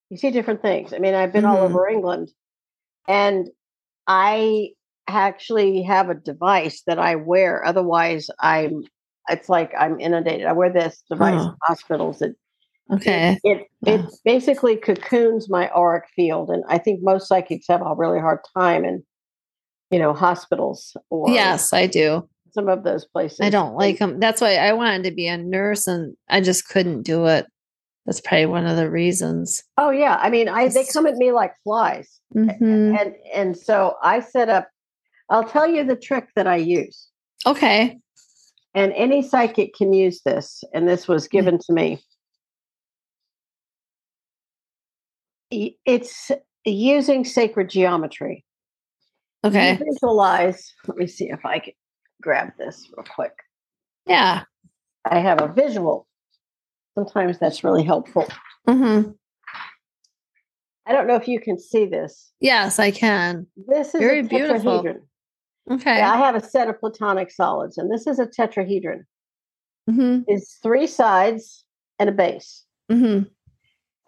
[0.10, 1.56] you see different things i mean i've been mm-hmm.
[1.56, 2.30] all over england
[3.07, 3.49] and
[4.07, 4.69] i
[5.07, 7.65] actually have a device that I wear.
[7.65, 8.84] Otherwise, I'm
[9.29, 10.45] it's like I'm inundated.
[10.47, 12.35] I wear this device in hospitals that
[12.89, 13.38] Okay.
[13.43, 17.93] It it, it basically cocoons my auric field, and I think most psychics have a
[17.95, 19.03] really hard time in,
[19.91, 22.29] you know, hospitals or Yes, I do.
[22.51, 23.41] some of those places.
[23.41, 24.21] I don't like them.
[24.21, 27.45] That's why I wanted to be a nurse and I just couldn't do it.
[28.05, 29.61] That's probably one of the reasons.
[29.77, 32.97] Oh yeah, I mean, I they come at me like flies, Mhm.
[32.97, 34.69] and and so I set up.
[35.29, 37.09] I'll tell you the trick that I use,
[37.45, 37.97] Okay.
[38.73, 40.63] and any psychic can use this.
[40.73, 42.01] And this was given to me.
[45.51, 46.31] It's
[46.65, 48.43] using sacred geometry.
[49.43, 49.77] You Okay.
[49.77, 50.73] visualize.
[50.87, 51.73] Let me see if I can
[52.21, 53.33] grab this real quick.
[54.05, 54.43] Yeah.
[55.09, 56.07] I have a visual.
[56.95, 58.25] Sometimes that's really helpful.
[58.67, 59.11] hmm
[60.85, 62.31] I don't know if you can see this.
[62.39, 63.45] Yes, I can.
[63.67, 64.83] This is Very beautiful.
[65.69, 66.02] Okay.
[66.02, 69.03] I have a set of platonic solids, and this is a tetrahedron.
[69.89, 71.65] hmm It's three sides
[71.99, 73.23] and a base, hmm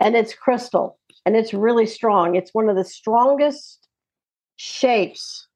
[0.02, 2.36] and it's crystal, and it's really strong.
[2.36, 3.88] It's one of the strongest
[4.56, 5.48] shapes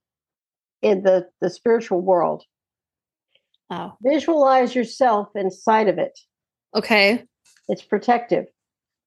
[0.81, 2.43] in the, the spiritual world.
[4.03, 6.19] Visualize yourself inside of it.
[6.75, 7.23] Okay.
[7.69, 8.45] It's protective.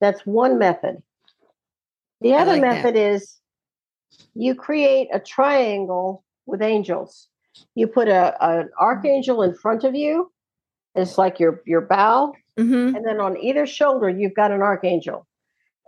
[0.01, 1.03] That's one method.
[2.21, 3.39] The I other like method is
[4.35, 7.29] you create a triangle with angels.
[7.75, 10.33] You put a an archangel in front of you.
[10.95, 15.27] It's like your your bow, hmm and then on either shoulder you've got an archangel.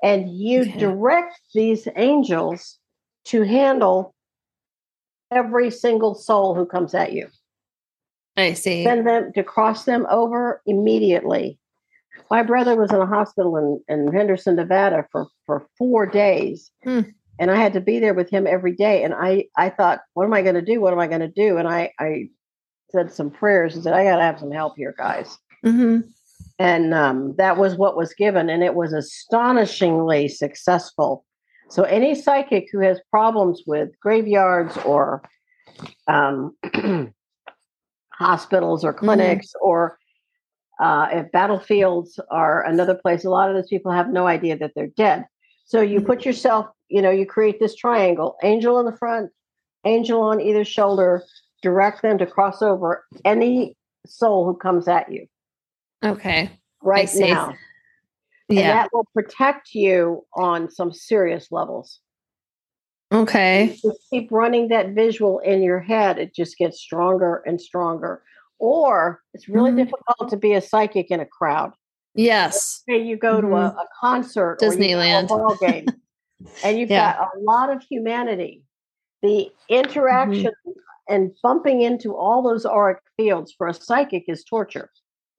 [0.02, 0.78] And you Okay.
[0.78, 2.78] direct these angels
[3.26, 4.14] to handle
[5.30, 7.28] every single soul who comes at you.
[8.36, 8.84] I see.
[8.84, 11.58] Send them to cross them over immediately.
[12.30, 16.70] My brother was in a hospital in, in Henderson, Nevada for, for four days.
[16.84, 17.00] Hmm.
[17.38, 19.04] And I had to be there with him every day.
[19.04, 20.80] And I, I thought, what am I going to do?
[20.80, 21.56] What am I going to do?
[21.56, 22.28] And I, I
[22.90, 25.38] said some prayers and said, I got to have some help here, guys.
[25.62, 26.00] hmm
[26.58, 28.48] And um, that was what was given.
[28.48, 31.24] And it was astonishingly successful.
[31.70, 35.22] So, any psychic who has problems with graveyards or
[36.06, 36.56] um,
[38.12, 39.98] hospitals or clinics or
[40.80, 44.72] uh, if battlefields are another place, a lot of those people have no idea that
[44.74, 45.26] they're dead.
[45.66, 49.30] So, you put yourself, you know, you create this triangle angel in the front,
[49.84, 51.22] angel on either shoulder,
[51.62, 55.26] direct them to cross over any soul who comes at you
[56.04, 56.50] Okay.
[56.82, 57.54] right now.
[58.48, 58.74] And Yeah.
[58.74, 62.00] that will protect you on some serious levels.
[63.12, 63.76] Okay.
[63.82, 66.18] Just keep running that visual in your head.
[66.18, 68.22] It just gets stronger and stronger.
[68.58, 69.76] Or it's really Mhm.
[69.76, 71.72] difficult to be a psychic in a crowd.
[72.14, 72.82] Yes.
[72.88, 75.28] Say you go to a, a concert or you a Disneyland.
[75.28, 75.86] ball game,
[76.64, 77.16] and you've Yeah.
[77.16, 78.62] got a lot of humanity.
[79.22, 80.52] The interaction
[81.08, 84.90] and bumping into all those auric fields for a psychic is torture.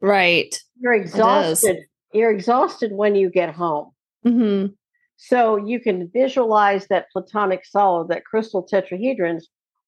[0.01, 0.55] Right.
[0.79, 1.77] You're exhausted.
[2.13, 3.91] You're exhausted when you get home.
[4.23, 4.67] hmm
[5.17, 9.43] So you can visualize that platonic solid, that crystal tetrahedrons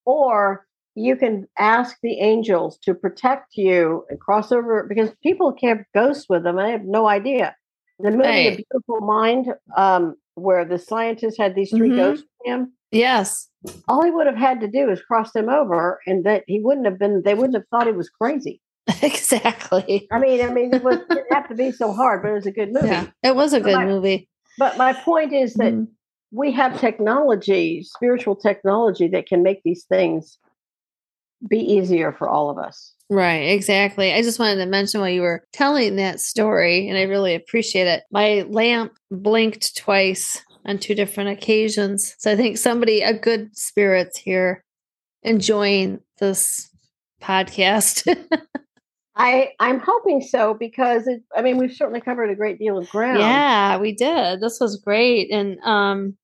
[0.05, 0.65] or
[0.95, 6.25] you can ask the angels to protect you and cross over because people have ghosts
[6.27, 6.59] with them.
[6.59, 7.55] I have no idea.
[7.99, 8.53] The movie Right.
[8.53, 11.95] A Beautiful Mind, um, where the scientist had these 3 Mhm.
[11.97, 13.49] ghosts with him, Yes.
[13.87, 16.85] all he would have had to do is cross them over, and that he wouldn't
[16.85, 17.21] have been.
[17.23, 18.61] They wouldn't have thought he was crazy.
[19.01, 20.07] exactly.
[20.11, 22.33] I mean, I mean, it, was, it didn't have to be so hard, but it
[22.33, 22.87] was a good movie.
[22.87, 23.07] Yeah.
[23.23, 23.87] It was a good Right.
[23.87, 24.27] movie.
[24.57, 25.87] But my point is that Mhm.
[26.31, 30.37] we have technology, spiritual technology that can make these things
[31.47, 32.93] be easier for all of us.
[33.09, 34.13] Right, exactly.
[34.13, 37.87] I just wanted to mention while you were telling that story, and I really appreciate
[37.87, 38.03] it.
[38.11, 42.15] My lamp blinked twice on two different occasions.
[42.19, 44.63] So I think somebody, a good spirit's here
[45.23, 46.69] enjoying this
[47.21, 48.07] podcast.
[49.15, 52.89] I I'm hoping so because it, I mean we've certainly covered a great deal of
[52.89, 53.19] ground.
[53.19, 54.39] yeah, we did.
[54.39, 55.29] This was great.
[55.31, 56.15] And um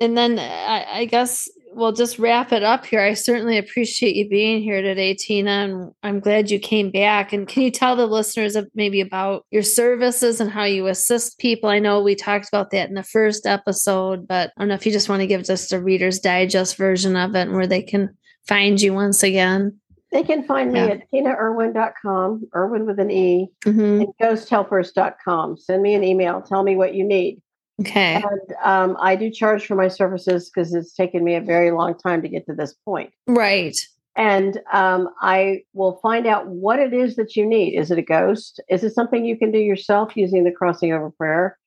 [0.00, 3.00] and then I, I guess we'll just wrap it up here.
[3.00, 7.32] I certainly appreciate you being here today, Tina, and I'm glad you came back.
[7.32, 11.68] And can you tell the listeners maybe about your services and how you assist people?
[11.70, 14.86] I know we talked about that in the first episode, but I don't know if
[14.86, 17.82] you just want to give just a Reader's Digest version of it and where they
[17.82, 18.16] can
[18.46, 19.78] find you once again.
[20.10, 20.86] They can find me Yeah.
[20.86, 24.00] at tinaerwin.com, Erwin with an E, Mhm.
[24.02, 25.56] and ghosthelpers.com.
[25.56, 26.42] Send me an email.
[26.42, 27.40] Tell me what you need.
[27.80, 28.14] Okay.
[28.22, 31.96] And um, I do charge for my services because it's taken me a very long
[31.96, 33.12] time to get to this point.
[33.26, 33.76] Right.
[34.14, 37.76] and um, I will find out what it is that you need.
[37.78, 38.60] Is it a ghost?
[38.68, 41.58] Is it something you can do yourself using the crossing over prayer?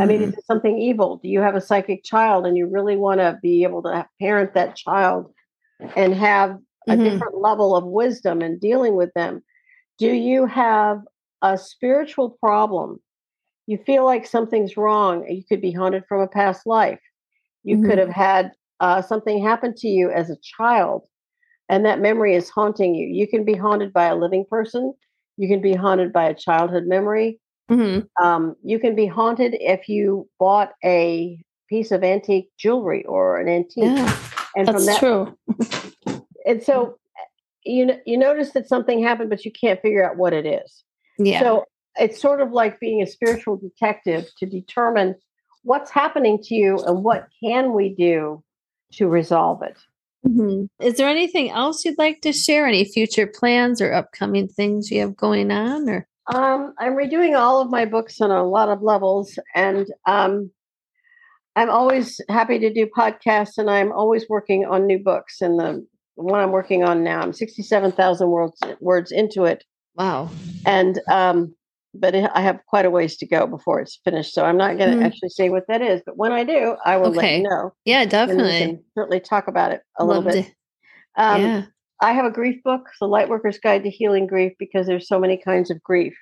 [0.00, 1.16] I mean, is it something evil?
[1.22, 4.54] Do you have a psychic child and you really want to be able to parent
[4.54, 5.34] that child
[5.96, 6.56] and have
[6.88, 7.04] a Mhm.
[7.04, 9.42] different level of wisdom in dealing with them?
[9.98, 11.02] Do you have
[11.42, 13.00] a spiritual problem
[13.66, 15.26] you feel like something's wrong.
[15.28, 17.00] You could be haunted from a past life.
[17.64, 17.88] You Mhm.
[17.88, 21.02] could have had uh, something happen to you as a child,
[21.68, 23.06] and that memory is haunting you.
[23.06, 24.92] You can be haunted by a living person.
[25.36, 27.38] You can be haunted by a childhood memory.
[27.68, 33.38] hmm Um, you can be haunted if you bought a piece of antique jewelry or
[33.38, 34.18] an antique, Yeah,
[34.56, 35.38] and that's from that, true.
[36.44, 36.98] and so
[37.64, 40.84] you you notice that something happened, but you can't figure out what it is.
[41.18, 41.40] Yeah.
[41.40, 41.64] So
[41.96, 45.14] it's sort of like being a spiritual detective to determine
[45.62, 48.42] what's happening to you and what can we do
[48.94, 49.78] to resolve it.
[50.26, 50.68] Mhm.
[50.80, 52.66] Is there anything else you'd like to share?
[52.66, 55.88] Any future plans or upcoming things you have going on?
[55.88, 60.50] Or Um, I'm redoing all of my books on a lot of levels, and um,
[61.56, 65.40] I'm always happy to do podcasts, and I'm always working on new books.
[65.40, 69.64] And the one I'm working on now, I'm 67,000 words words into it,
[69.96, 70.28] wow,
[70.64, 71.54] and um,
[71.94, 74.34] but it, I have quite a ways to go before it's finished.
[74.34, 75.04] So I'm not going to Mhm.
[75.04, 77.72] actually say what that is, but when I do, I will let you know.
[77.84, 78.58] yeah, definitely.
[78.58, 80.54] can certainly talk about it a little bit.
[81.16, 81.62] Um, yeah.
[82.00, 85.36] I have a grief book, The Lightworker's Guide to Healing Grief, because there's so many
[85.36, 86.16] kinds of grief.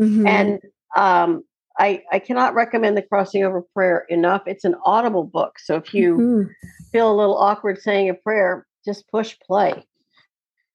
[0.00, 0.26] Mhm.
[0.26, 0.60] And
[0.96, 1.42] um,
[1.78, 4.42] I, I cannot recommend the Crossing Over Prayer enough.
[4.46, 5.58] It's an audible book.
[5.58, 6.50] So if you Mhm.
[6.92, 9.84] feel a little awkward saying a prayer, just push play.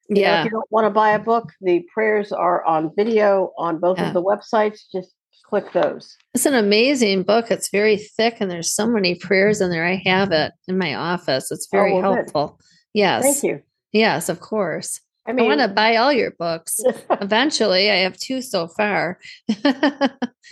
[0.10, 2.92] You know, yeah, if you don't want to buy a book, the prayers are on
[2.96, 4.08] video on both Yeah.
[4.10, 4.80] of the websites.
[4.92, 5.14] Just
[5.46, 6.18] click those.
[6.34, 7.52] it's an amazing book.
[7.52, 9.86] It's very thick, and there's so many prayers in there.
[9.86, 11.52] I have it in my office.
[11.52, 12.16] It's oh, very Oh, well, good.
[12.32, 12.60] helpful.
[12.94, 13.62] Yes, Thank you.
[13.92, 15.00] yes, of course.
[15.26, 16.80] I I want to buy all your books.
[17.22, 19.20] Eventually, I have two so far.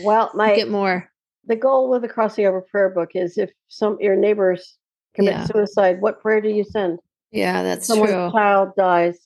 [0.04, 1.10] well, my Get more.
[1.46, 4.78] the goal with the crossing over prayer book is if some your neighbors
[5.16, 5.46] commit Yeah.
[5.46, 7.00] suicide, what prayer do you send?
[7.32, 8.32] Yeah, that's Someone's true.
[8.32, 9.18] child dies.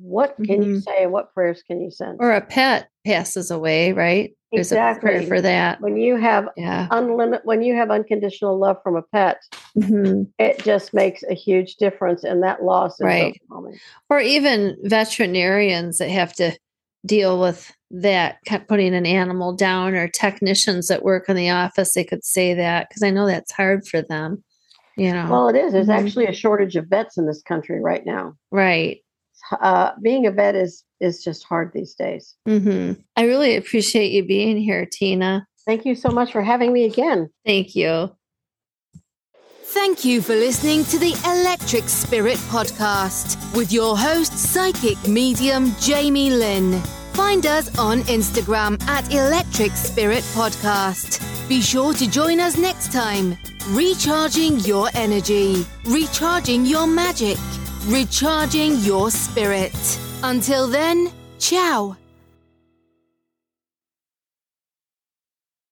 [0.00, 0.82] What can you Mhm.
[0.82, 1.06] say?
[1.06, 2.18] What prayers can you send?
[2.20, 4.34] Or a pet passes away, right?
[4.52, 5.80] There's a prayer for that.
[5.80, 6.86] when you have Yeah.
[6.90, 9.40] unlimited, when you have unconditional love from a pet,
[9.76, 10.28] Mhm.
[10.38, 13.40] it just makes a huge difference, and that loss Right.
[14.10, 16.52] Or even veterinarians that have to
[17.04, 18.36] deal with that,
[18.68, 22.88] putting an animal down, or technicians that work in the office, they could say that
[22.88, 24.44] because I know that's hard for them.
[24.96, 25.72] You know, Well, it is.
[25.72, 25.98] There's Mhm.
[25.98, 28.34] actually a shortage of vets in this country right now.
[28.50, 29.01] right.
[29.50, 32.34] Uh, being a vet is is just hard these days.
[32.46, 35.46] hmm I really appreciate you being here, Tina.
[35.66, 37.28] Thank you so much for having me again.
[37.44, 38.10] Thank you.
[39.64, 46.30] Thank you for listening to the Electric Spirit Podcast with your host, psychic medium Jamie
[46.30, 46.78] Lynn.
[47.14, 51.20] Find us on Instagram at Electric Spirit Podcast.
[51.48, 53.36] Be sure to join us next time.
[53.68, 57.38] Recharging your energy, recharging your magic,
[57.86, 59.98] recharging your spirit.
[60.22, 61.96] Until then, ciao.